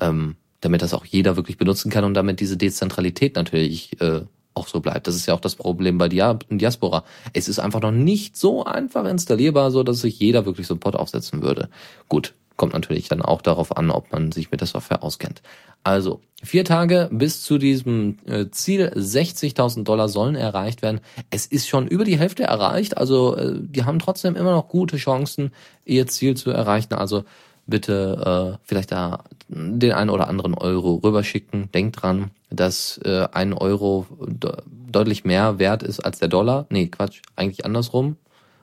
Ähm, 0.00 0.36
damit 0.64 0.82
das 0.82 0.94
auch 0.94 1.04
jeder 1.04 1.36
wirklich 1.36 1.58
benutzen 1.58 1.90
kann 1.90 2.04
und 2.04 2.14
damit 2.14 2.40
diese 2.40 2.56
Dezentralität 2.56 3.36
natürlich 3.36 4.00
äh, 4.00 4.22
auch 4.54 4.68
so 4.68 4.80
bleibt. 4.80 5.06
Das 5.06 5.14
ist 5.14 5.26
ja 5.26 5.34
auch 5.34 5.40
das 5.40 5.56
Problem 5.56 5.98
bei 5.98 6.08
Dia 6.08 6.38
Diaspora. 6.48 7.04
Es 7.32 7.48
ist 7.48 7.58
einfach 7.58 7.80
noch 7.80 7.90
nicht 7.90 8.36
so 8.36 8.64
einfach 8.64 9.04
installierbar, 9.04 9.70
so 9.70 9.82
dass 9.82 10.00
sich 10.00 10.18
jeder 10.18 10.46
wirklich 10.46 10.66
so 10.66 10.74
ein 10.74 10.80
Pod 10.80 10.96
aufsetzen 10.96 11.42
würde. 11.42 11.68
Gut, 12.08 12.34
kommt 12.56 12.72
natürlich 12.72 13.08
dann 13.08 13.22
auch 13.22 13.42
darauf 13.42 13.76
an, 13.76 13.90
ob 13.90 14.12
man 14.12 14.32
sich 14.32 14.50
mit 14.50 14.60
der 14.60 14.68
Software 14.68 15.02
auskennt. 15.02 15.42
Also, 15.82 16.20
vier 16.42 16.64
Tage 16.64 17.08
bis 17.12 17.42
zu 17.42 17.58
diesem 17.58 18.18
äh, 18.26 18.46
Ziel, 18.50 18.92
60.000 18.94 19.84
Dollar 19.84 20.08
sollen 20.08 20.34
erreicht 20.34 20.82
werden. 20.82 21.00
Es 21.30 21.46
ist 21.46 21.68
schon 21.68 21.86
über 21.86 22.04
die 22.04 22.18
Hälfte 22.18 22.44
erreicht, 22.44 22.96
also 22.96 23.36
äh, 23.36 23.54
die 23.58 23.84
haben 23.84 23.98
trotzdem 23.98 24.36
immer 24.36 24.52
noch 24.52 24.68
gute 24.68 24.96
Chancen, 24.96 25.52
ihr 25.84 26.06
Ziel 26.06 26.36
zu 26.36 26.50
erreichen. 26.50 26.94
Also 26.94 27.24
bitte 27.66 28.56
äh, 28.56 28.58
vielleicht 28.64 28.92
da 28.92 29.24
den 29.48 29.92
einen 29.92 30.10
oder 30.10 30.28
anderen 30.28 30.54
Euro 30.54 30.96
rüberschicken. 30.96 31.70
Denkt 31.72 32.02
dran, 32.02 32.30
dass 32.50 32.98
äh, 32.98 33.26
ein 33.32 33.52
Euro 33.52 34.06
de 34.20 34.52
deutlich 34.66 35.24
mehr 35.24 35.58
wert 35.58 35.82
ist 35.82 36.00
als 36.00 36.20
der 36.20 36.28
Dollar. 36.28 36.66
Nee, 36.70 36.86
Quatsch, 36.86 37.20
eigentlich 37.36 37.64
andersrum. 37.64 38.16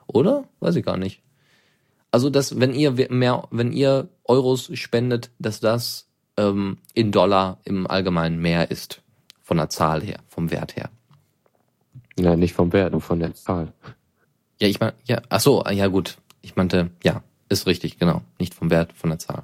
Oder? 0.06 0.44
Weiß 0.60 0.76
ich 0.76 0.84
gar 0.84 0.96
nicht. 0.96 1.20
Also, 2.12 2.30
dass 2.30 2.60
wenn 2.60 2.74
ihr 2.74 2.92
mehr, 3.10 3.48
wenn 3.50 3.72
ihr 3.72 4.08
Euros 4.24 4.70
spendet, 4.74 5.30
dass 5.38 5.60
das 5.60 6.06
ähm, 6.36 6.78
in 6.94 7.12
Dollar 7.12 7.58
im 7.64 7.86
Allgemeinen 7.86 8.40
mehr 8.40 8.70
ist. 8.70 9.02
Von 9.40 9.56
der 9.56 9.68
Zahl 9.68 10.02
her, 10.02 10.20
vom 10.28 10.50
Wert 10.50 10.76
her. 10.76 10.90
Ja, 12.18 12.36
nicht 12.36 12.54
vom 12.54 12.72
Wert, 12.72 12.92
nur 12.92 13.00
von 13.00 13.18
der 13.18 13.34
Zahl. 13.34 13.72
Ja, 14.60 14.68
ich 14.68 14.78
meine, 14.78 14.94
ja, 15.04 15.20
ach 15.28 15.40
so, 15.40 15.64
ja 15.64 15.88
gut. 15.88 16.18
Ich 16.42 16.56
meinte, 16.56 16.90
ja, 17.02 17.22
ist 17.48 17.66
richtig, 17.66 17.98
genau. 17.98 18.22
Nicht 18.38 18.54
vom 18.54 18.70
Wert, 18.70 18.92
von 18.92 19.10
der 19.10 19.18
Zahl. 19.18 19.42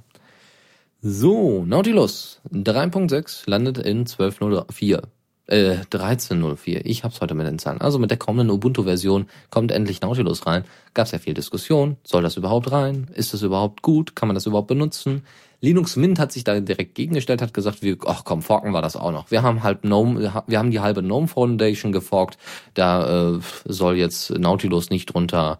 So, 1.00 1.64
Nautilus 1.64 2.40
3.6 2.52 3.48
landet 3.48 3.78
in 3.78 4.04
12.04. 4.04 5.02
Äh, 5.48 5.78
13.04. 5.90 6.82
Ich 6.84 7.04
hab's 7.04 7.20
heute 7.20 7.34
mit 7.34 7.46
den 7.46 7.58
Zahlen. 7.58 7.80
Also 7.80 7.98
mit 7.98 8.11
der 8.11 8.18
kommenden 8.18 8.50
Ubuntu-Version 8.50 9.26
kommt 9.50 9.72
endlich 9.72 10.02
Nautilus 10.02 10.46
rein. 10.46 10.64
Gab's 10.94 11.11
ja 11.12 11.18
viel 11.18 11.34
Diskussion. 11.34 11.96
Soll 12.04 12.22
das 12.22 12.37
überhaupt 12.37 12.70
rein? 12.70 13.08
Ist 13.14 13.32
das 13.32 13.42
überhaupt 13.42 13.82
gut? 13.82 14.14
Kann 14.14 14.28
man 14.28 14.34
das 14.34 14.46
überhaupt 14.46 14.68
benutzen? 14.68 15.24
Linux 15.61 15.96
Mint 15.96 16.18
hat 16.18 16.32
sich 16.32 16.44
da 16.44 16.61
direkt 16.61 16.94
gegengestellt, 16.94 17.42
hat 17.42 17.54
gesagt, 17.54 17.82
wir, 17.82 17.96
ach 18.06 18.24
komm, 18.24 18.42
forken 18.42 18.72
wir 18.72 18.82
das 18.82 18.94
auch 18.94 19.11
noch. 19.11 19.30
Wir 19.30 19.42
haben 19.42 19.62
halt 19.62 19.82
GNOME, 19.82 20.32
wir 20.46 20.58
haben 20.58 20.70
die 20.70 20.80
halbe 20.80 21.02
GNOME 21.02 21.26
Foundation 21.26 21.90
geforkt. 21.90 22.38
Da 22.74 23.32
äh, 23.34 23.40
soll 23.64 23.96
jetzt 23.96 24.30
Nautilus 24.30 24.90
nicht 24.90 25.06
drunter, 25.06 25.58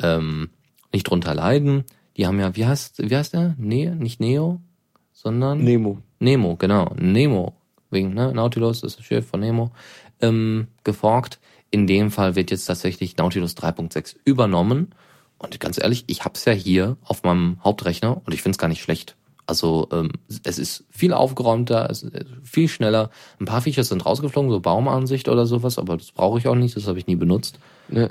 ähm, 0.00 0.50
nicht 0.92 1.04
drunter 1.04 1.34
leiden. 1.34 1.84
Die 2.16 2.26
haben 2.26 2.40
ja, 2.40 2.56
wie 2.56 2.66
heißt, 2.66 3.08
wie 3.08 3.16
heißt 3.16 3.32
der? 3.32 3.54
Ne, 3.56 3.94
nicht 3.94 4.20
Neo? 4.20 4.60
sondern 5.18 5.64
Nemo. 5.64 5.98
Nemo, 6.20 6.54
genau. 6.56 6.92
Nemo. 6.96 7.54
Wegen, 7.90 8.14
ne? 8.14 8.32
Nautilus 8.32 8.82
ist 8.82 8.98
das 8.98 9.04
Schiff 9.04 9.28
von 9.28 9.40
Nemo. 9.40 9.70
Ähm, 10.20 10.68
geforkt. 10.84 11.38
In 11.70 11.86
dem 11.86 12.10
Fall 12.10 12.34
wird 12.34 12.50
jetzt 12.50 12.64
tatsächlich 12.64 13.16
Nautilus 13.16 13.56
3.6 13.56 14.16
übernommen. 14.24 14.94
Und 15.38 15.60
ganz 15.60 15.78
ehrlich, 15.78 16.04
ich 16.06 16.24
hab's 16.24 16.44
ja 16.44 16.52
hier 16.52 16.96
auf 17.04 17.22
meinem 17.22 17.58
Hauptrechner 17.62 18.20
und 18.24 18.32
ich 18.32 18.42
find's 18.42 18.58
gar 18.58 18.68
nicht 18.68 18.82
schlecht. 18.82 19.16
Also 19.46 19.88
ähm, 19.92 20.10
es 20.44 20.58
ist 20.58 20.84
viel 20.90 21.14
aufgeräumter, 21.14 21.88
es 21.90 22.02
ist 22.02 22.26
viel 22.42 22.68
schneller. 22.68 23.10
Ein 23.40 23.46
paar 23.46 23.62
Features 23.62 23.88
sind 23.88 24.04
rausgeflogen, 24.04 24.50
so 24.50 24.60
Baumansicht 24.60 25.28
oder 25.28 25.46
sowas, 25.46 25.78
aber 25.78 25.96
das 25.96 26.12
brauche 26.12 26.38
ich 26.38 26.48
auch 26.48 26.54
nicht, 26.54 26.76
das 26.76 26.86
habe 26.86 26.98
ich 26.98 27.06
nie 27.06 27.16
benutzt. 27.16 27.58
Ne. 27.88 28.10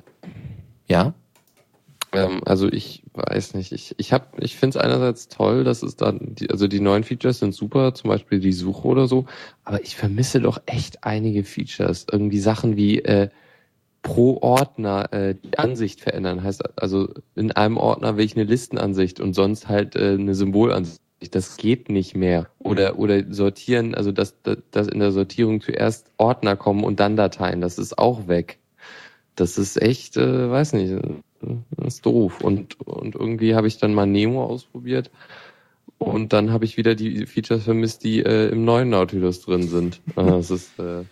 Ja? 0.87 1.13
Ähm, 2.25 2.41
also 2.45 2.67
ich 2.67 3.03
weiß 3.13 3.53
nicht. 3.53 3.71
Ich, 3.71 3.95
ich 3.97 4.13
hab, 4.13 4.41
ich 4.41 4.55
finde 4.55 4.77
es 4.77 4.83
einerseits 4.83 5.27
toll, 5.27 5.63
dass 5.63 5.83
es 5.83 5.95
dann, 5.95 6.35
die, 6.35 6.49
also 6.49 6.67
die 6.67 6.79
neuen 6.79 7.03
Features 7.03 7.39
sind 7.39 7.53
super, 7.53 7.93
zum 7.93 8.09
Beispiel 8.09 8.39
die 8.39 8.53
Suche 8.53 8.87
oder 8.87 9.07
so, 9.07 9.25
aber 9.63 9.81
ich 9.83 9.95
vermisse 9.95 10.41
doch 10.41 10.61
echt 10.65 11.03
einige 11.03 11.43
Features. 11.43 12.07
Irgendwie 12.11 12.39
Sachen 12.39 12.75
wie 12.75 12.99
äh, 12.99 13.29
pro 14.01 14.37
Ordner 14.41 15.11
äh, 15.11 15.35
die 15.35 15.57
Ansicht 15.57 16.01
verändern. 16.01 16.43
Heißt 16.43 16.63
also, 16.79 17.09
in 17.35 17.51
einem 17.51 17.77
Ordner 17.77 18.17
will 18.17 18.25
ich 18.25 18.35
eine 18.35 18.45
Listenansicht 18.45 19.19
und 19.19 19.33
sonst 19.33 19.67
halt 19.67 19.95
äh, 19.95 20.13
eine 20.13 20.33
Symbolansicht. 20.33 21.01
Das 21.31 21.57
geht 21.57 21.89
nicht 21.89 22.15
mehr. 22.15 22.47
Oder, 22.59 22.99
oder 22.99 23.23
sortieren, 23.33 23.95
also 23.95 24.11
dass, 24.11 24.35
dass, 24.71 24.87
in 24.87 24.99
der 24.99 25.11
Sortierung 25.11 25.61
zuerst 25.61 26.11
Ordner 26.17 26.55
kommen 26.55 26.83
und 26.83 26.99
dann 26.99 27.15
Dateien, 27.15 27.59
das 27.59 27.79
ist 27.79 27.97
auch 27.97 28.27
weg. 28.27 28.59
Das 29.35 29.57
ist 29.57 29.81
echt, 29.81 30.15
äh, 30.15 30.49
weiß 30.49 30.73
nicht, 30.73 30.95
das 31.41 31.95
ist 31.95 32.05
doof. 32.05 32.41
Und, 32.41 32.79
und 32.81 33.15
irgendwie 33.15 33.55
habe 33.55 33.67
ich 33.67 33.77
dann 33.77 33.93
mal 33.93 34.05
Nemo 34.05 34.45
ausprobiert 34.45 35.11
und 35.97 36.33
dann 36.33 36.51
habe 36.51 36.65
ich 36.65 36.77
wieder 36.77 36.95
die 36.95 37.25
Features 37.25 37.63
vermisst, 37.63 38.03
die 38.03 38.23
äh, 38.23 38.49
im 38.49 38.65
neuen 38.65 38.89
Nautilus 38.89 39.41
drin 39.41 39.67
sind. 39.67 40.01
Das 40.15 40.51
ist, 40.51 40.77
äh, 40.79 41.03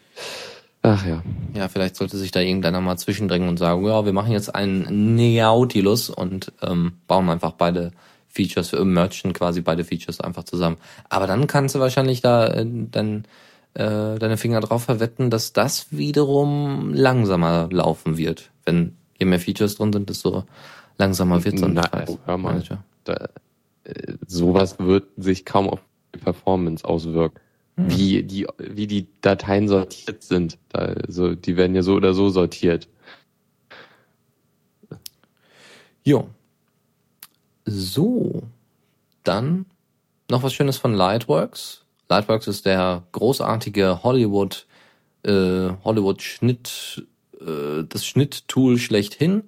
ach 0.81 1.05
ja. 1.05 1.23
Ja, 1.55 1.67
vielleicht 1.67 1.95
sollte 1.95 2.17
sich 2.17 2.31
da 2.31 2.39
irgendeiner 2.39 2.81
mal 2.81 2.97
zwischendrängen 2.97 3.49
und 3.49 3.57
sagen, 3.57 3.85
ja, 3.85 4.05
wir 4.05 4.13
machen 4.13 4.31
jetzt 4.31 4.53
einen 4.53 5.15
Nautilus 5.15 6.09
und 6.09 6.51
ähm, 6.61 6.93
bauen 7.07 7.29
einfach 7.29 7.53
beide 7.53 7.91
Features, 8.27 8.69
für 8.69 8.83
merchen 8.85 9.33
quasi 9.33 9.61
beide 9.61 9.83
Features 9.83 10.19
einfach 10.19 10.43
zusammen. 10.43 10.77
Aber 11.09 11.25
dann 11.25 11.47
kannst 11.47 11.73
du 11.73 11.79
wahrscheinlich 11.79 12.21
da 12.21 12.47
äh, 12.47 12.65
dann 12.67 13.23
äh, 13.73 14.19
deine 14.19 14.37
Finger 14.37 14.59
drauf 14.59 14.83
verwetten, 14.83 15.29
dass 15.29 15.53
das 15.53 15.87
wiederum 15.91 16.93
langsamer 16.93 17.69
laufen 17.71 18.17
wird, 18.17 18.51
wenn 18.65 18.97
je 19.17 19.25
mehr 19.25 19.39
Features 19.39 19.75
drin 19.75 19.93
sind, 19.93 20.09
desto 20.09 20.43
langsamer 20.97 21.43
wird 21.43 21.59
so 21.59 21.65
ein 21.65 21.77
oh, 21.77 22.17
hör 22.25 22.37
mal, 22.37 22.63
da, 23.03 23.29
äh, 23.83 24.13
sowas 24.27 24.79
wird 24.79 25.07
sich 25.17 25.45
kaum 25.45 25.69
auf 25.69 25.79
die 26.13 26.19
Performance 26.19 26.85
auswirken. 26.85 27.39
Hm. 27.77 27.89
Wie 27.89 28.23
die, 28.23 28.47
wie 28.57 28.87
die 28.87 29.07
Dateien 29.21 29.67
sortiert 29.67 30.23
sind. 30.23 30.57
Also, 30.71 31.35
die 31.35 31.57
werden 31.57 31.75
ja 31.75 31.83
so 31.83 31.95
oder 31.95 32.13
so 32.13 32.29
sortiert. 32.29 32.87
Jo. 36.03 36.29
So. 37.65 38.43
Dann 39.23 39.65
noch 40.29 40.43
was 40.43 40.53
Schönes 40.53 40.77
von 40.77 40.93
Lightworks. 40.93 41.83
Lightworks 42.07 42.47
ist 42.47 42.65
der 42.65 43.03
großartige 43.11 44.03
Hollywood, 44.03 44.67
äh, 45.23 45.69
Hollywood 45.83 46.21
Schnitt 46.21 47.05
äh, 47.45 47.83
das 47.87 48.05
Schnitttool 48.05 48.77
schlechthin. 48.77 49.43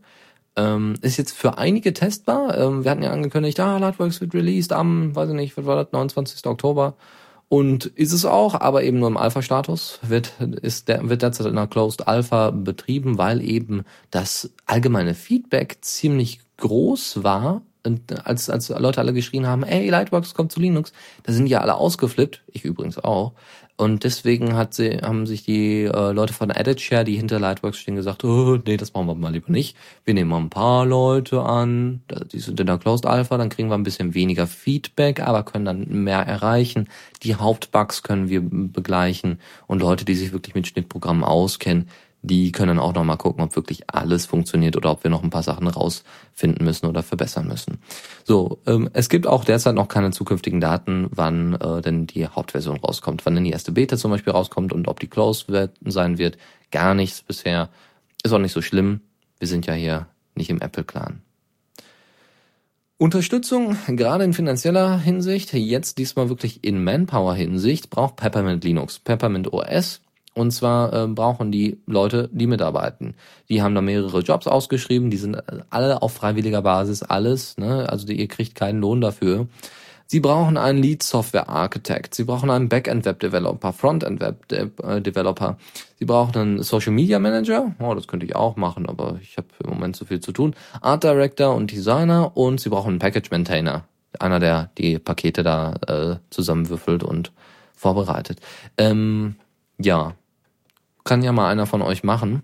Ähm, 0.55 0.95
ist 1.01 1.17
jetzt 1.17 1.37
für 1.37 1.57
einige 1.57 1.93
testbar. 1.93 2.57
Ähm, 2.57 2.83
wir 2.83 2.91
hatten 2.91 3.03
ja 3.03 3.11
angekündigt, 3.11 3.59
ah, 3.59 3.77
Lightworks 3.77 4.21
wird 4.21 4.33
released 4.33 4.73
am, 4.73 5.15
weiß 5.15 5.29
ich 5.29 5.35
nicht, 5.35 5.57
was 5.57 5.65
war 5.65 5.75
das, 5.83 5.91
29. 5.91 6.45
Oktober. 6.47 6.95
Und 7.49 7.85
ist 7.85 8.11
es 8.11 8.25
auch, 8.25 8.55
aber 8.55 8.83
eben 8.83 8.99
nur 8.99 9.07
im 9.07 9.17
Alpha-Status, 9.17 9.99
wird, 10.01 10.33
ist 10.61 10.89
der, 10.89 11.07
wird 11.07 11.21
derzeit 11.21 11.47
in 11.47 11.57
einer 11.57 11.67
Closed 11.67 12.07
Alpha 12.07 12.51
betrieben, 12.51 13.17
weil 13.17 13.41
eben 13.41 13.83
das 14.11 14.51
allgemeine 14.65 15.13
Feedback 15.13 15.77
ziemlich 15.81 16.39
groß 16.57 17.23
war, 17.23 17.61
und 17.87 18.27
als, 18.27 18.49
als 18.49 18.69
Leute 18.69 18.99
alle 18.99 19.13
geschrien 19.13 19.47
haben, 19.47 19.63
ey, 19.63 19.89
Lightworks 19.89 20.33
kommt 20.33 20.51
zu 20.51 20.59
Linux, 20.59 20.91
da 21.23 21.31
sind 21.31 21.47
ja 21.47 21.61
alle 21.61 21.75
ausgeflippt, 21.75 22.43
ich 22.51 22.65
übrigens 22.65 22.97
auch, 22.97 23.33
und 23.79 24.03
deswegen 24.03 24.55
hat 24.55 24.73
sie, 24.73 24.97
haben 25.03 25.27
sich 25.27 25.43
die 25.43 25.83
äh, 25.83 26.11
Leute 26.11 26.33
von 26.33 26.49
EditShare, 26.49 27.03
die 27.03 27.15
hinter 27.15 27.39
Lightworks 27.39 27.77
stehen, 27.77 27.95
gesagt, 27.95 28.23
oh, 28.23 28.57
nee, 28.65 28.75
das 28.75 28.93
machen 28.95 29.05
wir 29.05 29.13
mal 29.13 29.31
lieber 29.31 29.51
nicht. 29.51 29.77
Wir 30.03 30.15
nehmen 30.15 30.31
mal 30.31 30.39
ein 30.39 30.49
paar 30.49 30.83
Leute 30.83 31.43
an, 31.43 32.01
die 32.31 32.39
sind 32.39 32.59
in 32.59 32.65
der 32.65 32.79
Closed 32.79 33.05
Alpha, 33.05 33.37
dann 33.37 33.49
kriegen 33.49 33.69
wir 33.69 33.75
ein 33.75 33.83
bisschen 33.83 34.15
weniger 34.15 34.47
Feedback, 34.47 35.19
aber 35.19 35.43
können 35.43 35.65
dann 35.65 36.03
mehr 36.03 36.21
erreichen. 36.21 36.89
Die 37.21 37.35
Hauptbugs 37.35 38.01
können 38.01 38.29
wir 38.29 38.41
begleichen 38.41 39.39
und 39.67 39.79
Leute, 39.79 40.05
die 40.05 40.15
sich 40.15 40.31
wirklich 40.31 40.55
mit 40.55 40.65
Schnittprogrammen 40.65 41.23
auskennen, 41.23 41.87
die 42.21 42.51
können 42.51 42.79
auch 42.79 42.93
nochmal 42.93 43.17
gucken, 43.17 43.43
ob 43.43 43.55
wirklich 43.55 43.89
alles 43.89 44.25
funktioniert 44.25 44.75
oder 44.75 44.91
ob 44.91 45.03
wir 45.03 45.11
noch 45.11 45.23
ein 45.23 45.29
paar 45.29 45.43
Sachen 45.43 45.67
rausfinden 45.67 46.65
müssen 46.65 46.87
oder 46.87 47.03
verbessern 47.03 47.47
müssen. 47.47 47.79
So, 48.23 48.59
ähm, 48.65 48.89
es 48.93 49.09
gibt 49.09 49.27
auch 49.27 49.45
derzeit 49.45 49.75
noch 49.75 49.87
keine 49.87 50.11
zukünftigen 50.11 50.59
Daten, 50.59 51.07
wann 51.11 51.53
äh, 51.55 51.81
denn 51.81 52.07
die 52.07 52.27
Hauptversion 52.27 52.77
rauskommt, 52.77 53.25
wann 53.25 53.35
denn 53.35 53.43
die 53.43 53.51
erste 53.51 53.71
Beta 53.71 53.97
zum 53.97 54.11
Beispiel 54.11 54.33
rauskommt 54.33 54.73
und 54.73 54.87
ob 54.87 54.99
die 54.99 55.07
Close 55.07 55.47
wird, 55.47 55.77
sein 55.85 56.17
wird. 56.17 56.37
Gar 56.71 56.95
nichts 56.95 57.21
bisher. 57.21 57.69
Ist 58.23 58.33
auch 58.33 58.39
nicht 58.39 58.53
so 58.53 58.61
schlimm. 58.61 59.01
Wir 59.39 59.47
sind 59.47 59.67
ja 59.67 59.73
hier 59.73 60.07
nicht 60.35 60.49
im 60.49 60.59
Apple-Clan. 60.59 61.21
Unterstützung, 62.99 63.77
gerade 63.87 64.23
in 64.23 64.33
finanzieller 64.33 64.97
Hinsicht, 64.97 65.53
jetzt 65.53 65.99
diesmal 65.99 66.29
wirklich 66.29 66.63
in 66.63 66.83
Manpower-Hinsicht, 66.83 67.91
braucht 67.91 68.15
Peppermint 68.15 68.63
Linux. 68.63 68.97
Peppermint 68.97 69.53
OS 69.53 70.01
und 70.37 70.51
zwar 70.51 70.93
äh, 70.93 71.07
brauchen 71.07 71.51
die 71.51 71.79
Leute, 71.87 72.29
die 72.31 72.47
mitarbeiten. 72.47 73.15
Die 73.49 73.61
haben 73.61 73.75
da 73.75 73.81
mehrere 73.81 74.19
Jobs 74.19 74.47
ausgeschrieben, 74.47 75.09
die 75.09 75.17
sind 75.17 75.41
alle 75.69 76.01
auf 76.01 76.13
freiwilliger 76.13 76.61
Basis, 76.61 77.03
alles, 77.03 77.57
ne? 77.57 77.89
Also 77.89 78.05
die, 78.05 78.19
ihr 78.19 78.27
kriegt 78.27 78.55
keinen 78.55 78.79
Lohn 78.79 79.01
dafür. 79.01 79.47
Sie 80.09 80.21
brauchen 80.21 80.55
einen 80.55 80.81
Lead 80.81 81.03
Software 81.03 81.49
Architect, 81.49 82.15
Sie 82.15 82.23
brauchen 82.23 82.49
einen 82.49 82.69
Backend 82.69 83.03
Web 83.03 83.19
Developer, 83.19 83.73
Frontend 83.73 84.21
Web 84.21 84.47
De 84.47 84.69
äh, 84.83 85.01
Developer, 85.01 85.57
Sie 85.99 86.05
brauchen 86.05 86.37
einen 86.37 86.63
Social 86.63 86.93
Media 86.93 87.19
Manager, 87.19 87.75
oh, 87.79 87.93
das 87.93 88.07
könnte 88.07 88.25
ich 88.25 88.33
auch 88.33 88.55
machen, 88.55 88.87
aber 88.87 89.19
ich 89.21 89.35
habe 89.35 89.47
im 89.61 89.71
Moment 89.71 89.97
zu 89.97 90.05
viel 90.05 90.21
zu 90.21 90.31
tun, 90.31 90.55
Art 90.81 91.03
Director 91.03 91.53
und 91.53 91.71
Designer 91.71 92.37
und 92.37 92.61
Sie 92.61 92.69
brauchen 92.69 92.91
einen 92.91 92.99
Package 92.99 93.31
Maintainer, 93.31 93.83
einer, 94.17 94.39
der 94.39 94.69
die 94.77 94.97
Pakete 94.97 95.43
da 95.43 95.73
äh, 95.87 96.15
zusammenwürfelt 96.29 97.03
und 97.03 97.33
vorbereitet. 97.75 98.39
Ähm, 98.77 99.35
ja, 99.77 100.13
kann 101.07 101.23
ja 101.23 101.31
mal 101.31 101.49
einer 101.49 101.65
von 101.65 101.81
euch 101.81 102.03
machen. 102.03 102.43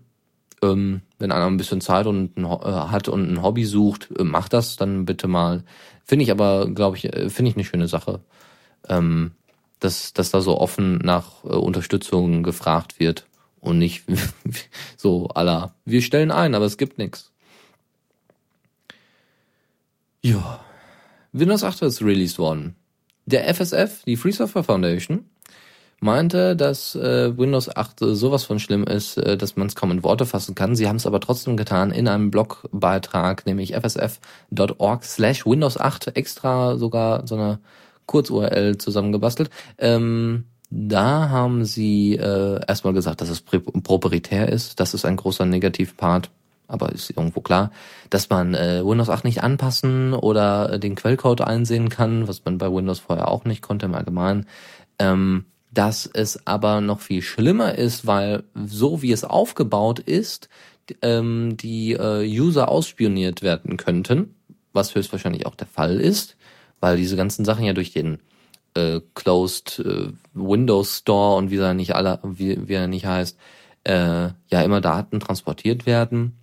Ähm, 0.64 1.02
wenn 1.20 1.32
einer 1.32 1.46
ein 1.46 1.58
bisschen 1.58 1.82
Zeit 1.82 2.08
und 2.08 2.38
ein, 2.38 2.46
äh, 2.46 2.48
hat 2.48 3.10
und 3.10 3.32
ein 3.32 3.44
Hobby 3.44 3.66
sucht, 3.66 4.10
äh, 4.18 4.24
macht 4.24 4.54
das 4.54 4.78
dann 4.78 5.06
bitte 5.06 5.28
mal. 5.28 5.64
Finde 6.06 6.24
ich 6.24 6.32
aber, 6.32 6.68
glaube 6.70 6.98
ich, 6.98 7.06
äh, 7.06 7.30
finde 7.30 7.52
ich 7.52 7.58
eine 7.58 7.66
schöne 7.66 7.88
Sache, 7.88 8.22
ähm, 8.88 9.32
dass, 9.80 10.14
dass 10.14 10.32
da 10.32 10.42
so 10.42 10.58
offen 10.58 11.00
nach 11.00 11.44
äh, 11.44 11.50
Unterstützung 11.50 12.44
gefragt 12.44 13.00
wird 13.00 13.28
und 13.60 13.78
nicht 13.78 14.06
so 14.98 15.28
aller. 15.28 15.76
Wir 15.86 16.02
stellen 16.02 16.32
ein, 16.32 16.56
aber 16.56 16.66
es 16.66 16.78
gibt 16.78 16.98
nichts. 16.98 17.32
Ja. 20.22 20.62
Windows 21.34 21.64
8 21.64 21.82
ist 21.82 22.02
released 22.02 22.40
worden. 22.40 22.76
Der 23.26 23.54
FSF, 23.54 24.04
die 24.06 24.16
Free 24.16 24.32
Software 24.32 24.64
Foundation, 24.64 25.26
meinte, 26.04 26.56
dass 26.56 26.96
äh, 26.96 27.36
Windows 27.38 27.76
8 27.76 28.02
äh, 28.02 28.16
sowas 28.16 28.44
von 28.44 28.60
schlimm 28.60 28.84
ist, 28.84 29.18
äh, 29.18 29.38
dass 29.38 29.56
man 29.56 29.68
es 29.68 29.76
kaum 29.76 29.92
in 29.92 30.04
Worte 30.04 30.26
fassen 30.26 30.54
kann. 30.54 30.76
Sie 30.76 30.88
haben 30.88 30.98
es 30.98 31.08
aber 31.08 31.20
trotzdem 31.20 31.58
getan 31.58 31.92
in 31.92 32.08
einem 32.08 32.30
Blogbeitrag, 32.30 33.46
nämlich 33.46 33.74
fsf.org 33.74 35.04
slash 35.04 35.46
Windows 35.46 35.80
8, 35.80 36.16
extra 36.16 36.78
sogar 36.78 37.26
so 37.28 37.36
eine 37.36 37.60
Kurz-URL 38.06 38.78
zusammengebastelt. 38.78 39.50
Ähm, 39.78 40.46
da 40.70 41.30
haben 41.30 41.66
sie 41.66 42.16
äh, 42.16 42.60
erstmal 42.68 42.94
gesagt, 42.94 43.22
dass 43.22 43.30
es 43.30 43.42
proprietär 43.42 44.50
ist. 44.50 44.80
Das 44.80 44.94
ist 44.94 45.06
ein 45.06 45.16
großer 45.16 45.46
Negativpart, 45.46 46.30
aber 46.68 46.92
ist 46.92 47.12
irgendwo 47.12 47.42
klar, 47.42 47.72
dass 48.10 48.30
man 48.30 48.56
äh, 48.56 48.82
Windows 48.84 49.10
8 49.10 49.24
nicht 49.24 49.44
anpassen 49.44 50.14
oder 50.14 50.80
den 50.80 50.96
Quellcode 50.96 51.42
einsehen 51.42 51.90
kann, 51.90 52.28
was 52.28 52.44
man 52.44 52.58
bei 52.58 52.72
Windows 52.72 53.00
vorher 53.00 53.30
auch 53.30 53.46
nicht 53.46 53.62
konnte 53.62 53.86
im 53.86 53.96
Allgemeinen. 53.96 54.48
Ähm, 55.00 55.46
dass 55.74 56.10
es 56.12 56.46
aber 56.46 56.82
noch 56.82 57.00
viel 57.00 57.22
schlimmer 57.22 57.76
ist, 57.76 58.06
weil 58.06 58.44
so 58.54 59.02
wie 59.02 59.12
es 59.12 59.24
aufgebaut 59.24 60.00
ist, 60.00 60.50
ähm, 61.02 61.58
die 61.58 61.94
äh, 61.94 62.26
User 62.28 62.70
ausspioniert 62.70 63.42
werden 63.42 63.78
könnten, 63.78 64.36
was 64.74 64.94
höchstwahrscheinlich 64.96 65.46
auch 65.46 65.56
der 65.56 65.68
Fall 65.68 66.00
ist, 66.00 66.36
weil 66.80 66.98
diese 66.98 67.16
ganzen 67.16 67.46
Sachen 67.46 67.66
ja 67.66 67.74
durch 67.74 67.92
den 67.92 68.20
äh, 68.76 69.02
Closed 69.16 69.80
äh, 69.80 70.12
Windows 70.34 71.00
Store 71.00 71.38
und 71.38 71.52
wie 71.52 71.58
er 71.58 71.74
nicht 71.74 71.96
alle, 71.96 72.20
wie, 72.24 72.68
wie 72.68 72.74
er 72.74 72.88
nicht 72.88 73.06
heißt, 73.06 73.38
äh, 73.86 74.30
ja 74.50 74.62
immer 74.64 74.82
Daten 74.82 75.20
transportiert 75.20 75.86
werden 75.86 76.38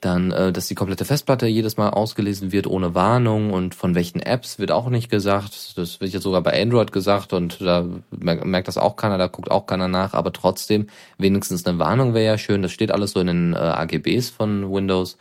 dann, 0.00 0.30
äh, 0.30 0.52
dass 0.52 0.68
die 0.68 0.74
komplette 0.74 1.04
Festplatte 1.04 1.46
jedes 1.46 1.76
Mal 1.76 1.90
ausgelesen 1.90 2.52
wird 2.52 2.66
ohne 2.66 2.94
Warnung 2.94 3.52
und 3.52 3.74
von 3.74 3.94
welchen 3.94 4.20
Apps 4.20 4.58
wird 4.58 4.72
auch 4.72 4.88
nicht 4.88 5.10
gesagt. 5.10 5.76
Das 5.76 6.00
wird 6.00 6.12
jetzt 6.12 6.22
sogar 6.22 6.42
bei 6.42 6.60
Android 6.60 6.90
gesagt 6.90 7.32
und 7.32 7.60
da 7.60 7.84
merkt 8.10 8.68
das 8.68 8.78
auch 8.78 8.96
keiner, 8.96 9.18
da 9.18 9.26
guckt 9.26 9.50
auch 9.50 9.66
keiner 9.66 9.88
nach, 9.88 10.14
aber 10.14 10.32
trotzdem 10.32 10.86
wenigstens 11.18 11.66
eine 11.66 11.78
Warnung 11.78 12.14
wäre 12.14 12.24
ja 12.24 12.38
schön. 12.38 12.62
Das 12.62 12.72
steht 12.72 12.90
alles 12.90 13.12
so 13.12 13.20
in 13.20 13.26
den 13.26 13.52
äh, 13.52 13.58
AGBs 13.58 14.30
von 14.30 14.72
Windows 14.72 15.18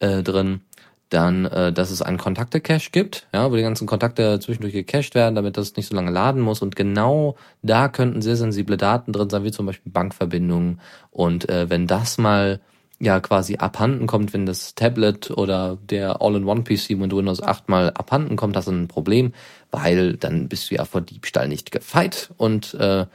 äh, 0.00 0.22
drin. 0.22 0.62
Dann, 1.10 1.44
äh, 1.44 1.70
dass 1.72 1.90
es 1.90 2.00
einen 2.00 2.16
Kontakte-Cache 2.16 2.90
gibt, 2.90 3.28
ja, 3.32 3.50
wo 3.50 3.56
die 3.56 3.62
ganzen 3.62 3.86
Kontakte 3.86 4.40
zwischendurch 4.40 4.72
gecached 4.72 5.14
werden, 5.14 5.34
damit 5.34 5.58
das 5.58 5.76
nicht 5.76 5.86
so 5.86 5.94
lange 5.94 6.10
laden 6.10 6.40
muss. 6.40 6.62
Und 6.62 6.76
genau 6.76 7.36
da 7.62 7.88
könnten 7.88 8.22
sehr 8.22 8.36
sensible 8.36 8.78
Daten 8.78 9.12
drin 9.12 9.28
sein, 9.28 9.44
wie 9.44 9.52
zum 9.52 9.66
Beispiel 9.66 9.92
Bankverbindungen. 9.92 10.80
Und 11.10 11.48
äh, 11.50 11.68
wenn 11.68 11.86
das 11.86 12.16
mal 12.16 12.60
ja 13.04 13.20
quasi 13.20 13.56
abhanden 13.56 14.06
kommt, 14.06 14.32
wenn 14.32 14.46
das 14.46 14.74
Tablet 14.74 15.30
oder 15.30 15.76
der 15.90 16.22
All-in-One-PC 16.22 16.90
mit 16.90 17.14
Windows 17.14 17.42
8 17.42 17.68
mal 17.68 17.90
abhanden 17.90 18.36
kommt, 18.36 18.56
hast 18.56 18.68
du 18.68 18.72
ein 18.72 18.88
Problem, 18.88 19.32
weil 19.70 20.16
dann 20.16 20.48
bist 20.48 20.70
du 20.70 20.74
ja 20.74 20.84
vor 20.84 21.02
Diebstahl 21.02 21.48
nicht 21.48 21.70
gefeit 21.70 22.30
und 22.38 22.74
äh, 22.74 23.06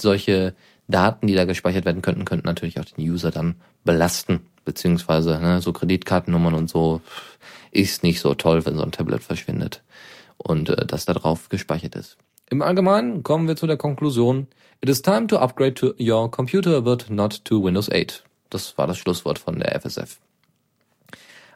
solche 0.00 0.54
Daten, 0.88 1.26
die 1.26 1.34
da 1.34 1.44
gespeichert 1.44 1.84
werden 1.84 2.02
könnten, 2.02 2.24
könnten 2.24 2.46
natürlich 2.46 2.78
auch 2.78 2.84
den 2.84 3.04
User 3.04 3.30
dann 3.30 3.56
belasten, 3.84 4.46
beziehungsweise 4.64 5.40
ne, 5.40 5.60
so 5.60 5.72
Kreditkartennummern 5.72 6.54
und 6.54 6.70
so 6.70 7.00
ist 7.72 8.02
nicht 8.02 8.20
so 8.20 8.34
toll, 8.34 8.64
wenn 8.64 8.76
so 8.76 8.82
ein 8.82 8.92
Tablet 8.92 9.22
verschwindet 9.22 9.82
und 10.38 10.68
äh, 10.68 10.86
das 10.86 11.04
da 11.04 11.14
drauf 11.14 11.48
gespeichert 11.48 11.96
ist. 11.96 12.16
Im 12.48 12.62
Allgemeinen 12.62 13.24
kommen 13.24 13.48
wir 13.48 13.56
zu 13.56 13.66
der 13.66 13.76
Konklusion, 13.76 14.46
it 14.80 14.88
is 14.88 15.02
time 15.02 15.26
to 15.26 15.38
upgrade 15.38 15.74
to 15.74 15.94
your 15.98 16.30
computer, 16.30 16.80
but 16.80 17.10
not 17.10 17.44
to 17.44 17.60
Windows 17.62 17.90
8. 17.90 18.25
Das 18.50 18.76
war 18.78 18.86
das 18.86 18.98
Schlusswort 18.98 19.38
von 19.38 19.58
der 19.58 19.80
FSF. 19.80 20.18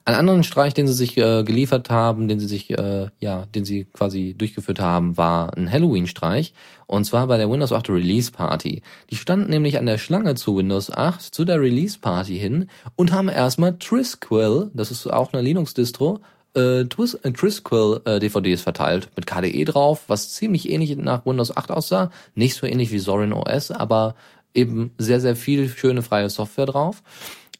Einen 0.07 0.17
anderen 0.17 0.45
Streich, 0.45 0.73
den 0.73 0.89
sie 0.89 0.95
sich 0.95 1.19
äh, 1.19 1.45
geliefert 1.45 1.91
haben, 1.91 2.27
den 2.27 2.41
sie 2.41 2.49
sich, 2.49 2.71
äh, 2.71 3.09
ja, 3.21 3.45
den 3.55 3.65
sie 3.65 3.85
quasi 3.85 4.35
durchgeführt 4.37 4.81
haben, 4.81 5.19
war 5.19 5.57
ein 5.57 5.71
Halloween-Streich. 5.71 6.55
Und 6.87 7.05
zwar 7.05 7.27
bei 7.27 7.37
der 7.37 7.51
Windows 7.51 7.73
8 7.73 7.91
Release 7.91 8.33
Party. 8.33 8.83
Die 9.11 9.17
standen 9.17 9.51
nämlich 9.51 9.79
an 9.79 9.87
der 9.87 9.99
Schlange 9.99 10.35
zu 10.37 10.57
Windows 10.57 10.91
8, 10.91 11.23
zu 11.23 11.45
der 11.45 11.61
Release 11.61 11.99
Party 11.99 12.39
hin 12.39 12.69
und 12.97 13.13
haben 13.13 13.29
erstmal 13.29 13.79
Trisquil, 13.79 14.71
das 14.73 14.91
ist 14.91 15.07
auch 15.07 15.33
eine 15.33 15.43
Linux-Distro, 15.43 16.21
äh, 16.55 16.85
Twis, 16.87 17.15
äh, 17.15 17.29
äh, 17.29 18.19
DVDs 18.19 18.63
verteilt 18.63 19.11
mit 19.15 19.27
KDE 19.27 19.65
drauf, 19.65 20.05
was 20.09 20.33
ziemlich 20.33 20.69
ähnlich 20.69 20.97
nach 20.97 21.27
Windows 21.27 21.57
8 21.57 21.71
aussah. 21.71 22.11
Nicht 22.35 22.57
so 22.57 22.67
ähnlich 22.67 22.91
wie 22.91 22.99
Zorin 22.99 23.33
OS, 23.33 23.71
aber 23.71 24.17
eben 24.55 24.93
sehr, 24.99 25.21
sehr 25.21 25.37
viel 25.37 25.69
schöne 25.69 26.03
freie 26.03 26.31
Software 26.31 26.67
drauf. 26.67 27.03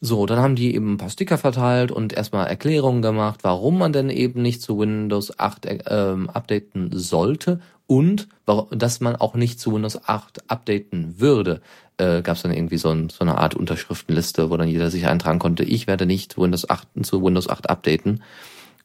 So, 0.03 0.25
dann 0.25 0.39
haben 0.39 0.57
die 0.57 0.75
eben 0.75 0.95
ein 0.95 0.99
paar 0.99 1.11
Sticker 1.11 1.37
verteilt 1.37 1.93
und 1.93 2.15
erstmal 2.15 2.47
Erklärungen 2.47 3.03
gemacht, 3.03 3.41
warum 3.43 3.79
man 3.79 3.93
denn 3.93 4.09
eben 4.09 4.41
nicht 4.41 4.63
zu 4.63 4.79
Windows 4.79 5.39
8 5.39 5.67
äh, 5.67 5.79
ähm, 5.89 6.31
updaten 6.31 6.91
sollte 6.95 7.61
und 7.87 8.29
dass 8.71 9.01
man 9.01 9.17
auch 9.17 9.35
nicht 9.35 9.61
zu 9.61 9.75
Windows 9.75 10.09
8 10.09 10.51
updaten 10.51 11.21
würde. 11.21 11.61
Äh, 11.99 12.23
Gab 12.23 12.37
es 12.37 12.43
dann 12.43 12.53
irgendwie 12.53 12.79
so, 12.79 12.91
ein, 12.91 13.11
so 13.11 13.21
eine 13.21 13.37
Art 13.37 13.55
Unterschriftenliste, 13.55 14.49
wo 14.49 14.57
dann 14.57 14.69
jeder 14.69 14.91
sich 14.91 15.07
eintragen 15.07 15.39
konnte, 15.39 15.65
ich 15.65 15.87
werde 15.87 16.07
nicht 16.07 16.39
Windows 16.39 16.71
8 16.71 16.89
zu 17.03 17.23
Windows 17.23 17.49
8 17.49 17.69
updaten. 17.69 18.23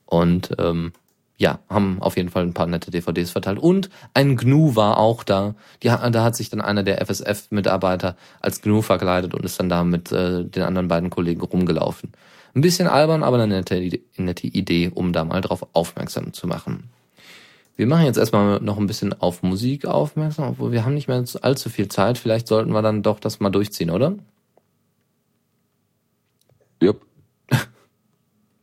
Und 0.05 0.51
ähm, 0.59 0.91
ja, 1.37 1.59
haben 1.69 2.01
auf 2.01 2.15
jeden 2.15 2.29
Fall 2.29 2.43
ein 2.43 2.53
paar 2.53 2.67
nette 2.67 2.91
DVDs 2.91 3.31
verteilt. 3.31 3.59
Und 3.59 3.89
ein 4.13 4.37
GNU 4.37 4.75
war 4.75 4.97
auch 4.97 5.23
da. 5.23 5.55
Die, 5.83 5.87
da 5.87 6.23
hat 6.23 6.35
sich 6.35 6.49
dann 6.49 6.61
einer 6.61 6.83
der 6.83 7.05
FSF-Mitarbeiter 7.05 8.15
als 8.39 8.61
GNU 8.61 8.81
verkleidet 8.81 9.33
und 9.33 9.43
ist 9.43 9.59
dann 9.59 9.69
da 9.69 9.83
mit 9.83 10.11
äh, 10.11 10.45
den 10.45 10.63
anderen 10.63 10.87
beiden 10.87 11.09
Kollegen 11.09 11.41
rumgelaufen. 11.41 12.13
Ein 12.53 12.61
bisschen 12.61 12.87
albern, 12.87 13.21
aber 13.21 13.35
eine 13.35 13.47
nette, 13.47 13.99
nette 14.15 14.47
Idee, 14.47 14.91
um 14.93 15.11
da 15.11 15.25
mal 15.25 15.41
drauf 15.41 15.67
aufmerksam 15.73 16.31
zu 16.31 16.47
machen. 16.47 16.89
Wir 17.75 17.87
machen 17.87 18.05
jetzt 18.05 18.17
erstmal 18.17 18.61
noch 18.61 18.77
ein 18.77 18.87
bisschen 18.87 19.11
auf 19.19 19.43
Musik 19.43 19.85
aufmerksam, 19.85 20.51
obwohl 20.51 20.71
wir 20.71 20.85
haben 20.85 20.93
nicht 20.93 21.09
mehr 21.09 21.21
allzu 21.41 21.69
viel 21.69 21.89
Zeit. 21.89 22.17
Vielleicht 22.17 22.47
sollten 22.47 22.71
wir 22.71 22.81
dann 22.81 23.03
doch 23.03 23.19
das 23.19 23.41
mal 23.41 23.49
durchziehen, 23.49 23.89
oder? 23.89 24.15
Yep. 26.81 27.01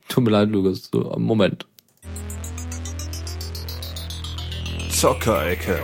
Tut 0.09 0.25
mir 0.25 0.31
leid, 0.31 0.49
Lukas. 0.49 0.89
So, 0.91 1.15
Moment. 1.19 1.67
Zockerecke. 5.03 5.81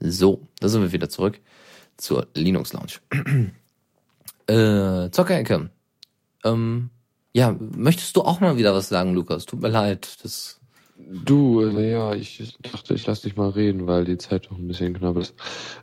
So, 0.00 0.48
da 0.58 0.68
sind 0.68 0.82
wir 0.82 0.90
wieder 0.90 1.08
zurück 1.08 1.38
zur 1.96 2.26
Linux 2.34 2.72
Lounge. 2.72 3.52
äh, 4.48 5.12
Zockerecke. 5.12 5.70
Ähm, 6.42 6.90
ja, 7.32 7.54
möchtest 7.60 8.16
du 8.16 8.22
auch 8.22 8.40
mal 8.40 8.56
wieder 8.56 8.74
was 8.74 8.88
sagen, 8.88 9.14
Lukas? 9.14 9.46
Tut 9.46 9.62
mir 9.62 9.68
leid. 9.68 10.18
Das 10.24 10.58
Du, 10.96 11.60
naja, 11.60 12.14
ich 12.14 12.58
dachte, 12.62 12.94
ich 12.94 13.06
lass 13.06 13.20
dich 13.20 13.36
mal 13.36 13.50
reden, 13.50 13.86
weil 13.86 14.06
die 14.06 14.18
Zeit 14.18 14.46
doch 14.46 14.58
ein 14.58 14.66
bisschen 14.66 14.94
knapp 14.94 15.18
ist. 15.18 15.36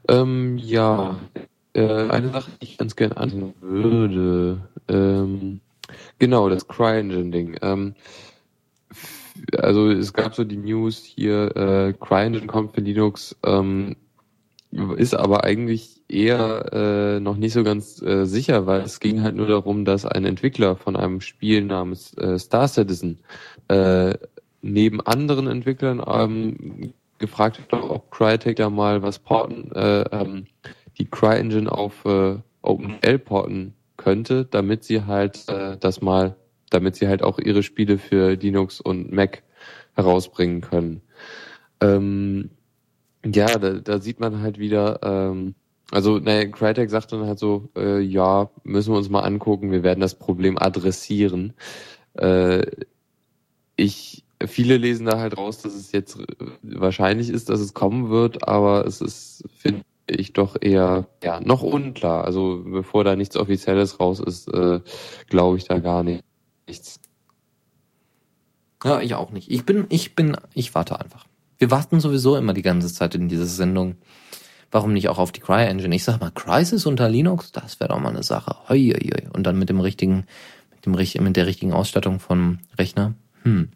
Ähm, 0.10 0.58
ja, 0.58 1.18
äh, 1.72 2.10
eine 2.10 2.34
Sache, 2.34 2.52
die 2.62 2.66
ich 2.66 2.78
ganz 2.78 2.98
gerne 2.98 3.16
ansehen 3.16 3.54
würde, 3.62 4.68
ähm, 4.90 5.62
Genau, 6.20 6.50
das 6.50 6.68
CryEngine-Ding. 6.68 7.58
Ähm, 7.62 7.96
also 9.58 9.90
es 9.90 10.14
gab 10.14 10.36
so 10.36 10.44
die 10.44 10.58
News 10.58 11.04
hier, 11.04 11.56
äh, 11.56 11.94
CryEngine 11.94 12.48
kommt 12.48 12.74
für 12.74 12.82
Linux, 12.82 13.36
ähm, 13.44 13.96
ist 14.98 15.14
aber 15.14 15.44
eigentlich 15.44 16.02
eher 16.10 16.74
äh, 16.74 17.20
noch 17.20 17.38
nicht 17.38 17.54
so 17.54 17.64
ganz 17.64 18.02
äh, 18.02 18.26
sicher, 18.26 18.66
weil 18.66 18.82
es 18.82 19.00
ging 19.00 19.24
halt 19.24 19.36
nur 19.36 19.48
darum, 19.48 19.86
dass 19.86 20.06
ein 20.06 20.26
Entwickler 20.26 20.76
von 20.76 20.96
einem 20.96 21.22
Spiel 21.22 21.64
namens 21.64 22.14
äh, 22.18 22.38
Star 22.38 22.68
Citizen 22.68 23.20
äh, 23.68 24.16
neben 24.62 25.02
anderen 25.02 25.48
Entwicklern 25.48 26.04
ähm, 26.06 26.94
gefragt 27.20 27.60
hat, 27.60 27.82
ob 27.82 28.12
Crytek 28.12 28.58
da 28.58 28.70
mal 28.70 29.02
was 29.02 29.20
porten, 29.20 29.72
äh, 29.72 30.02
ähm, 30.12 30.48
die 30.98 31.06
CryEngine 31.06 31.72
auf 31.72 32.04
äh, 32.06 32.38
OpenL 32.62 33.20
porten 33.20 33.75
könnte, 34.06 34.46
damit 34.46 34.84
sie 34.84 35.06
halt 35.06 35.50
äh, 35.50 35.78
das 35.78 36.00
mal, 36.00 36.36
damit 36.70 36.96
sie 36.96 37.08
halt 37.08 37.24
auch 37.24 37.40
ihre 37.40 37.64
Spiele 37.64 37.98
für 37.98 38.36
Linux 38.36 38.80
und 38.80 39.12
Mac 39.12 39.42
herausbringen 39.96 40.62
können. 40.62 41.02
Ähm, 41.82 42.52
ja, 43.26 43.48
da, 43.58 43.74
da 43.74 44.00
sieht 44.00 44.20
man 44.20 44.42
halt 44.44 44.60
wieder, 44.60 45.00
ähm, 45.02 45.56
also 45.90 46.20
naja, 46.20 46.46
Crytek 46.46 46.92
sagt 46.92 47.14
dann 47.14 47.26
halt 47.26 47.40
so, 47.40 47.70
äh, 47.76 48.00
ja, 48.00 48.52
müssen 48.64 48.94
wir 48.94 48.98
uns 48.98 49.10
mal 49.10 49.22
angucken, 49.22 49.72
wir 49.72 49.82
werden 49.82 50.02
das 50.02 50.14
Problem 50.14 50.60
adressieren. 50.60 51.54
Äh, 52.14 52.64
ich, 53.76 54.24
viele 54.46 54.78
lesen 54.78 55.08
da 55.08 55.18
halt 55.18 55.36
raus, 55.36 55.64
dass 55.64 55.74
es 55.74 55.92
jetzt 55.92 56.20
wahrscheinlich 56.62 57.32
ist, 57.32 57.50
dass 57.50 57.60
es 57.60 57.74
kommen 57.74 58.12
wird, 58.12 58.48
aber 58.48 58.86
es 58.86 59.02
ist, 59.02 59.46
finde 59.58 59.82
ich 60.08 60.34
doch 60.34 60.56
eher 60.60 61.08
ja 61.24 61.40
noch 61.42 61.62
unklar. 61.62 62.26
Also 62.26 62.64
bevor 62.66 63.04
da 63.04 63.16
nichts 63.16 63.36
Offizielles 63.36 64.00
raus 64.00 64.20
ist, 64.20 64.48
äh, 64.54 64.82
glaube 65.30 65.58
ich 65.58 65.66
da 65.66 65.80
gar 65.80 66.04
nicht, 66.04 66.24
nichts. 66.68 67.00
Ja, 68.84 69.02
ich 69.02 69.16
auch 69.16 69.32
nicht. 69.32 69.50
Ich 69.50 69.66
bin, 69.66 69.86
ich 69.90 70.16
bin, 70.16 70.38
ich 70.54 70.76
warte 70.76 71.00
einfach. 71.00 71.26
Wir 71.58 71.72
warten 71.72 72.00
sowieso 72.00 72.36
immer 72.36 72.54
die 72.54 72.62
ganze 72.62 72.94
Zeit 72.94 73.16
in 73.16 73.30
dieser 73.30 73.46
Sendung. 73.46 73.96
Warum 74.72 74.94
nicht 74.94 75.10
auch 75.10 75.18
auf 75.18 75.32
die 75.32 75.40
Cry-Engine? 75.40 75.96
Ich 75.96 76.04
sag 76.04 76.20
mal, 76.20 76.32
Crisis 76.32 76.86
unter 76.86 77.08
Linux, 77.08 77.52
das 77.52 77.80
wäre 77.80 77.90
doch 77.90 78.00
mal 78.00 78.10
eine 78.10 78.24
Sache. 78.24 78.56
Hoi, 78.68 78.92
hoi, 78.94 79.10
hoi. 79.10 79.30
Und 79.34 79.44
dann 79.44 79.58
mit 79.58 79.70
dem 79.70 79.80
richtigen, 79.80 80.26
mit 80.72 80.86
dem 80.86 81.24
mit 81.24 81.36
der 81.36 81.48
richtigen 81.48 81.74
Ausstattung 81.74 82.20
vom 82.20 82.60
Rechner. 82.78 83.14
Hm. 83.44 83.70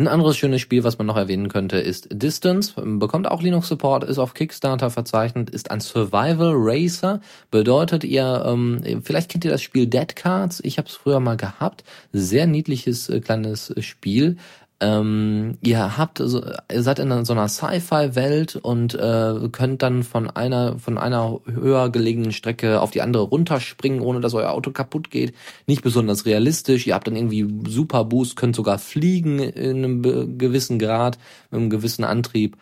Ein 0.00 0.08
anderes 0.08 0.38
schönes 0.38 0.62
Spiel, 0.62 0.82
was 0.82 0.96
man 0.96 1.06
noch 1.06 1.18
erwähnen 1.18 1.50
könnte, 1.50 1.76
ist 1.76 2.08
Distance. 2.10 2.72
Bekommt 2.74 3.30
auch 3.30 3.42
Linux 3.42 3.68
Support, 3.68 4.02
ist 4.04 4.16
auf 4.16 4.32
Kickstarter 4.32 4.88
verzeichnet, 4.88 5.50
ist 5.50 5.70
ein 5.70 5.80
Survival 5.80 6.54
Racer. 6.54 7.20
Bedeutet 7.50 8.04
ihr, 8.04 8.42
ähm, 8.46 9.02
vielleicht 9.04 9.30
kennt 9.30 9.44
ihr 9.44 9.50
das 9.50 9.60
Spiel 9.60 9.86
Dead 9.86 10.16
Cards. 10.16 10.60
Ich 10.64 10.78
habe 10.78 10.88
es 10.88 10.94
früher 10.94 11.20
mal 11.20 11.36
gehabt. 11.36 11.84
Sehr 12.14 12.46
niedliches 12.46 13.10
äh, 13.10 13.20
kleines 13.20 13.74
Spiel. 13.80 14.38
Ähm, 14.82 15.58
ihr 15.60 15.98
habt, 15.98 16.22
also, 16.22 16.42
ihr 16.72 16.82
seid 16.82 16.98
in 17.00 17.24
so 17.26 17.34
einer 17.34 17.48
Sci-Fi-Welt 17.48 18.56
und 18.56 18.94
äh, 18.94 19.48
könnt 19.52 19.82
dann 19.82 20.02
von 20.04 20.30
einer 20.30 20.78
von 20.78 20.96
einer 20.96 21.38
höher 21.44 21.90
gelegenen 21.90 22.32
Strecke 22.32 22.80
auf 22.80 22.90
die 22.90 23.02
andere 23.02 23.24
runterspringen, 23.24 24.00
ohne 24.00 24.20
dass 24.20 24.32
euer 24.32 24.50
Auto 24.50 24.70
kaputt 24.70 25.10
geht. 25.10 25.34
Nicht 25.66 25.82
besonders 25.82 26.24
realistisch. 26.24 26.86
Ihr 26.86 26.94
habt 26.94 27.06
dann 27.06 27.16
irgendwie 27.16 27.46
Super 27.68 28.04
Boost, 28.04 28.36
könnt 28.36 28.56
sogar 28.56 28.78
fliegen 28.78 29.38
in 29.38 29.84
einem 29.84 30.38
gewissen 30.38 30.78
Grad, 30.78 31.18
mit 31.50 31.60
einem 31.60 31.70
gewissen 31.70 32.04
Antrieb. 32.04 32.56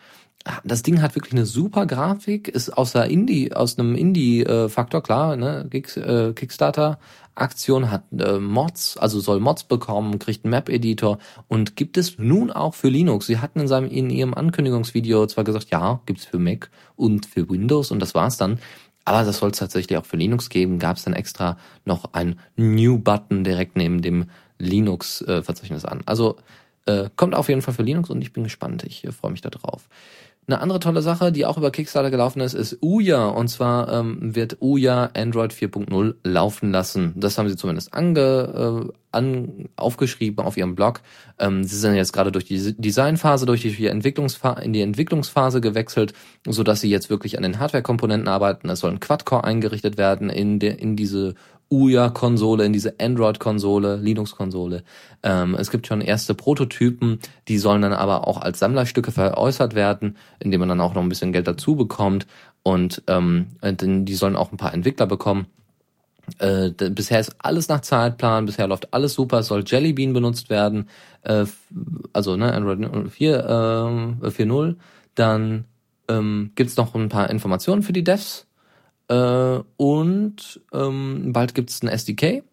Das 0.63 0.83
Ding 0.83 1.01
hat 1.01 1.15
wirklich 1.15 1.33
eine 1.33 1.45
super 1.45 1.85
Grafik, 1.85 2.47
ist 2.47 2.69
aus 2.69 2.93
der 2.93 3.05
Indie, 3.05 3.53
aus 3.53 3.77
einem 3.77 3.95
Indie-Faktor, 3.95 5.03
klar, 5.03 5.35
ne, 5.35 5.67
Kickstarter 5.69 6.97
Aktion 7.39 7.89
hat 7.89 8.03
äh, 8.17 8.39
Mods, 8.39 8.97
also 8.97 9.19
soll 9.19 9.39
Mods 9.39 9.63
bekommen, 9.63 10.19
kriegt 10.19 10.45
einen 10.45 10.51
Map-Editor 10.51 11.17
und 11.47 11.75
gibt 11.75 11.97
es 11.97 12.17
nun 12.17 12.51
auch 12.51 12.75
für 12.75 12.89
Linux. 12.89 13.27
Sie 13.27 13.39
hatten 13.39 13.61
in, 13.61 13.67
seinem, 13.67 13.89
in 13.89 14.09
ihrem 14.09 14.33
Ankündigungsvideo 14.33 15.25
zwar 15.27 15.43
gesagt, 15.43 15.69
ja, 15.69 16.01
gibt's 16.05 16.25
für 16.25 16.39
Mac 16.39 16.69
und 16.95 17.25
für 17.25 17.49
Windows 17.49 17.91
und 17.91 17.99
das 17.99 18.15
war's 18.15 18.37
dann. 18.37 18.59
Aber 19.05 19.23
das 19.23 19.39
soll 19.39 19.51
es 19.51 19.57
tatsächlich 19.57 19.97
auch 19.97 20.05
für 20.05 20.17
Linux 20.17 20.49
geben. 20.49 20.77
Gab 20.77 20.97
es 20.97 21.03
dann 21.03 21.13
extra 21.13 21.57
noch 21.85 22.13
ein 22.13 22.39
New-Button 22.57 23.43
direkt 23.43 23.75
neben 23.75 24.01
dem 24.01 24.25
Linux-Verzeichnis 24.59 25.85
an. 25.85 26.01
Also 26.05 26.35
äh, 26.89 27.09
kommt 27.15 27.35
auf 27.35 27.49
jeden 27.49 27.61
Fall 27.61 27.73
für 27.73 27.83
Linux 27.83 28.09
und 28.09 28.21
ich 28.21 28.33
bin 28.33 28.43
gespannt. 28.43 28.83
Ich 28.83 29.03
äh, 29.05 29.11
freue 29.11 29.31
mich 29.31 29.41
da 29.41 29.49
drauf. 29.49 29.87
Eine 30.49 30.61
andere 30.61 30.79
tolle 30.79 31.03
Sache, 31.03 31.31
die 31.31 31.45
auch 31.45 31.59
über 31.59 31.69
Kickstarter 31.69 32.09
gelaufen 32.09 32.39
ist, 32.39 32.55
ist 32.55 32.79
Uya. 32.81 33.27
Und 33.27 33.49
zwar 33.49 33.93
ähm, 33.93 34.33
wird 34.33 34.57
Uya 34.61 35.11
Android 35.15 35.53
4.0 35.53 36.15
laufen 36.23 36.71
lassen. 36.71 37.13
Das 37.17 37.37
haben 37.37 37.47
sie 37.47 37.55
zumindest 37.55 37.93
ange, 37.93 38.89
äh, 38.89 38.91
an, 39.11 39.69
aufgeschrieben 39.75 40.43
auf 40.43 40.57
ihrem 40.57 40.73
Blog. 40.73 41.01
Ähm, 41.37 41.63
sie 41.63 41.75
sind 41.75 41.93
jetzt 41.93 42.13
gerade 42.13 42.31
durch 42.31 42.45
die 42.45 42.73
Designphase, 42.75 43.45
durch 43.45 43.61
die 43.61 43.85
Entwicklungsphase, 43.85 44.63
in 44.63 44.73
die 44.73 44.81
Entwicklungsphase 44.81 45.61
gewechselt, 45.61 46.13
so 46.47 46.63
dass 46.63 46.81
sie 46.81 46.89
jetzt 46.89 47.11
wirklich 47.11 47.37
an 47.37 47.43
den 47.43 47.59
Hardware-Komponenten 47.59 48.27
arbeiten. 48.27 48.69
Es 48.69 48.79
soll 48.79 48.89
ein 48.89 48.99
Quad-Core 48.99 49.43
eingerichtet 49.43 49.99
werden 49.99 50.31
in, 50.31 50.57
der 50.57 50.79
in 50.79 50.95
diese 50.95 51.35
Ouya-Konsole, 51.69 52.65
in 52.65 52.73
diese 52.73 52.99
Android-Konsole, 52.99 53.97
Linux-Konsole. 53.97 54.83
Ähm, 55.23 55.55
es 55.55 55.71
gibt 55.71 55.87
schon 55.87 56.01
erste 56.01 56.33
Prototypen, 56.33 57.19
die 57.47 57.57
sollen 57.57 57.81
dann 57.81 57.93
aber 57.93 58.27
auch 58.27 58.41
als 58.41 58.59
Sammlerstücke 58.59 59.11
veräußert 59.11 59.75
werden, 59.75 60.17
indem 60.39 60.61
man 60.61 60.69
dann 60.69 60.81
auch 60.81 60.93
noch 60.93 61.01
ein 61.01 61.09
bisschen 61.09 61.31
Geld 61.31 61.47
dazu 61.47 61.75
bekommt. 61.75 62.27
Und 62.63 63.03
ähm, 63.07 63.47
die 63.63 64.15
sollen 64.15 64.35
auch 64.35 64.51
ein 64.51 64.57
paar 64.57 64.73
Entwickler 64.73 65.07
bekommen. 65.07 65.47
Äh, 66.37 66.71
bisher 66.91 67.19
ist 67.19 67.35
alles 67.39 67.67
nach 67.69 67.81
Zeitplan, 67.81 68.45
bisher 68.45 68.67
läuft 68.67 68.93
alles 68.93 69.13
super, 69.13 69.39
es 69.39 69.47
soll 69.47 69.63
Jellybean 69.65 70.13
benutzt 70.13 70.49
werden, 70.49 70.87
äh, 71.23 71.45
also 72.13 72.35
ne, 72.35 72.53
Android 72.53 73.11
4, 73.11 73.39
äh, 73.39 74.27
4.0. 74.27 74.75
Dann 75.15 75.65
ähm, 76.07 76.51
gibt 76.55 76.77
noch 76.77 76.93
ein 76.93 77.09
paar 77.09 77.29
Informationen 77.29 77.81
für 77.81 77.93
die 77.93 78.03
Devs 78.03 78.45
äh, 79.09 79.59
und 79.77 80.61
ähm, 80.71 81.33
bald 81.33 81.55
gibt's 81.55 81.81
ein 81.81 81.89
SDK. 81.89 82.43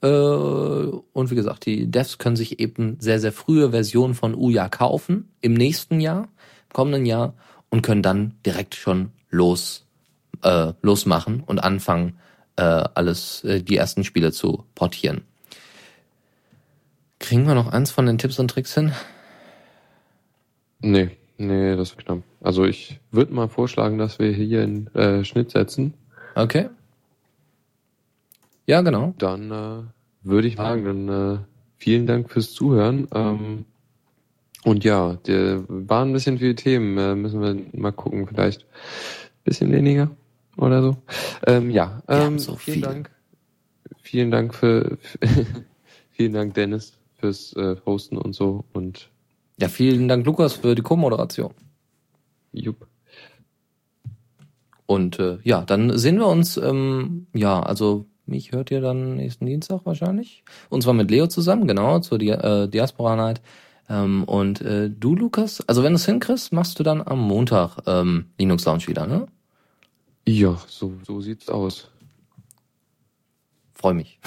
Äh, 0.00 0.06
und 0.06 1.30
wie 1.30 1.34
gesagt, 1.34 1.66
die 1.66 1.90
Devs 1.90 2.18
können 2.18 2.36
sich 2.36 2.58
eben 2.60 2.96
sehr, 3.00 3.20
sehr 3.20 3.32
frühe 3.32 3.70
Versionen 3.70 4.14
von 4.14 4.34
Uya 4.34 4.68
kaufen 4.68 5.30
im 5.40 5.54
nächsten 5.54 6.00
Jahr, 6.00 6.22
im 6.22 6.72
kommenden 6.72 7.06
Jahr 7.06 7.34
und 7.68 7.82
können 7.82 8.02
dann 8.02 8.34
direkt 8.44 8.74
schon 8.74 9.10
los 9.30 9.86
äh, 10.42 10.72
losmachen 10.82 11.42
und 11.44 11.58
anfangen, 11.58 12.18
äh, 12.56 12.62
alles, 12.62 13.44
äh, 13.44 13.62
die 13.62 13.76
ersten 13.76 14.04
Spiele 14.04 14.32
zu 14.32 14.64
portieren. 14.74 15.22
Kriegen 17.18 17.46
wir 17.46 17.54
noch 17.54 17.72
eins 17.72 17.90
von 17.90 18.06
den 18.06 18.18
Tipps 18.18 18.38
und 18.38 18.48
Tricks 18.48 18.74
hin? 18.74 18.92
Nee. 20.80 21.10
Nee, 21.42 21.74
das 21.74 21.90
ist 21.90 21.98
knapp. 21.98 22.22
Also 22.40 22.64
ich 22.64 23.00
würde 23.10 23.34
mal 23.34 23.48
vorschlagen, 23.48 23.98
dass 23.98 24.20
wir 24.20 24.30
hier 24.30 24.62
einen 24.62 24.86
äh, 24.94 25.24
Schnitt 25.24 25.50
setzen. 25.50 25.94
Okay. 26.36 26.68
Ja, 28.64 28.80
genau. 28.82 29.12
Dann 29.18 29.50
äh, 29.50 29.82
würde 30.22 30.46
ich 30.46 30.54
sagen, 30.54 30.84
dann 30.84 31.08
äh, 31.08 31.38
vielen 31.78 32.06
Dank 32.06 32.30
fürs 32.30 32.52
Zuhören. 32.52 33.08
Ähm, 33.12 33.64
und 34.62 34.84
ja, 34.84 35.14
der 35.26 35.64
waren 35.66 36.10
ein 36.10 36.12
bisschen 36.12 36.38
viele 36.38 36.54
Themen. 36.54 36.96
Äh, 36.96 37.16
müssen 37.16 37.40
wir 37.40 37.56
mal 37.72 37.90
gucken, 37.90 38.28
vielleicht 38.28 38.62
ein 38.62 39.44
bisschen 39.44 39.72
weniger 39.72 40.12
oder 40.56 40.80
so. 40.80 40.96
Ähm, 41.48 41.70
ja, 41.70 42.02
ähm, 42.06 42.38
so 42.38 42.54
vielen 42.54 42.74
viel. 42.74 42.82
Dank. 42.84 43.10
Vielen 44.00 44.30
Dank 44.30 44.54
für, 44.54 44.96
für 45.00 45.18
vielen 46.12 46.34
Dank, 46.34 46.54
Dennis, 46.54 46.98
fürs 47.18 47.52
äh, 47.54 47.74
Hosten 47.84 48.16
und 48.16 48.32
so 48.32 48.64
und 48.72 49.10
ja, 49.62 49.68
vielen 49.68 50.08
Dank, 50.08 50.26
Lukas, 50.26 50.54
für 50.54 50.74
die 50.74 50.82
Co-Moderation. 50.82 51.54
Jupp. 52.50 52.88
Und 54.86 55.20
äh, 55.20 55.38
ja, 55.44 55.62
dann 55.62 55.96
sehen 55.96 56.18
wir 56.18 56.26
uns, 56.26 56.56
ähm, 56.56 57.28
ja, 57.32 57.62
also 57.62 58.06
mich 58.26 58.50
hört 58.50 58.72
ihr 58.72 58.80
dann 58.80 59.14
nächsten 59.14 59.46
Dienstag 59.46 59.82
wahrscheinlich. 59.84 60.42
Und 60.68 60.82
zwar 60.82 60.94
mit 60.94 61.12
Leo 61.12 61.28
zusammen, 61.28 61.68
genau, 61.68 62.00
zur 62.00 62.18
Di 62.18 62.30
äh, 62.30 62.66
Diaspora 62.66 63.14
Night. 63.14 63.40
Ähm, 63.88 64.24
und 64.24 64.62
äh, 64.62 64.90
du, 64.90 65.14
Lukas, 65.14 65.60
also 65.68 65.84
wenn 65.84 65.92
du 65.92 65.96
es 65.96 66.06
hinkriegst, 66.06 66.52
machst 66.52 66.80
du 66.80 66.82
dann 66.82 67.00
am 67.00 67.20
Montag 67.20 67.78
ähm, 67.86 68.32
Linux 68.38 68.64
Lounge 68.64 68.88
wieder, 68.88 69.06
ne? 69.06 69.26
Ja, 70.26 70.60
so, 70.66 70.94
so 71.06 71.20
sieht's 71.20 71.48
aus. 71.48 71.88
Freu 73.74 73.94
mich. 73.94 74.18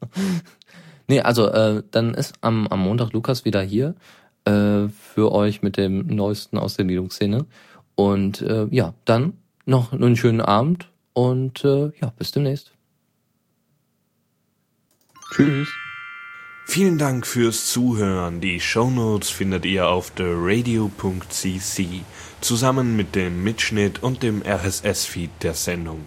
nee, 1.08 1.20
also 1.20 1.46
äh, 1.48 1.82
dann 1.90 2.14
ist 2.14 2.36
am, 2.40 2.68
am 2.68 2.80
Montag 2.80 3.12
Lukas 3.12 3.44
wieder 3.44 3.60
hier 3.60 3.96
äh, 4.44 4.88
für 4.88 5.32
euch 5.32 5.62
mit 5.62 5.76
dem 5.76 6.06
Neuesten 6.06 6.58
aus 6.58 6.74
der 6.74 6.86
Linux-Szene. 6.86 7.46
Und 7.94 8.42
äh, 8.42 8.66
ja, 8.70 8.94
dann 9.04 9.34
noch 9.66 9.92
einen 9.92 10.16
schönen 10.16 10.40
Abend 10.40 10.88
und 11.12 11.64
äh, 11.64 11.90
ja, 12.00 12.12
bis 12.16 12.32
demnächst. 12.32 12.72
Tschüss. 15.32 15.68
Vielen 16.66 16.98
Dank 16.98 17.26
fürs 17.26 17.66
Zuhören. 17.66 18.40
Die 18.40 18.60
Shownotes 18.60 19.28
findet 19.28 19.64
ihr 19.64 19.88
auf 19.88 20.10
theradio.cc 20.12 22.04
zusammen 22.40 22.96
mit 22.96 23.16
dem 23.16 23.42
Mitschnitt 23.42 24.02
und 24.02 24.22
dem 24.22 24.42
RSS-Feed 24.42 25.30
der 25.42 25.54
Sendung. 25.54 26.06